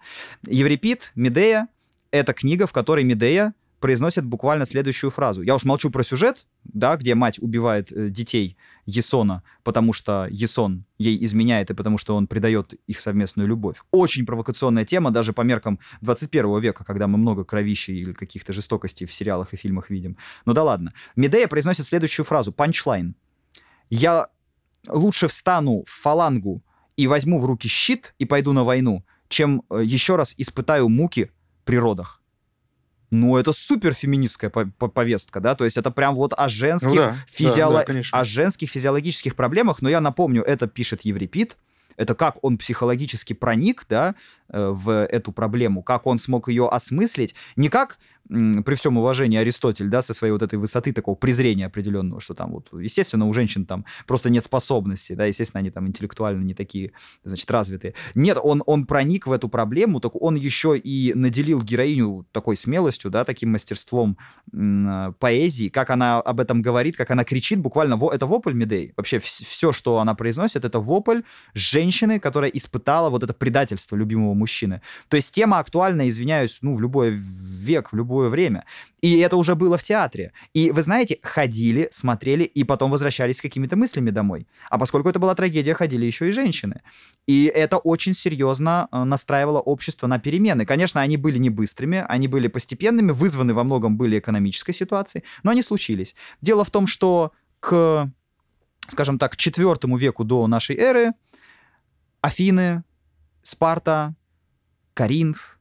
Еврипид, 0.49 1.13
Медея— 1.15 1.69
это 2.11 2.33
книга, 2.33 2.67
в 2.67 2.73
которой 2.73 3.05
Медея 3.05 3.55
произносит 3.81 4.25
буквально 4.25 4.67
следующую 4.67 5.11
фразу. 5.11 5.43
Я 5.43 5.57
уж 5.57 5.65
молчу 5.65 5.91
про 5.91 6.03
сюжет, 6.03 6.47
да, 6.65 6.97
где 6.97 7.15
мать 7.15 7.39
убивает 7.41 7.91
э, 7.91 8.11
детей 8.11 8.57
Есона, 8.85 9.43
потому 9.65 9.93
что 9.93 10.29
Есон 10.31 10.85
ей 10.99 11.23
изменяет 11.25 11.71
и 11.71 11.75
потому 11.75 11.99
что 11.99 12.15
он 12.15 12.27
предает 12.27 12.75
их 12.87 13.01
совместную 13.01 13.49
любовь. 13.49 13.79
Очень 13.91 14.27
провокационная 14.27 14.85
тема 14.85 15.11
даже 15.11 15.33
по 15.33 15.41
меркам 15.41 15.81
21 16.03 16.61
века, 16.61 16.85
когда 16.85 17.09
мы 17.09 17.19
много 17.19 17.45
кровищей 17.45 17.99
или 17.99 18.13
каких-то 18.13 18.53
жестокостей 18.53 19.07
в 19.07 19.13
сериалах 19.13 19.55
и 19.55 19.57
фильмах 19.57 19.91
видим. 19.91 20.17
Ну 20.45 20.53
да 20.53 20.63
ладно. 20.63 20.93
Медея 21.17 21.49
произносит 21.49 21.87
следующую 21.87 22.27
фразу, 22.27 22.53
панчлайн. 22.53 23.17
«Я 23.89 24.29
лучше 24.89 25.27
встану 25.27 25.85
в 25.87 25.91
фалангу 25.91 26.63
и 26.97 27.07
возьму 27.07 27.41
в 27.41 27.45
руки 27.47 27.67
щит 27.67 28.15
и 28.19 28.27
пойду 28.27 28.53
на 28.53 28.63
войну, 28.63 29.05
чем 29.29 29.63
э, 29.71 29.81
еще 29.83 30.17
раз 30.17 30.35
испытаю 30.37 30.91
муки 30.91 31.31
при 31.65 31.77
родах». 31.77 32.20
Ну, 33.11 33.37
это 33.37 33.53
супер 33.53 33.93
феминистская 33.93 34.51
повестка, 34.51 35.41
да, 35.41 35.55
то 35.57 35.65
есть 35.65 35.77
это 35.77 35.91
прям 35.91 36.15
вот 36.15 36.33
о 36.37 36.49
женских, 36.49 36.91
ну, 36.91 36.97
да, 36.97 37.17
физиоло... 37.29 37.85
да, 37.87 37.93
да, 37.93 38.03
о 38.13 38.25
женских 38.25 38.71
физиологических 38.71 39.35
проблемах, 39.35 39.83
но 39.83 39.89
я 39.89 40.01
напомню, 40.01 40.43
это 40.43 40.69
пишет 40.69 41.03
Еврипид, 41.03 41.57
это 41.97 42.15
как 42.15 42.43
он 42.43 42.57
психологически 42.57 43.33
проник, 43.33 43.85
да, 43.89 44.15
в 44.53 45.07
эту 45.07 45.33
проблему, 45.33 45.83
как 45.83 46.07
он 46.07 46.19
смог 46.19 46.49
ее 46.49 46.69
осмыслить, 46.69 47.35
не 47.57 47.69
как 47.69 47.99
при 48.31 48.75
всем 48.77 48.97
уважении 48.97 49.39
Аристотель, 49.39 49.89
да, 49.89 50.03
со 50.03 50.15
своей 50.15 50.33
вот 50.33 50.43
этой 50.43 50.57
высоты 50.57 50.93
такого 50.93 51.17
презрения 51.17 51.67
определенного, 51.67 52.21
что 52.21 52.35
там 52.35 52.53
вот, 52.53 52.69
естественно, 52.73 53.27
у 53.27 53.33
женщин 53.33 53.67
там 53.67 53.85
просто 54.07 54.31
нет 54.31 54.45
способностей, 54.45 55.17
да, 55.17 55.27
естественно, 55.27 55.59
они 55.59 55.71
там 55.71 55.89
интеллектуально 55.89 56.45
не 56.45 56.55
такие, 56.55 56.93
значит, 57.25 57.51
развитые. 57.51 57.95
Нет, 58.15 58.39
он, 58.41 58.63
он 58.67 58.87
проник 58.87 59.27
в 59.27 59.33
эту 59.33 59.49
проблему, 59.49 59.99
так 59.99 60.15
он 60.15 60.37
еще 60.37 60.79
и 60.79 61.13
наделил 61.15 61.61
героиню 61.63 62.25
такой 62.31 62.55
смелостью, 62.55 63.11
да, 63.11 63.25
таким 63.25 63.51
мастерством 63.51 64.17
м- 64.53 65.15
поэзии, 65.19 65.69
как 65.69 65.91
она 65.91 66.21
об 66.21 66.39
этом 66.39 66.63
говорит, 66.63 66.97
как 66.97 67.11
она 67.11 67.25
кричит, 67.25 67.59
буквально, 67.59 67.97
во, 67.97 68.13
это 68.13 68.27
вопль 68.27 68.53
Медей. 68.53 68.93
Вообще 68.97 69.19
все, 69.19 69.73
что 69.73 69.99
она 69.99 70.15
произносит, 70.15 70.65
это 70.65 70.79
вопль 70.79 71.23
женщины, 71.53 72.21
которая 72.21 72.51
испытала 72.51 73.11
вот 73.11 73.25
это 73.25 73.35
предательство 73.35 73.97
любимого 73.97 74.35
мужчины. 74.41 74.81
То 75.09 75.17
есть 75.17 75.35
тема 75.35 75.59
актуальна, 75.59 76.09
извиняюсь, 76.09 76.59
ну, 76.63 76.75
в 76.75 76.81
любой 76.81 77.11
век, 77.11 77.93
в 77.93 77.97
любое 77.97 78.29
время. 78.29 78.65
И 79.03 79.19
это 79.19 79.37
уже 79.37 79.55
было 79.55 79.77
в 79.77 79.83
театре. 79.83 80.33
И 80.55 80.71
вы 80.71 80.83
знаете, 80.83 81.19
ходили, 81.23 81.89
смотрели 81.91 82.45
и 82.45 82.65
потом 82.65 82.91
возвращались 82.91 83.39
с 83.39 83.43
какими-то 83.43 83.77
мыслями 83.77 84.11
домой. 84.11 84.47
А 84.71 84.79
поскольку 84.79 85.09
это 85.09 85.19
была 85.19 85.35
трагедия, 85.35 85.75
ходили 85.75 86.07
еще 86.07 86.29
и 86.29 86.33
женщины. 86.33 86.83
И 87.27 87.45
это 87.45 87.79
очень 87.79 88.15
серьезно 88.15 88.89
э, 88.91 89.05
настраивало 89.05 89.61
общество 89.61 90.07
на 90.07 90.19
перемены. 90.19 90.67
Конечно, 90.67 91.01
они 91.01 91.17
были 91.17 91.39
не 91.39 91.51
быстрыми, 91.51 92.05
они 92.09 92.29
были 92.29 92.49
постепенными, 92.49 93.13
вызваны 93.13 93.55
во 93.55 93.65
многом 93.65 93.97
были 93.97 94.19
экономической 94.19 94.73
ситуацией, 94.73 95.25
но 95.43 95.51
они 95.51 95.63
случились. 95.63 96.15
Дело 96.41 96.65
в 96.65 96.71
том, 96.71 96.87
что 96.87 97.33
к, 97.61 98.11
скажем 98.89 99.19
так, 99.19 99.37
четвертому 99.37 99.97
веку 99.97 100.25
до 100.25 100.47
нашей 100.47 100.77
эры 100.77 101.13
Афины, 102.21 102.85
Спарта, 103.43 104.15
Каринф, 105.01 105.59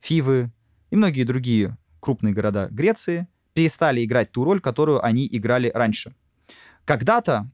Фивы, 0.00 0.50
и 0.88 0.96
многие 0.96 1.24
другие 1.24 1.76
крупные 2.00 2.32
города 2.32 2.68
Греции 2.70 3.28
перестали 3.52 4.02
играть 4.02 4.32
ту 4.32 4.42
роль, 4.42 4.58
которую 4.58 5.04
они 5.04 5.28
играли 5.30 5.70
раньше. 5.74 6.14
Когда-то 6.86 7.50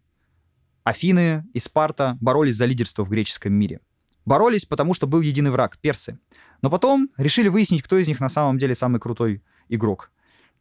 Афины 0.85 1.45
и 1.53 1.59
Спарта 1.59 2.17
боролись 2.21 2.55
за 2.55 2.67
лидерство 2.67 3.05
в 3.05 3.11
греческом 3.11 3.55
мире. 3.55 3.81
Боролись, 4.25 4.67
потому 4.67 4.95
что 4.95 5.09
был 5.09 5.21
единый 5.21 5.51
враг— 5.51 5.79
персы. 5.81 6.17
Но 6.63 6.71
потом 6.71 7.11
решили 7.17 7.49
выяснить, 7.49 7.83
кто 7.83 7.99
из 7.99 8.07
них 8.07 8.21
на 8.21 8.29
самом 8.29 8.57
деле 8.57 8.77
самый 8.77 9.01
крутой 9.01 9.43
игрок. 9.69 10.13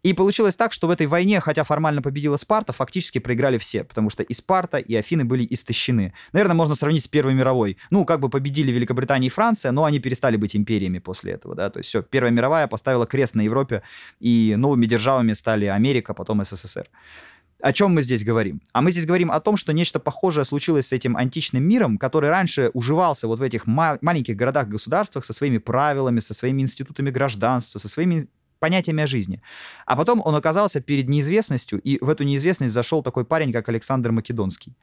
И 0.01 0.13
получилось 0.13 0.55
так, 0.55 0.71
что 0.71 0.87
в 0.87 0.91
этой 0.91 1.07
войне, 1.07 1.41
хотя 1.41 1.65
формально 1.65 2.01
победила 2.01 2.37
Спарта, 2.37 2.71
фактически 2.71 3.19
проиграли 3.19 3.57
все, 3.57 3.83
потому 3.83 4.09
что 4.09 4.23
и 4.23 4.33
Спарта, 4.33 4.77
и 4.77 4.95
Афины 4.95 5.25
были 5.25 5.45
истощены. 5.49 6.13
Наверное, 6.31 6.55
можно 6.55 6.75
сравнить 6.75 7.03
с 7.03 7.07
Первой 7.07 7.33
мировой. 7.33 7.77
Ну, 7.89 8.05
как 8.05 8.21
бы 8.21 8.29
победили 8.29 8.71
Великобритания 8.71 9.27
и 9.27 9.29
Франция, 9.29 9.71
но 9.71 9.83
они 9.83 9.99
перестали 9.99 10.37
быть 10.37 10.55
империями 10.55 10.99
после 10.99 11.33
этого, 11.33 11.53
да, 11.53 11.69
то 11.69 11.79
есть 11.79 11.89
все, 11.89 12.01
Первая 12.01 12.31
мировая 12.31 12.67
поставила 12.67 13.05
крест 13.05 13.35
на 13.35 13.41
Европе, 13.41 13.83
и 14.21 14.55
новыми 14.57 14.85
державами 14.85 15.33
стали 15.33 15.65
Америка, 15.65 16.13
потом 16.13 16.43
СССР. 16.45 16.87
О 17.61 17.73
чем 17.73 17.93
мы 17.93 18.03
здесь 18.03 18.23
говорим? 18.23 18.61
А 18.71 18.81
мы 18.81 18.91
здесь 18.91 19.05
говорим 19.05 19.31
о 19.31 19.41
том, 19.41 19.57
что 19.57 19.73
нечто 19.73 19.99
похожее 19.99 20.45
случилось 20.45 20.87
с 20.87 20.93
этим 20.93 21.17
античным 21.17 21.61
миром, 21.61 21.97
который 21.97 22.29
раньше 22.29 22.71
уживался 22.73 23.27
вот 23.27 23.39
в 23.39 23.41
этих 23.41 23.67
ма- 23.67 23.97
маленьких 24.01 24.37
городах-государствах 24.37 25.25
со 25.25 25.33
своими 25.33 25.57
правилами, 25.57 26.21
со 26.21 26.33
своими 26.33 26.61
институтами 26.61 27.09
гражданства, 27.09 27.79
со 27.79 27.89
своими 27.89 28.27
понятиями 28.59 29.03
о 29.03 29.07
жизни. 29.07 29.41
А 29.85 29.95
потом 29.95 30.21
он 30.25 30.35
оказался 30.35 30.81
перед 30.81 31.09
неизвестностью, 31.09 31.79
и 31.81 31.97
в 32.03 32.09
эту 32.09 32.23
неизвестность 32.23 32.73
зашел 32.73 33.03
такой 33.03 33.25
парень, 33.25 33.53
как 33.53 33.69
Александр 33.69 34.11
Македонский. 34.11 34.75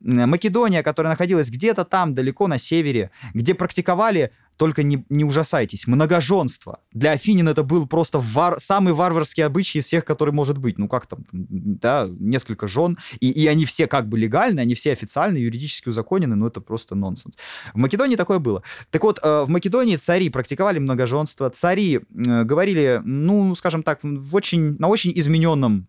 Македония, 0.00 0.82
которая 0.82 1.12
находилась 1.12 1.50
где-то 1.50 1.84
там, 1.84 2.14
далеко 2.14 2.46
на 2.48 2.58
севере, 2.58 3.10
где 3.34 3.54
практиковали 3.54 4.32
только 4.56 4.82
не, 4.82 5.04
не 5.08 5.24
ужасайтесь, 5.24 5.86
многоженство. 5.86 6.80
Для 6.92 7.12
Афинин 7.12 7.48
это 7.48 7.62
был 7.62 7.86
просто 7.86 8.18
вар, 8.18 8.58
самый 8.58 8.94
варварский 8.94 9.44
обычай 9.44 9.78
из 9.78 9.84
всех, 9.84 10.04
который 10.04 10.32
может 10.32 10.58
быть. 10.58 10.78
Ну 10.78 10.88
как 10.88 11.06
там, 11.06 11.24
да, 11.32 12.08
несколько 12.18 12.66
жен, 12.66 12.98
и, 13.20 13.30
и 13.30 13.46
они 13.46 13.64
все 13.64 13.86
как 13.86 14.08
бы 14.08 14.18
легальны, 14.18 14.60
они 14.60 14.74
все 14.74 14.92
официально, 14.92 15.36
юридически 15.36 15.88
узаконены, 15.88 16.36
но 16.36 16.46
это 16.46 16.60
просто 16.60 16.94
нонсенс. 16.94 17.36
В 17.74 17.78
Македонии 17.78 18.16
такое 18.16 18.38
было. 18.38 18.62
Так 18.90 19.02
вот, 19.02 19.20
э, 19.22 19.44
в 19.44 19.48
Македонии 19.48 19.96
цари 19.96 20.30
практиковали 20.30 20.78
многоженство, 20.78 21.50
цари 21.50 21.96
э, 21.96 22.00
говорили, 22.44 23.00
ну, 23.04 23.54
скажем 23.54 23.82
так, 23.82 24.00
в 24.02 24.34
очень, 24.34 24.76
на 24.78 24.88
очень 24.88 25.12
измененном 25.14 25.88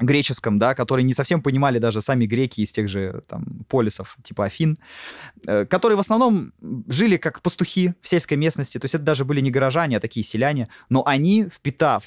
греческом, 0.00 0.58
да, 0.58 0.74
которые 0.74 1.04
не 1.04 1.14
совсем 1.14 1.42
понимали 1.42 1.78
даже 1.78 2.00
сами 2.00 2.26
греки 2.26 2.62
из 2.62 2.72
тех 2.72 2.88
же 2.88 3.22
там 3.28 3.44
полисов, 3.68 4.16
типа 4.22 4.46
Афин, 4.46 4.78
э, 5.46 5.66
которые 5.66 5.96
в 5.96 6.00
основном 6.00 6.52
жили 6.88 7.16
как 7.16 7.42
пастухи 7.42 7.94
в 8.00 8.08
сельской 8.08 8.36
местности, 8.36 8.78
то 8.78 8.86
есть 8.86 8.94
это 8.94 9.04
даже 9.04 9.24
были 9.24 9.40
не 9.40 9.50
горожане, 9.50 9.98
а 9.98 10.00
такие 10.00 10.24
селяне, 10.24 10.68
но 10.88 11.02
они, 11.06 11.46
впитав 11.52 12.04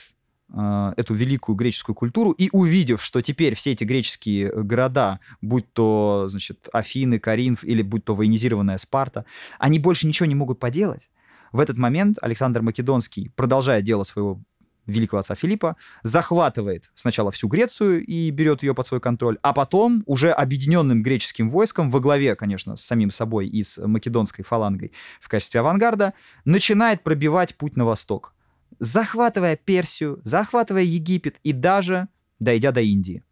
э, 0.54 0.94
эту 0.98 1.14
великую 1.14 1.56
греческую 1.56 1.96
культуру 1.96 2.32
и 2.32 2.50
увидев, 2.52 3.04
что 3.04 3.22
теперь 3.22 3.56
все 3.56 3.72
эти 3.72 3.84
греческие 3.84 4.52
города, 4.52 5.20
будь 5.42 5.72
то, 5.74 6.26
значит, 6.28 6.70
Афины, 6.74 7.20
Каринф 7.20 7.64
или 7.64 7.82
будь 7.82 8.04
то 8.04 8.16
военизированная 8.16 8.78
Спарта, 8.78 9.26
они 9.60 9.80
больше 9.80 10.08
ничего 10.08 10.26
не 10.26 10.36
могут 10.36 10.60
поделать. 10.60 11.10
В 11.52 11.60
этот 11.60 11.78
момент 11.78 12.18
Александр 12.20 12.64
Македонский, 12.64 13.30
продолжая 13.36 13.82
дело 13.82 14.02
своего 14.02 14.42
великого 14.86 15.20
отца 15.20 15.36
Филиппа, 15.36 15.76
захватывает 16.04 16.92
сначала 16.94 17.32
всю 17.32 17.48
Грецию 17.48 18.06
и 18.06 18.30
берет 18.32 18.64
ее 18.64 18.74
под 18.74 18.86
свой 18.86 19.00
контроль, 19.00 19.38
а 19.42 19.54
потом 19.54 20.04
уже 20.06 20.32
объединенным 20.32 21.04
греческим 21.04 21.50
войском 21.50 21.90
во 21.90 22.00
главе, 22.00 22.36
конечно, 22.36 22.76
с 22.76 22.84
самим 22.84 23.12
собой 23.12 23.48
и 23.48 23.64
с 23.64 23.86
македонской 23.86 24.44
фалангой 24.44 24.92
в 25.22 25.30
качестве 25.30 25.62
авангарда, 25.62 26.14
начинает 26.46 27.04
пробивать 27.04 27.56
путь 27.56 27.78
на 27.78 27.86
восток, 27.86 28.34
захватывая 28.80 29.56
Персию, 29.56 30.20
захватывая 30.24 30.84
Египет 30.84 31.38
и 31.44 31.54
даже 31.54 32.08
дойдя 32.40 32.72
до 32.72 32.82
Индии. 32.82 33.24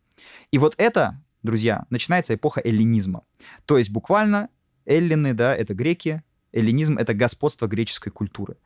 И 0.51 0.57
вот 0.57 0.75
это, 0.77 1.21
друзья, 1.43 1.85
начинается 1.89 2.35
эпоха 2.35 2.61
эллинизма. 2.63 3.23
То 3.65 3.77
есть 3.77 3.91
буквально 3.91 4.49
эллины, 4.85 5.33
да, 5.33 5.55
это 5.55 5.73
греки, 5.73 6.23
эллинизм— 6.51 6.97
это 6.99 7.13
господство 7.13 7.67
греческой 7.67 8.11
культуры. 8.11 8.57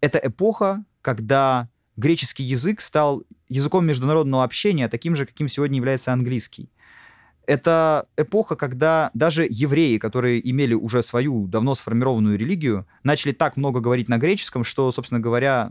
Это 0.00 0.18
эпоха, 0.18 0.84
когда 1.02 1.68
греческий 1.96 2.42
язык 2.42 2.80
стал 2.80 3.24
языком 3.48 3.86
международного 3.86 4.44
общения, 4.44 4.88
таким 4.88 5.16
же, 5.16 5.26
каким 5.26 5.48
сегодня 5.48 5.76
является 5.76 6.12
английский. 6.12 6.70
Это 7.46 8.06
эпоха, 8.16 8.56
когда 8.56 9.10
даже 9.12 9.46
евреи, 9.48 9.98
которые 9.98 10.48
имели 10.50 10.72
уже 10.74 11.02
свою 11.02 11.46
давно 11.46 11.74
сформированную 11.74 12.38
религию, 12.38 12.86
начали 13.02 13.32
так 13.32 13.56
много 13.56 13.80
говорить 13.80 14.08
на 14.08 14.16
греческом, 14.16 14.64
что, 14.64 14.90
собственно 14.90 15.20
говоря, 15.20 15.70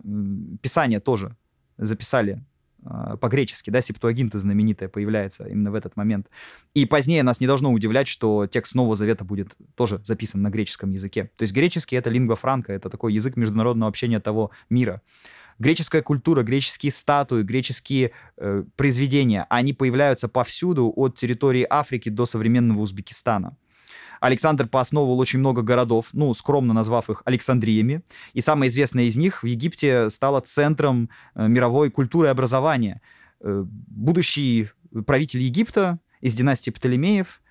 Писание 0.62 1.00
тоже 1.00 1.36
записали 1.78 2.44
а, 2.86 3.18
по-гречески, 3.18 3.70
да, 3.70 3.82
септуагинта 3.82 4.40
знаменитая 4.40 4.90
появляется 4.90 5.46
именно 5.46 5.72
в 5.72 5.76
этот 5.76 5.96
момент. 5.96 6.28
И 6.74 6.86
позднее 6.86 7.24
нас 7.24 7.40
не 7.40 7.48
должно 7.48 7.72
удивлять, 7.72 8.08
что 8.08 8.46
текст 8.46 8.76
Нового 8.76 8.96
Завета 8.96 9.24
будет 9.24 9.56
тоже 9.76 10.02
записан 10.04 10.42
на 10.42 10.50
греческом 10.50 10.92
языке. 10.92 11.32
То 11.38 11.44
есть 11.44 11.54
греческий— 11.54 11.96
это 11.98 12.10
лингва 12.10 12.36
франка, 12.36 12.74
это 12.74 12.90
такой 12.90 13.14
язык 13.14 13.36
международного 13.36 13.90
общения 13.90 14.20
того 14.20 14.52
мира. 14.70 15.02
Греческая 15.64 16.02
культура, 16.02 16.44
греческие 16.44 16.92
статуи, 16.92 17.42
греческие 17.42 18.12
э, 18.36 18.66
произведения, 18.76 19.46
они 19.50 19.72
появляются 19.72 20.28
повсюду 20.28 20.92
от 20.94 21.16
территории 21.16 21.66
Африки 21.70 22.10
до 22.10 22.26
современного 22.26 22.82
Узбекистана. 22.82 23.56
Александр 24.20 24.68
поосновывал 24.68 25.18
очень 25.20 25.40
много 25.40 25.62
городов, 25.62 26.10
ну, 26.12 26.34
скромно 26.34 26.74
назвав 26.74 27.10
их 27.10 27.22
Александриями. 27.24 28.02
И 28.34 28.42
самое 28.42 28.68
известное 28.68 29.06
из 29.06 29.16
них 29.16 29.42
в 29.42 29.46
Египте 29.46 30.10
стало 30.10 30.42
центром 30.42 31.10
э, 31.34 31.48
мировой 31.48 31.90
культуры 31.92 32.28
и 32.28 32.32
образования. 32.32 33.02
Э, 33.40 33.64
будущий 33.66 34.68
правитель 35.06 35.40
Египта 35.40 35.98
из 36.20 36.34
династии 36.34 36.72
Птолемеев 36.72 37.42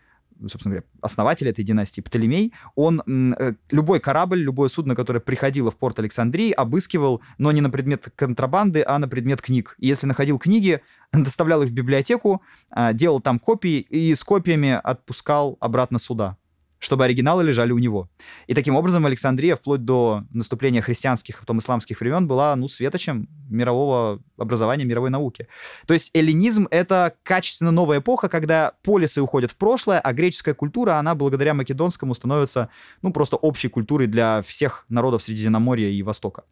собственно 0.48 0.74
говоря, 0.74 0.86
основатель 1.00 1.48
этой 1.48 1.64
династии 1.64 2.00
Птолемей, 2.00 2.52
он 2.74 3.02
э, 3.38 3.54
любой 3.70 4.00
корабль, 4.00 4.40
любое 4.40 4.68
судно, 4.68 4.94
которое 4.94 5.20
приходило 5.20 5.70
в 5.70 5.76
порт 5.76 5.98
Александрии, 5.98 6.52
обыскивал, 6.52 7.20
но 7.38 7.52
не 7.52 7.60
на 7.60 7.70
предмет 7.70 8.08
контрабанды, 8.16 8.82
а 8.86 8.98
на 8.98 9.08
предмет 9.08 9.42
книг. 9.42 9.74
И 9.78 9.86
если 9.86 10.06
находил 10.06 10.38
книги, 10.38 10.80
доставлял 11.12 11.62
их 11.62 11.70
в 11.70 11.72
библиотеку, 11.72 12.42
а, 12.70 12.92
делал 12.92 13.20
там 13.20 13.38
копии 13.38 13.80
и 13.80 14.14
с 14.14 14.24
копиями 14.24 14.80
отпускал 14.82 15.56
обратно 15.60 15.98
сюда 15.98 16.36
чтобы 16.82 17.04
оригиналы 17.04 17.44
лежали 17.44 17.70
у 17.70 17.78
него. 17.78 18.08
И 18.48 18.54
таким 18.54 18.74
образом 18.74 19.06
Александрия 19.06 19.54
вплоть 19.54 19.84
до 19.84 20.24
наступления 20.30 20.82
христианских, 20.82 21.38
потом 21.38 21.60
исламских 21.60 22.00
времен 22.00 22.26
была, 22.26 22.56
ну, 22.56 22.66
светочем 22.66 23.28
мирового 23.48 24.20
образования, 24.36 24.84
мировой 24.84 25.10
науки. 25.10 25.46
То 25.86 25.94
есть 25.94 26.10
эллинизм— 26.12 26.66
это 26.72 27.14
качественно 27.22 27.70
новая 27.70 28.00
эпоха, 28.00 28.28
когда 28.28 28.72
полисы 28.82 29.22
уходят 29.22 29.52
в 29.52 29.56
прошлое, 29.56 30.00
а 30.00 30.12
греческая 30.12 30.54
культура, 30.54 30.98
она 30.98 31.14
благодаря 31.14 31.54
македонскому 31.54 32.14
становится, 32.14 32.68
ну, 33.00 33.12
просто 33.12 33.36
общей 33.36 33.68
культурой 33.68 34.08
для 34.08 34.42
всех 34.42 34.84
народов 34.88 35.22
Средиземноморья 35.22 35.88
и 35.88 36.02
Востока. 36.02 36.42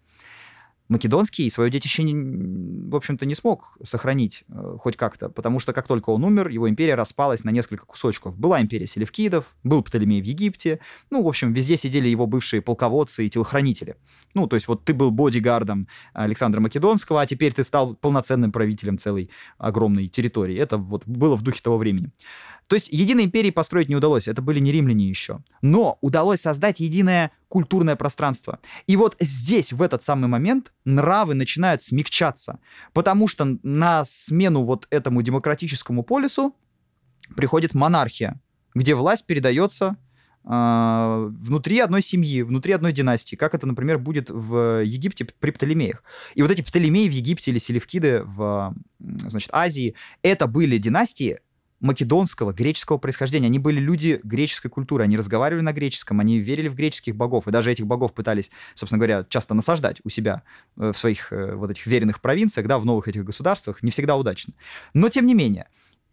Македонский 0.91 1.49
свое 1.51 1.71
детище, 1.71 2.03
в 2.03 2.97
общем-то, 2.97 3.25
не 3.25 3.37
смог 3.37 3.79
сохранить 3.81 4.43
э, 4.49 4.77
хоть 4.81 4.97
как-то, 4.97 5.29
потому 5.29 5.61
что 5.61 5.73
как 5.73 5.87
только 5.87 6.11
он 6.11 6.25
умер, 6.25 6.49
его 6.49 6.69
империя 6.69 6.97
распалась 6.97 7.45
на 7.45 7.51
несколько 7.51 7.87
кусочков. 7.87 8.37
Была 8.37 8.61
империя 8.61 8.89
Селевкидов, 8.89 9.57
был 9.63 9.85
Птолемей 9.85 10.21
в 10.21 10.25
Египте, 10.25 10.81
ну, 11.11 11.23
в 11.23 11.29
общем, 11.29 11.53
везде 11.53 11.77
сидели 11.77 12.09
его 12.09 12.27
бывшие 12.27 12.61
полководцы 12.61 13.25
и 13.25 13.31
телохранители. 13.31 13.95
Ну, 14.35 14.49
то 14.49 14.57
есть 14.57 14.67
вот 14.67 14.85
ты 14.85 14.93
был 14.93 15.13
бодигардом 15.13 15.87
Александра 16.13 16.61
Македонского, 16.61 17.21
а 17.21 17.27
теперь 17.27 17.53
ты 17.53 17.63
стал 17.63 17.95
полноценным 17.95 18.51
правителем 18.51 18.99
целой 18.99 19.31
огромной 19.59 20.09
территории. 20.09 20.57
Это 20.57 20.77
вот 20.77 21.07
было 21.07 21.37
в 21.37 21.43
духе 21.43 21.61
того 21.63 21.79
времени. 21.79 22.11
То 22.71 22.77
есть 22.77 22.89
единой 22.93 23.25
империи 23.25 23.51
построить 23.51 23.89
не 23.89 23.97
удалось, 23.97 24.29
это 24.29 24.43
были 24.43 24.61
не 24.61 24.71
римляне 24.71 25.09
еще. 25.09 25.41
Но 25.61 25.99
удалось 26.03 26.43
создать 26.43 26.79
единое 26.79 27.33
культурное 27.49 27.97
пространство. 27.97 28.61
И 28.87 28.95
вот 28.95 29.17
здесь, 29.19 29.73
в 29.73 29.83
этот 29.83 30.05
самый 30.05 30.29
момент, 30.29 30.73
нравы 30.85 31.35
начинают 31.35 31.83
смягчаться, 31.83 32.61
потому 32.93 33.27
что 33.27 33.59
на 33.65 34.05
смену 34.05 34.63
вот 34.63 34.87
этому 34.91 35.21
демократическому 35.23 36.05
полюсу 36.05 36.55
приходит 37.35 37.75
монархия, 37.75 38.41
где 38.77 38.95
власть 38.95 39.27
передается 39.27 39.97
э, 40.45 41.29
внутри 41.41 41.81
одной 41.81 42.03
семьи, 42.03 42.43
внутри 42.43 42.73
одной 42.73 42.93
династии, 42.93 43.35
как 43.35 43.53
это, 43.53 43.67
например, 43.67 43.99
будет 43.99 44.31
в 44.31 44.85
Египте 44.85 45.25
при 45.25 45.51
Птолемеях. 45.51 46.05
И 46.37 46.43
вот 46.43 46.53
эти 46.53 46.63
Птолемеи 46.63 47.09
в 47.09 47.13
Египте 47.13 47.51
или 47.51 47.59
Селевкиды 47.59 48.23
в 48.23 48.77
значит, 49.01 49.51
Азии, 49.53 49.97
это 50.23 50.47
были 50.47 50.79
династии, 50.79 51.41
македонского, 51.81 52.53
греческого 52.53 52.99
происхождения. 52.99 53.47
Они 53.47 53.59
были 53.59 53.81
люди 53.81 54.21
греческой 54.23 54.71
культуры, 54.71 55.05
они 55.05 55.17
разговаривали 55.17 55.63
на 55.63 55.73
греческом, 55.73 56.21
они 56.21 56.39
верили 56.39 56.69
в 56.69 56.75
греческих 56.75 57.17
богов, 57.17 57.49
и 57.49 57.51
даже 57.51 57.71
этих 57.71 57.87
богов 57.87 58.15
пытались, 58.15 58.51
собственно 58.75 58.99
говоря, 58.99 59.27
часто 59.29 59.55
насаждать 59.55 60.01
у 60.05 60.09
себя 60.09 60.43
э, 60.77 60.93
в 60.93 60.99
своих 60.99 61.33
э, 61.33 61.55
вот 61.55 61.71
этих 61.71 61.87
веренных 61.87 62.21
провинциях, 62.21 62.67
да, 62.67 62.79
в 62.79 62.85
новых 62.85 63.09
этих 63.09 63.25
государствах, 63.25 63.83
не 63.83 63.91
всегда 63.91 64.17
удачно. 64.17 64.55
Но, 64.95 65.09
тем 65.09 65.27
не 65.27 65.35
менее, 65.35 65.67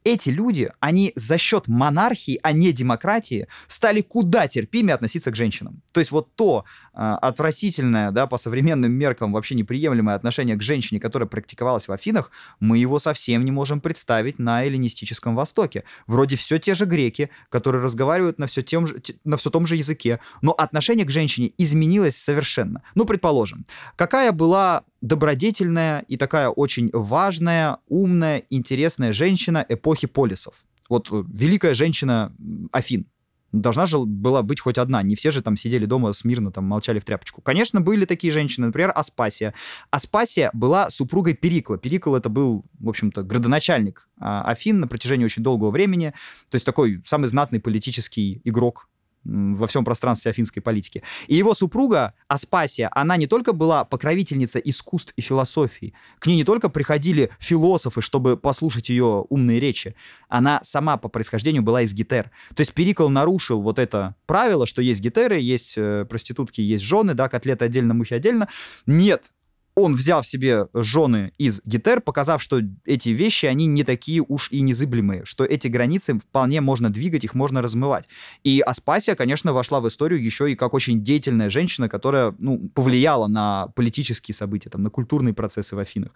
эти 0.03 0.29
люди, 0.29 0.71
они 0.79 1.11
за 1.15 1.37
счет 1.37 1.67
монархии, 1.67 2.39
а 2.41 2.53
не 2.53 2.71
демократии, 2.71 3.47
стали 3.67 4.01
куда 4.01 4.47
терпимее 4.47 4.95
относиться 4.95 5.31
к 5.31 5.35
женщинам. 5.35 5.81
То 5.91 5.99
есть 5.99 6.11
вот 6.11 6.33
то 6.35 6.63
отвратительное, 6.97 8.11
да, 8.11 8.25
по 8.25 8.37
современным 8.37 8.91
меркам 8.91 9.31
вообще 9.31 9.53
неприемлемое 9.53 10.15
отношение 10.15 10.55
к 10.55 10.63
женщине, 10.63 10.99
которое 10.99 11.27
практиковалось 11.27 11.87
в 11.87 11.91
Афинах, 11.91 12.31
мы 12.59 12.79
его 12.79 12.97
совсем 12.97 13.45
не 13.45 13.51
можем 13.51 13.81
представить 13.81 14.39
на 14.39 14.63
эллинистическом 14.63 15.35
Востоке. 15.35 15.83
Вроде 16.07 16.35
все 16.35 16.57
те 16.57 16.73
же 16.73 16.85
греки, 16.85 17.29
которые 17.49 17.83
разговаривают 17.83 18.39
на 18.39 18.47
все, 18.47 18.63
тем 18.63 18.87
же, 18.87 18.95
на 19.23 19.37
все 19.37 19.51
том 19.51 19.67
же 19.67 19.75
языке, 19.75 20.19
но 20.41 20.53
отношение 20.53 21.05
к 21.05 21.11
женщине 21.11 21.51
изменилось 21.57 22.17
совершенно. 22.17 22.81
Ну, 22.95 23.05
предположим, 23.05 23.65
какая 23.95 24.31
была 24.31 24.83
добродетельная 25.01 25.99
и 26.07 26.17
такая 26.17 26.49
очень 26.49 26.89
важная, 26.93 27.77
умная, 27.87 28.43
интересная 28.49 29.13
женщина 29.13 29.63
эпохи 29.69 30.07
полисов. 30.07 30.65
Вот 30.89 31.09
э, 31.11 31.23
великая 31.31 31.75
женщина 31.75 32.33
Афин. 32.71 33.05
Должна 33.51 33.85
же 33.85 33.99
была 33.99 34.43
быть 34.43 34.59
хоть 34.59 34.77
одна. 34.77 35.01
Не 35.03 35.15
все 35.15 35.31
же 35.31 35.41
там 35.41 35.55
сидели 35.55 35.85
дома 35.85 36.11
смирно, 36.13 36.51
там 36.51 36.65
молчали 36.65 36.99
в 36.99 37.05
тряпочку. 37.05 37.41
Конечно, 37.41 37.79
были 37.79 38.05
такие 38.05 38.33
женщины, 38.33 38.67
например, 38.67 38.91
Аспасия. 38.93 39.53
Аспасия 39.89 40.49
была 40.53 40.89
супругой 40.89 41.33
Перикла. 41.33 41.77
Перикл 41.77 42.15
это 42.15 42.29
был, 42.29 42.65
в 42.79 42.89
общем-то, 42.89 43.23
градоначальник 43.23 44.09
а, 44.19 44.43
Афин 44.43 44.79
на 44.79 44.87
протяжении 44.87 45.25
очень 45.25 45.43
долгого 45.43 45.71
времени. 45.71 46.13
То 46.49 46.55
есть 46.55 46.65
такой 46.65 47.01
самый 47.05 47.27
знатный 47.27 47.59
политический 47.59 48.41
игрок 48.43 48.89
во 49.23 49.67
всем 49.67 49.83
пространстве 49.83 50.31
афинской 50.31 50.61
политики. 50.61 51.03
И 51.27 51.35
его 51.35 51.53
супруга 51.53 52.13
Аспасия, 52.27 52.89
она 52.93 53.17
не 53.17 53.27
только 53.27 53.53
была 53.53 53.83
покровительница 53.83 54.59
искусств 54.59 55.13
и 55.17 55.21
философии, 55.21 55.93
к 56.19 56.27
ней 56.27 56.35
не 56.35 56.43
только 56.43 56.69
приходили 56.69 57.29
философы, 57.39 58.01
чтобы 58.01 58.37
послушать 58.37 58.89
ее 58.89 59.25
умные 59.29 59.59
речи, 59.59 59.95
она 60.29 60.59
сама 60.63 60.97
по 60.97 61.09
происхождению 61.09 61.63
была 61.63 61.81
из 61.81 61.93
Гетер. 61.93 62.31
То 62.55 62.61
есть 62.61 62.73
Перикл 62.73 63.09
нарушил 63.09 63.61
вот 63.61 63.79
это 63.79 64.15
правило, 64.25 64.65
что 64.65 64.81
есть 64.81 65.01
гетеры, 65.01 65.39
есть 65.39 65.75
э, 65.77 66.05
проститутки, 66.09 66.61
есть 66.61 66.83
жены, 66.83 67.13
да, 67.13 67.29
котлеты 67.29 67.65
отдельно, 67.65 67.93
мухи 67.93 68.13
отдельно. 68.13 68.47
Нет, 68.85 69.31
он 69.77 69.93
взял 69.93 70.23
в 70.23 70.27
себе 70.27 70.67
жены 70.73 71.33
из 71.37 71.61
гитер, 71.63 72.01
показав, 72.01 72.41
что 72.41 72.61
эти 72.83 73.09
вещи, 73.09 73.45
они 73.45 73.67
не 73.67 73.83
такие 73.83 74.23
уж 74.27 74.51
и 74.51 74.61
незыблемые, 74.61 75.23
что 75.23 75.45
эти 75.45 75.67
границы 75.67 76.17
вполне 76.17 76.61
можно 76.61 76.89
двигать, 76.89 77.23
их 77.23 77.35
можно 77.35 77.61
размывать. 77.61 78.09
И 78.43 78.59
Аспасия, 78.59 79.13
конечно, 79.13 79.53
вошла 79.53 79.79
в 79.79 79.87
историю 79.87 80.23
еще 80.23 80.51
и 80.51 80.55
как 80.55 80.73
очень 80.73 81.03
деятельная 81.03 81.51
женщина, 81.51 81.89
которая, 81.89 82.33
ну, 82.39 82.69
повлияла 82.73 83.27
на 83.27 83.67
политические 83.75 84.33
события, 84.33 84.71
там, 84.71 84.81
на 84.81 84.89
культурные 84.89 85.35
процессы 85.35 85.75
в 85.75 85.79
Афинах. 85.79 86.09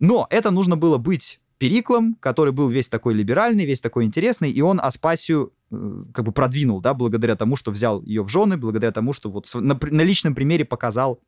Но 0.00 0.26
это 0.30 0.50
нужно 0.50 0.76
было 0.76 0.98
быть 0.98 1.38
Периклом, 1.58 2.16
который 2.16 2.52
был 2.52 2.68
весь 2.68 2.88
такой 2.88 3.14
либеральный, 3.14 3.64
весь 3.64 3.80
такой 3.80 4.06
интересный, 4.06 4.50
и 4.50 4.60
он 4.60 4.80
Аспасию 4.80 5.52
э, 5.70 6.04
как 6.12 6.24
бы 6.24 6.32
продвинул, 6.32 6.80
да, 6.80 6.94
благодаря 6.94 7.36
тому, 7.36 7.54
что 7.54 7.70
взял 7.70 8.02
ее 8.02 8.24
в 8.24 8.28
жены, 8.28 8.56
благодаря 8.56 8.90
тому, 8.90 9.12
что 9.12 9.30
вот 9.30 9.48
на, 9.54 9.78
на 9.80 10.02
личном 10.02 10.34
примере 10.34 10.64
показал, 10.64 11.20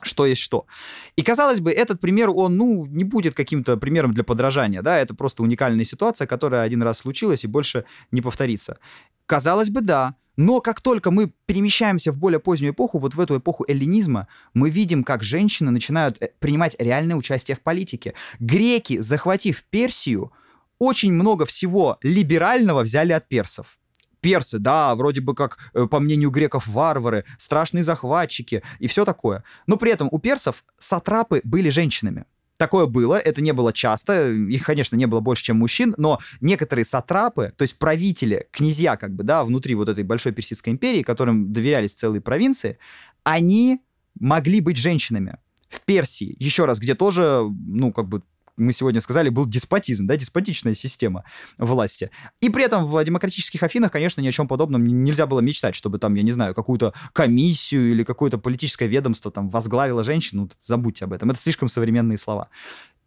что 0.00 0.26
есть 0.26 0.40
что. 0.40 0.66
И, 1.16 1.22
казалось 1.22 1.60
бы, 1.60 1.70
этот 1.70 2.00
пример, 2.00 2.30
он, 2.30 2.56
ну, 2.56 2.86
не 2.86 3.04
будет 3.04 3.34
каким-то 3.34 3.76
примером 3.76 4.14
для 4.14 4.24
подражания, 4.24 4.82
да, 4.82 4.98
это 4.98 5.14
просто 5.14 5.42
уникальная 5.42 5.84
ситуация, 5.84 6.26
которая 6.26 6.62
один 6.62 6.82
раз 6.82 6.98
случилась 6.98 7.44
и 7.44 7.48
больше 7.48 7.84
не 8.10 8.20
повторится. 8.20 8.78
Казалось 9.26 9.70
бы, 9.70 9.80
да, 9.80 10.16
но 10.36 10.60
как 10.60 10.80
только 10.80 11.10
мы 11.10 11.32
перемещаемся 11.46 12.10
в 12.10 12.18
более 12.18 12.40
позднюю 12.40 12.72
эпоху, 12.72 12.98
вот 12.98 13.14
в 13.14 13.20
эту 13.20 13.38
эпоху 13.38 13.64
эллинизма, 13.68 14.28
мы 14.54 14.70
видим, 14.70 15.04
как 15.04 15.22
женщины 15.22 15.70
начинают 15.70 16.16
э, 16.20 16.30
принимать 16.38 16.74
реальное 16.78 17.16
участие 17.16 17.56
в 17.56 17.60
политике. 17.60 18.14
Греки, 18.40 18.98
захватив 19.00 19.62
Персию, 19.64 20.32
очень 20.78 21.12
много 21.12 21.44
всего 21.44 21.98
либерального 22.02 22.82
взяли 22.82 23.12
от 23.12 23.28
персов 23.28 23.78
персы, 24.22 24.58
да, 24.58 24.94
вроде 24.94 25.20
бы 25.20 25.34
как, 25.34 25.58
э, 25.74 25.86
по 25.86 26.00
мнению 26.00 26.30
греков, 26.30 26.66
варвары, 26.66 27.24
страшные 27.36 27.84
захватчики 27.84 28.62
и 28.78 28.86
все 28.86 29.04
такое. 29.04 29.44
Но 29.66 29.76
при 29.76 29.92
этом 29.92 30.08
у 30.10 30.18
персов 30.18 30.64
сатрапы 30.78 31.42
были 31.44 31.68
женщинами. 31.68 32.24
Такое 32.56 32.86
было, 32.86 33.16
это 33.16 33.42
не 33.42 33.52
было 33.52 33.72
часто, 33.72 34.30
их, 34.30 34.64
конечно, 34.64 34.94
не 34.94 35.06
было 35.06 35.18
больше, 35.18 35.42
чем 35.42 35.58
мужчин, 35.58 35.94
но 35.98 36.20
некоторые 36.40 36.84
сатрапы, 36.84 37.52
то 37.56 37.62
есть 37.62 37.76
правители, 37.76 38.46
князья, 38.52 38.96
как 38.96 39.12
бы, 39.14 39.24
да, 39.24 39.42
внутри 39.44 39.74
вот 39.74 39.88
этой 39.88 40.04
большой 40.04 40.32
персидской 40.32 40.72
империи, 40.72 41.02
которым 41.02 41.52
доверялись 41.52 41.92
целые 41.92 42.20
провинции, 42.20 42.78
они 43.24 43.80
могли 44.20 44.60
быть 44.60 44.76
женщинами. 44.76 45.38
В 45.68 45.80
Персии, 45.80 46.36
еще 46.38 46.66
раз, 46.66 46.78
где 46.78 46.94
тоже, 46.94 47.42
ну, 47.66 47.92
как 47.92 48.06
бы 48.06 48.22
мы 48.56 48.72
сегодня 48.72 49.00
сказали, 49.00 49.28
был 49.28 49.46
деспотизм, 49.46 50.06
да, 50.06 50.16
деспотичная 50.16 50.74
система 50.74 51.24
власти. 51.58 52.10
И 52.40 52.50
при 52.50 52.64
этом 52.64 52.84
в 52.84 53.02
демократических 53.04 53.62
Афинах, 53.62 53.92
конечно, 53.92 54.20
ни 54.20 54.28
о 54.28 54.32
чем 54.32 54.46
подобном 54.46 54.84
нельзя 54.86 55.26
было 55.26 55.40
мечтать, 55.40 55.74
чтобы 55.74 55.98
там, 55.98 56.14
я 56.14 56.22
не 56.22 56.32
знаю, 56.32 56.54
какую-то 56.54 56.92
комиссию 57.12 57.90
или 57.90 58.04
какое-то 58.04 58.38
политическое 58.38 58.86
ведомство 58.86 59.30
там 59.30 59.48
возглавила 59.48 60.04
женщину. 60.04 60.50
Забудьте 60.62 61.04
об 61.04 61.12
этом. 61.12 61.30
Это 61.30 61.40
слишком 61.40 61.68
современные 61.68 62.18
слова. 62.18 62.48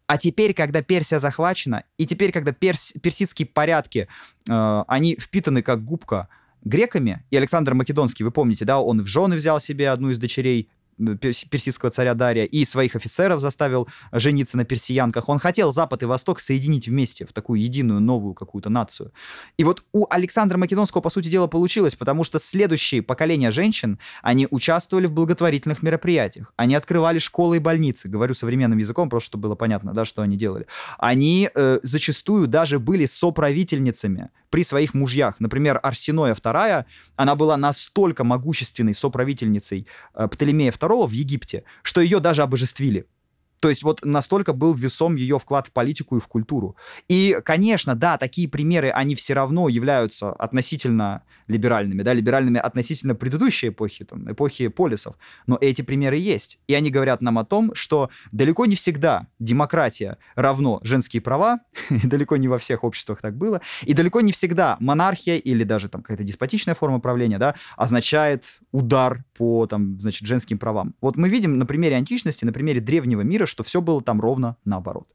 А 0.06 0.18
теперь, 0.18 0.54
когда 0.54 0.82
Персия 0.82 1.18
захвачена, 1.18 1.84
и 1.98 2.06
теперь, 2.06 2.30
когда 2.30 2.52
перс, 2.52 2.94
персидские 3.02 3.46
порядки, 3.46 4.06
э, 4.48 4.84
они 4.86 5.16
впитаны 5.16 5.62
как 5.62 5.84
губка 5.84 6.28
греками, 6.62 7.24
и 7.30 7.36
Александр 7.36 7.74
Македонский, 7.74 8.24
вы 8.24 8.30
помните, 8.30 8.64
да, 8.64 8.80
он 8.80 9.02
в 9.02 9.06
жены 9.06 9.36
взял 9.36 9.60
себе 9.60 9.90
одну 9.90 10.10
из 10.10 10.18
дочерей 10.18 10.68
персидского 10.96 11.90
царя 11.90 12.14
Дария 12.14 12.44
и 12.44 12.64
своих 12.64 12.96
офицеров 12.96 13.40
заставил 13.40 13.88
жениться 14.12 14.56
на 14.56 14.64
персиянках. 14.64 15.28
Он 15.28 15.38
хотел 15.38 15.72
Запад 15.72 16.02
и 16.02 16.06
Восток 16.06 16.40
соединить 16.40 16.88
вместе 16.88 17.26
в 17.26 17.32
такую 17.32 17.60
единую 17.60 18.00
новую 18.00 18.34
какую-то 18.34 18.70
нацию. 18.70 19.12
И 19.56 19.64
вот 19.64 19.82
у 19.92 20.06
Александра 20.08 20.58
Македонского, 20.58 21.02
по 21.02 21.10
сути 21.10 21.28
дела, 21.28 21.46
получилось, 21.46 21.94
потому 21.94 22.24
что 22.24 22.38
следующие 22.38 23.02
поколения 23.02 23.50
женщин, 23.50 23.98
они 24.22 24.48
участвовали 24.50 25.06
в 25.06 25.12
благотворительных 25.12 25.82
мероприятиях, 25.82 26.52
они 26.56 26.74
открывали 26.74 27.18
школы 27.18 27.56
и 27.56 27.60
больницы, 27.60 28.08
говорю 28.08 28.34
современным 28.34 28.78
языком, 28.78 29.10
просто 29.10 29.26
чтобы 29.26 29.42
было 29.42 29.54
понятно, 29.54 29.92
да, 29.92 30.04
что 30.04 30.22
они 30.22 30.36
делали. 30.36 30.66
Они 30.98 31.50
э, 31.54 31.80
зачастую 31.82 32.46
даже 32.46 32.78
были 32.78 33.06
соправительницами 33.06 34.30
при 34.50 34.62
своих 34.64 34.94
мужьях. 34.94 35.36
Например, 35.40 35.78
Арсеноя 35.82 36.34
II, 36.34 36.84
она 37.16 37.34
была 37.34 37.56
настолько 37.56 38.24
могущественной 38.24 38.94
соправительницей 38.94 39.86
э, 40.14 40.28
Птолемея 40.28 40.72
II 40.72 40.85
в 41.06 41.10
Египте, 41.10 41.64
что 41.82 42.00
ее 42.00 42.20
даже 42.20 42.42
обожествили. 42.42 43.06
То 43.60 43.68
есть 43.68 43.82
вот 43.82 44.04
настолько 44.04 44.52
был 44.52 44.74
весом 44.74 45.16
ее 45.16 45.38
вклад 45.38 45.66
в 45.68 45.72
политику 45.72 46.16
и 46.16 46.20
в 46.20 46.28
культуру. 46.28 46.76
И, 47.08 47.38
конечно, 47.44 47.94
да, 47.94 48.18
такие 48.18 48.48
примеры, 48.48 48.90
они 48.90 49.14
все 49.14 49.34
равно 49.34 49.68
являются 49.68 50.32
относительно 50.32 51.22
либеральными, 51.48 52.02
да, 52.02 52.12
либеральными 52.12 52.58
относительно 52.58 53.14
предыдущей 53.14 53.68
эпохи, 53.68 54.04
там, 54.04 54.30
эпохи 54.30 54.68
полисов. 54.68 55.16
Но 55.46 55.58
эти 55.60 55.82
примеры 55.82 56.16
есть. 56.16 56.60
И 56.66 56.74
они 56.74 56.90
говорят 56.90 57.22
нам 57.22 57.38
о 57.38 57.44
том, 57.44 57.74
что 57.74 58.10
далеко 58.32 58.66
не 58.66 58.76
всегда 58.76 59.28
демократия 59.38 60.18
равно 60.34 60.80
женские 60.82 61.22
права, 61.22 61.60
далеко 61.90 62.36
не 62.36 62.48
во 62.48 62.58
всех 62.58 62.84
обществах 62.84 63.20
так 63.20 63.36
было, 63.36 63.60
и 63.82 63.94
далеко 63.94 64.20
не 64.20 64.32
всегда 64.32 64.76
монархия 64.80 65.36
или 65.36 65.64
даже 65.64 65.88
там 65.88 66.02
какая-то 66.02 66.24
деспотичная 66.24 66.74
форма 66.74 67.00
правления, 67.00 67.38
да, 67.38 67.54
означает 67.76 68.60
удар 68.72 69.24
по, 69.34 69.66
там, 69.66 69.98
значит, 69.98 70.26
женским 70.26 70.58
правам. 70.58 70.94
Вот 71.00 71.16
мы 71.16 71.28
видим 71.28 71.58
на 71.58 71.66
примере 71.66 71.96
античности, 71.96 72.44
на 72.44 72.52
примере 72.52 72.80
древнего 72.80 73.22
мира, 73.22 73.45
что 73.46 73.64
все 73.64 73.80
было 73.80 74.02
там 74.02 74.20
ровно 74.20 74.56
наоборот. 74.64 75.08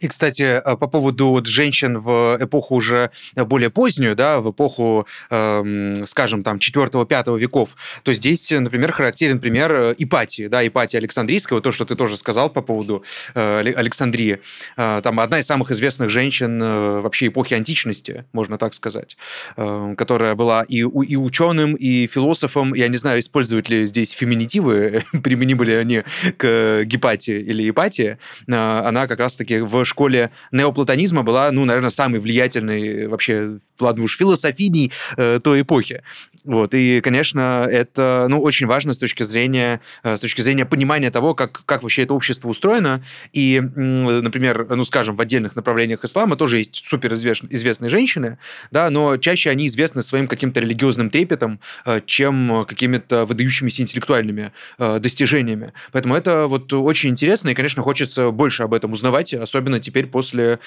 И, 0.00 0.08
кстати, 0.08 0.42
э, 0.42 0.76
по 0.76 0.86
поводу 0.86 1.28
вот 1.30 1.46
женщин 1.46 1.98
в 1.98 2.38
эпоху 2.40 2.74
уже 2.76 3.10
более 3.34 3.70
позднюю, 3.70 4.16
да, 4.16 4.40
в 4.40 4.50
эпоху, 4.50 5.06
э, 5.30 6.04
скажем, 6.06 6.42
там, 6.42 6.58
4-5 6.58 7.38
веков, 7.38 7.76
то 8.02 8.12
здесь, 8.12 8.50
например, 8.50 8.92
характерен 8.92 9.40
пример 9.40 9.72
э, 9.72 9.94
Ипатии, 9.98 10.48
да, 10.48 10.66
Ипатия 10.66 10.98
Александрийского, 10.98 11.60
то, 11.60 11.72
что 11.72 11.84
ты 11.84 11.94
тоже 11.94 12.16
сказал 12.16 12.50
по 12.50 12.62
поводу 12.62 13.04
э, 13.34 13.72
Александрии. 13.76 14.40
Э, 14.76 15.00
там 15.02 15.20
одна 15.20 15.40
из 15.40 15.46
самых 15.46 15.70
известных 15.70 16.10
женщин 16.10 16.62
э, 16.62 17.00
вообще 17.00 17.28
эпохи 17.28 17.54
античности, 17.54 18.24
можно 18.32 18.58
так 18.58 18.74
сказать, 18.74 19.16
э, 19.56 19.94
которая 19.96 20.34
была 20.34 20.62
и, 20.62 20.78
и 20.78 21.16
ученым, 21.16 21.74
и 21.74 22.06
философом, 22.06 22.74
я 22.74 22.88
не 22.88 22.96
знаю, 22.96 23.20
используют 23.20 23.68
ли 23.68 23.86
здесь 23.86 24.12
феминитивы, 24.12 25.02
применимы 25.22 25.64
ли 25.64 25.74
они 25.74 26.02
к 26.36 26.84
Гепатии 26.84 27.38
или 27.40 27.68
Ипатии, 27.68 28.18
э, 28.46 28.52
она 28.54 29.06
как 29.06 29.18
раз-таки 29.18 29.60
в 29.60 29.83
школе 29.84 30.30
неоплатонизма 30.52 31.22
была, 31.22 31.50
ну, 31.50 31.64
наверное, 31.64 31.90
самой 31.90 32.20
влиятельной 32.20 33.06
вообще, 33.06 33.58
ладно 33.80 34.04
уж, 34.04 34.16
философийней 34.16 34.92
э, 35.16 35.40
той 35.42 35.62
эпохи. 35.62 36.02
Вот, 36.44 36.74
и, 36.74 37.00
конечно, 37.00 37.66
это, 37.70 38.26
ну, 38.28 38.40
очень 38.40 38.66
важно 38.66 38.92
с 38.92 38.98
точки 38.98 39.22
зрения, 39.22 39.80
э, 40.02 40.16
с 40.16 40.20
точки 40.20 40.42
зрения 40.42 40.66
понимания 40.66 41.10
того, 41.10 41.34
как, 41.34 41.62
как 41.64 41.82
вообще 41.82 42.02
это 42.02 42.12
общество 42.12 42.48
устроено. 42.48 43.02
И, 43.32 43.60
например, 43.60 44.66
ну, 44.68 44.84
скажем, 44.84 45.16
в 45.16 45.20
отдельных 45.20 45.56
направлениях 45.56 46.04
ислама 46.04 46.36
тоже 46.36 46.58
есть 46.58 46.84
суперизвестные 46.84 47.88
женщины, 47.88 48.38
да, 48.70 48.90
но 48.90 49.16
чаще 49.16 49.48
они 49.48 49.66
известны 49.68 50.02
своим 50.02 50.28
каким-то 50.28 50.60
религиозным 50.60 51.08
трепетом, 51.08 51.60
э, 51.86 52.02
чем 52.04 52.66
какими-то 52.68 53.24
выдающимися 53.24 53.82
интеллектуальными 53.82 54.52
э, 54.78 54.98
достижениями. 54.98 55.72
Поэтому 55.92 56.14
это 56.14 56.46
вот 56.46 56.70
очень 56.74 57.10
интересно, 57.10 57.48
и, 57.48 57.54
конечно, 57.54 57.82
хочется 57.82 58.30
больше 58.30 58.64
об 58.64 58.74
этом 58.74 58.92
узнавать, 58.92 59.32
особенно 59.32 59.73
теперь 59.80 60.06
после, 60.06 60.60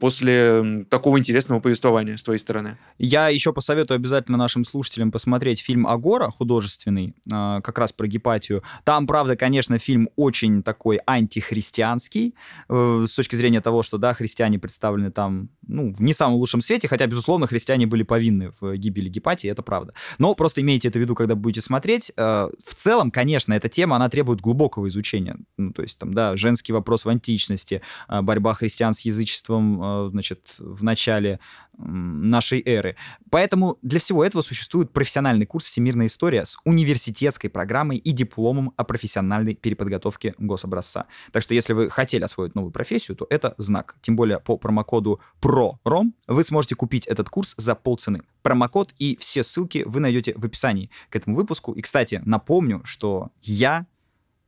после 0.00 0.84
такого 0.90 1.18
интересного 1.18 1.60
повествования 1.60 2.16
с 2.16 2.22
твоей 2.22 2.38
стороны. 2.38 2.78
Я 2.98 3.28
еще 3.28 3.52
посоветую 3.52 3.96
обязательно 3.96 4.38
нашим 4.38 4.64
слушателям 4.64 5.10
посмотреть 5.10 5.44
посмотреть 5.44 5.60
фильм 5.60 5.86
«Агора» 5.86 6.30
художественный, 6.30 7.14
а, 7.32 7.60
как 7.60 7.78
раз 7.78 7.92
про 7.92 8.06
Гепатию. 8.06 8.62
Там, 8.84 9.06
правда, 9.06 9.36
конечно, 9.36 9.78
фильм 9.78 10.08
очень 10.16 10.62
такой 10.62 11.00
антихристианский, 11.06 12.34
э, 12.68 13.04
с 13.08 13.14
точки 13.14 13.36
зрения 13.36 13.60
того, 13.60 13.82
что, 13.82 13.98
да, 13.98 14.14
христиане 14.14 14.58
представлены 14.58 15.10
там, 15.10 15.48
ну, 15.66 15.94
в 15.94 16.02
не 16.02 16.14
самом 16.14 16.36
лучшем 16.36 16.60
свете, 16.60 16.88
хотя, 16.88 17.06
безусловно, 17.06 17.46
христиане 17.46 17.86
были 17.86 18.02
повинны 18.02 18.52
в 18.60 18.76
гибели 18.76 19.08
Гепатии, 19.08 19.48
это 19.50 19.62
правда. 19.62 19.94
Но 20.18 20.34
просто 20.34 20.60
имейте 20.60 20.88
это 20.88 20.98
в 20.98 21.02
виду, 21.02 21.14
когда 21.14 21.34
будете 21.34 21.60
смотреть. 21.60 22.12
Э, 22.16 22.48
в 22.64 22.74
целом, 22.74 23.10
конечно, 23.10 23.52
эта 23.52 23.68
тема, 23.68 23.96
она 23.96 24.08
требует 24.08 24.40
глубокого 24.40 24.88
изучения. 24.88 25.36
Ну, 25.56 25.72
то 25.72 25.82
есть, 25.82 25.98
там, 25.98 26.14
да, 26.14 26.36
женский 26.36 26.72
вопрос 26.72 27.04
в 27.04 27.08
античности, 27.08 27.82
э, 28.08 28.22
борьба 28.22 28.54
христиан 28.54 28.94
с 28.94 29.00
язычеством, 29.00 30.10
значит, 30.10 30.54
в 30.58 30.82
начале 30.82 31.40
нашей 31.78 32.62
эры. 32.64 32.96
Поэтому 33.30 33.78
для 33.82 33.98
всего 34.00 34.24
этого 34.24 34.42
существует 34.42 34.92
профессиональный 34.92 35.46
курс 35.46 35.66
«Всемирная 35.66 36.06
история» 36.06 36.44
с 36.44 36.56
университетской 36.64 37.50
программой 37.50 37.96
и 37.96 38.12
дипломом 38.12 38.72
о 38.76 38.84
профессиональной 38.84 39.54
переподготовке 39.54 40.34
гособразца. 40.38 41.06
Так 41.32 41.42
что 41.42 41.54
если 41.54 41.72
вы 41.72 41.90
хотели 41.90 42.22
освоить 42.22 42.54
новую 42.54 42.72
профессию, 42.72 43.16
то 43.16 43.26
это 43.30 43.54
знак. 43.58 43.96
Тем 44.02 44.16
более 44.16 44.40
по 44.40 44.56
промокоду 44.56 45.20
PROROM 45.54 46.12
вы 46.26 46.42
сможете 46.42 46.74
купить 46.74 47.06
этот 47.06 47.30
курс 47.30 47.54
за 47.56 47.76
полцены. 47.76 48.22
Промокод 48.42 48.92
и 48.98 49.16
все 49.20 49.44
ссылки 49.44 49.84
вы 49.86 50.00
найдете 50.00 50.34
в 50.36 50.44
описании 50.44 50.90
к 51.10 51.16
этому 51.16 51.36
выпуску. 51.36 51.72
И, 51.72 51.80
кстати, 51.80 52.20
напомню, 52.24 52.80
что 52.84 53.30
я 53.40 53.86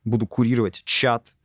буду 0.03 0.27
курировать 0.27 0.81
чат 0.83 1.36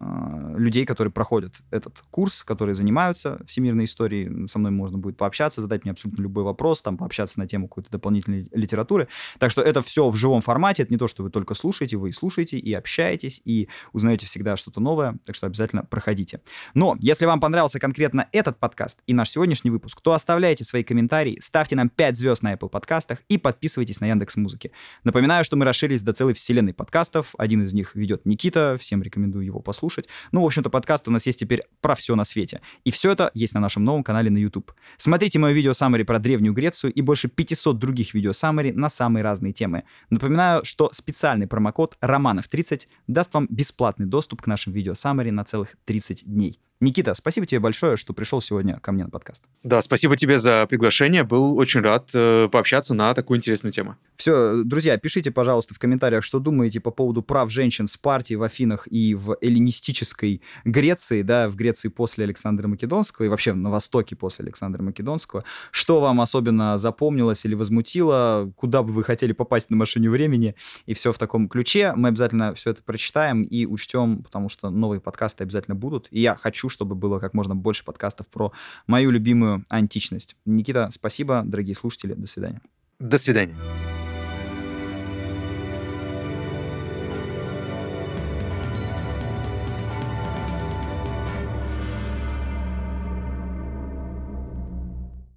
людей, 0.00 0.84
которые 0.86 1.10
проходят 1.12 1.54
этот 1.70 2.02
курс, 2.10 2.44
которые 2.44 2.74
занимаются 2.74 3.40
всемирной 3.46 3.86
историей. 3.86 4.46
Со 4.46 4.58
мной 4.58 4.70
можно 4.70 4.98
будет 4.98 5.16
пообщаться, 5.16 5.60
задать 5.60 5.84
мне 5.84 5.92
абсолютно 5.92 6.22
любой 6.22 6.44
вопрос, 6.44 6.82
там, 6.82 6.96
пообщаться 6.96 7.38
на 7.40 7.48
тему 7.48 7.68
какой-то 7.68 7.90
дополнительной 7.90 8.48
литературы. 8.52 9.08
Так 9.38 9.50
что 9.50 9.62
это 9.62 9.82
все 9.82 10.08
в 10.08 10.16
живом 10.16 10.40
формате, 10.40 10.84
это 10.84 10.92
не 10.92 10.98
то, 10.98 11.08
что 11.08 11.22
вы 11.22 11.30
только 11.30 11.54
слушаете, 11.54 11.96
вы 11.96 12.10
и 12.10 12.12
слушаете, 12.12 12.58
и 12.58 12.72
общаетесь, 12.74 13.42
и 13.44 13.68
узнаете 13.92 14.26
всегда 14.26 14.56
что-то 14.56 14.80
новое, 14.80 15.18
так 15.24 15.34
что 15.34 15.46
обязательно 15.46 15.84
проходите. 15.84 16.42
Но 16.74 16.96
если 17.00 17.26
вам 17.26 17.40
понравился 17.40 17.80
конкретно 17.80 18.28
этот 18.32 18.58
подкаст 18.58 19.00
и 19.06 19.14
наш 19.14 19.30
сегодняшний 19.30 19.70
выпуск, 19.70 20.00
то 20.00 20.12
оставляйте 20.12 20.64
свои 20.64 20.84
комментарии, 20.84 21.38
ставьте 21.40 21.74
нам 21.74 21.88
5 21.88 22.16
звезд 22.16 22.42
на 22.42 22.54
Apple 22.54 22.68
подкастах 22.68 23.22
и 23.28 23.38
подписывайтесь 23.38 24.00
на 24.00 24.06
Яндекс 24.06 24.36
Музыки. 24.36 24.70
Напоминаю, 25.02 25.44
что 25.44 25.56
мы 25.56 25.64
расширились 25.64 26.02
до 26.02 26.12
целой 26.12 26.34
вселенной 26.34 26.74
подкастов. 26.74 27.34
Один 27.36 27.62
из 27.62 27.74
них 27.74 27.96
ведет 27.96 28.26
Никита, 28.26 28.76
всем 28.78 29.02
рекомендую 29.02 29.44
его 29.44 29.60
послушать 29.60 29.87
послушать. 29.88 30.08
Ну, 30.32 30.42
в 30.42 30.46
общем-то, 30.46 30.70
подкаст 30.70 31.08
у 31.08 31.10
нас 31.10 31.26
есть 31.26 31.38
теперь 31.38 31.62
про 31.80 31.94
все 31.94 32.14
на 32.14 32.24
свете. 32.24 32.60
И 32.84 32.90
все 32.90 33.12
это 33.12 33.30
есть 33.34 33.54
на 33.54 33.60
нашем 33.60 33.84
новом 33.84 34.02
канале 34.02 34.30
на 34.30 34.38
YouTube. 34.38 34.72
Смотрите 34.96 35.38
мое 35.38 35.52
видео 35.52 35.72
саммари 35.72 36.02
про 36.02 36.18
Древнюю 36.18 36.52
Грецию 36.52 36.92
и 36.92 37.00
больше 37.00 37.28
500 37.28 37.78
других 37.78 38.14
видео 38.14 38.32
саммари 38.32 38.72
на 38.72 38.90
самые 38.90 39.22
разные 39.22 39.52
темы. 39.52 39.84
Напоминаю, 40.10 40.64
что 40.64 40.90
специальный 40.92 41.46
промокод 41.46 41.96
Романов30 42.02 42.88
даст 43.06 43.34
вам 43.34 43.46
бесплатный 43.50 44.06
доступ 44.06 44.42
к 44.42 44.46
нашим 44.46 44.72
видео 44.72 44.94
саммари 44.94 45.30
на 45.30 45.44
целых 45.44 45.76
30 45.86 46.24
дней. 46.26 46.60
Никита, 46.80 47.14
спасибо 47.14 47.44
тебе 47.44 47.58
большое, 47.58 47.96
что 47.96 48.12
пришел 48.12 48.40
сегодня 48.40 48.78
ко 48.78 48.92
мне 48.92 49.02
на 49.02 49.10
подкаст. 49.10 49.44
Да, 49.64 49.82
спасибо 49.82 50.16
тебе 50.16 50.38
за 50.38 50.64
приглашение. 50.68 51.24
Был 51.24 51.56
очень 51.56 51.80
рад 51.80 52.10
э, 52.14 52.48
пообщаться 52.52 52.94
на 52.94 53.12
такую 53.14 53.38
интересную 53.38 53.72
тему. 53.72 53.96
Все, 54.14 54.62
друзья, 54.62 54.96
пишите, 54.96 55.32
пожалуйста, 55.32 55.74
в 55.74 55.80
комментариях, 55.80 56.22
что 56.22 56.38
думаете 56.38 56.78
по 56.78 56.92
поводу 56.92 57.22
прав 57.22 57.50
женщин 57.50 57.88
в 57.88 57.90
Спарте, 57.90 58.36
в 58.36 58.44
Афинах 58.44 58.86
и 58.90 59.16
в 59.16 59.36
эллинистической 59.40 60.40
Греции, 60.64 61.22
да, 61.22 61.48
в 61.48 61.56
Греции 61.56 61.88
после 61.88 62.24
Александра 62.24 62.68
Македонского 62.68 63.26
и 63.26 63.28
вообще 63.28 63.54
на 63.54 63.70
Востоке 63.70 64.14
после 64.14 64.44
Александра 64.44 64.80
Македонского. 64.80 65.42
Что 65.72 66.00
вам 66.00 66.20
особенно 66.20 66.78
запомнилось 66.78 67.44
или 67.44 67.54
возмутило, 67.54 68.52
куда 68.54 68.84
бы 68.84 68.92
вы 68.92 69.02
хотели 69.02 69.32
попасть 69.32 69.70
на 69.70 69.76
машине 69.76 70.10
времени 70.10 70.54
и 70.86 70.94
все 70.94 71.12
в 71.12 71.18
таком 71.18 71.48
ключе. 71.48 71.92
Мы 71.96 72.08
обязательно 72.08 72.54
все 72.54 72.70
это 72.70 72.84
прочитаем 72.84 73.42
и 73.42 73.66
учтем, 73.66 74.22
потому 74.22 74.48
что 74.48 74.70
новые 74.70 75.00
подкасты 75.00 75.42
обязательно 75.42 75.74
будут. 75.74 76.06
И 76.12 76.20
я 76.20 76.34
хочу, 76.68 76.74
чтобы 76.74 76.94
было 76.94 77.18
как 77.18 77.34
можно 77.34 77.56
больше 77.56 77.84
подкастов 77.84 78.28
про 78.28 78.52
мою 78.86 79.10
любимую 79.10 79.64
античность. 79.68 80.36
Никита, 80.46 80.88
спасибо, 80.90 81.42
дорогие 81.44 81.74
слушатели, 81.74 82.14
до 82.14 82.26
свидания. 82.26 82.60
До 83.00 83.18
свидания. 83.18 83.56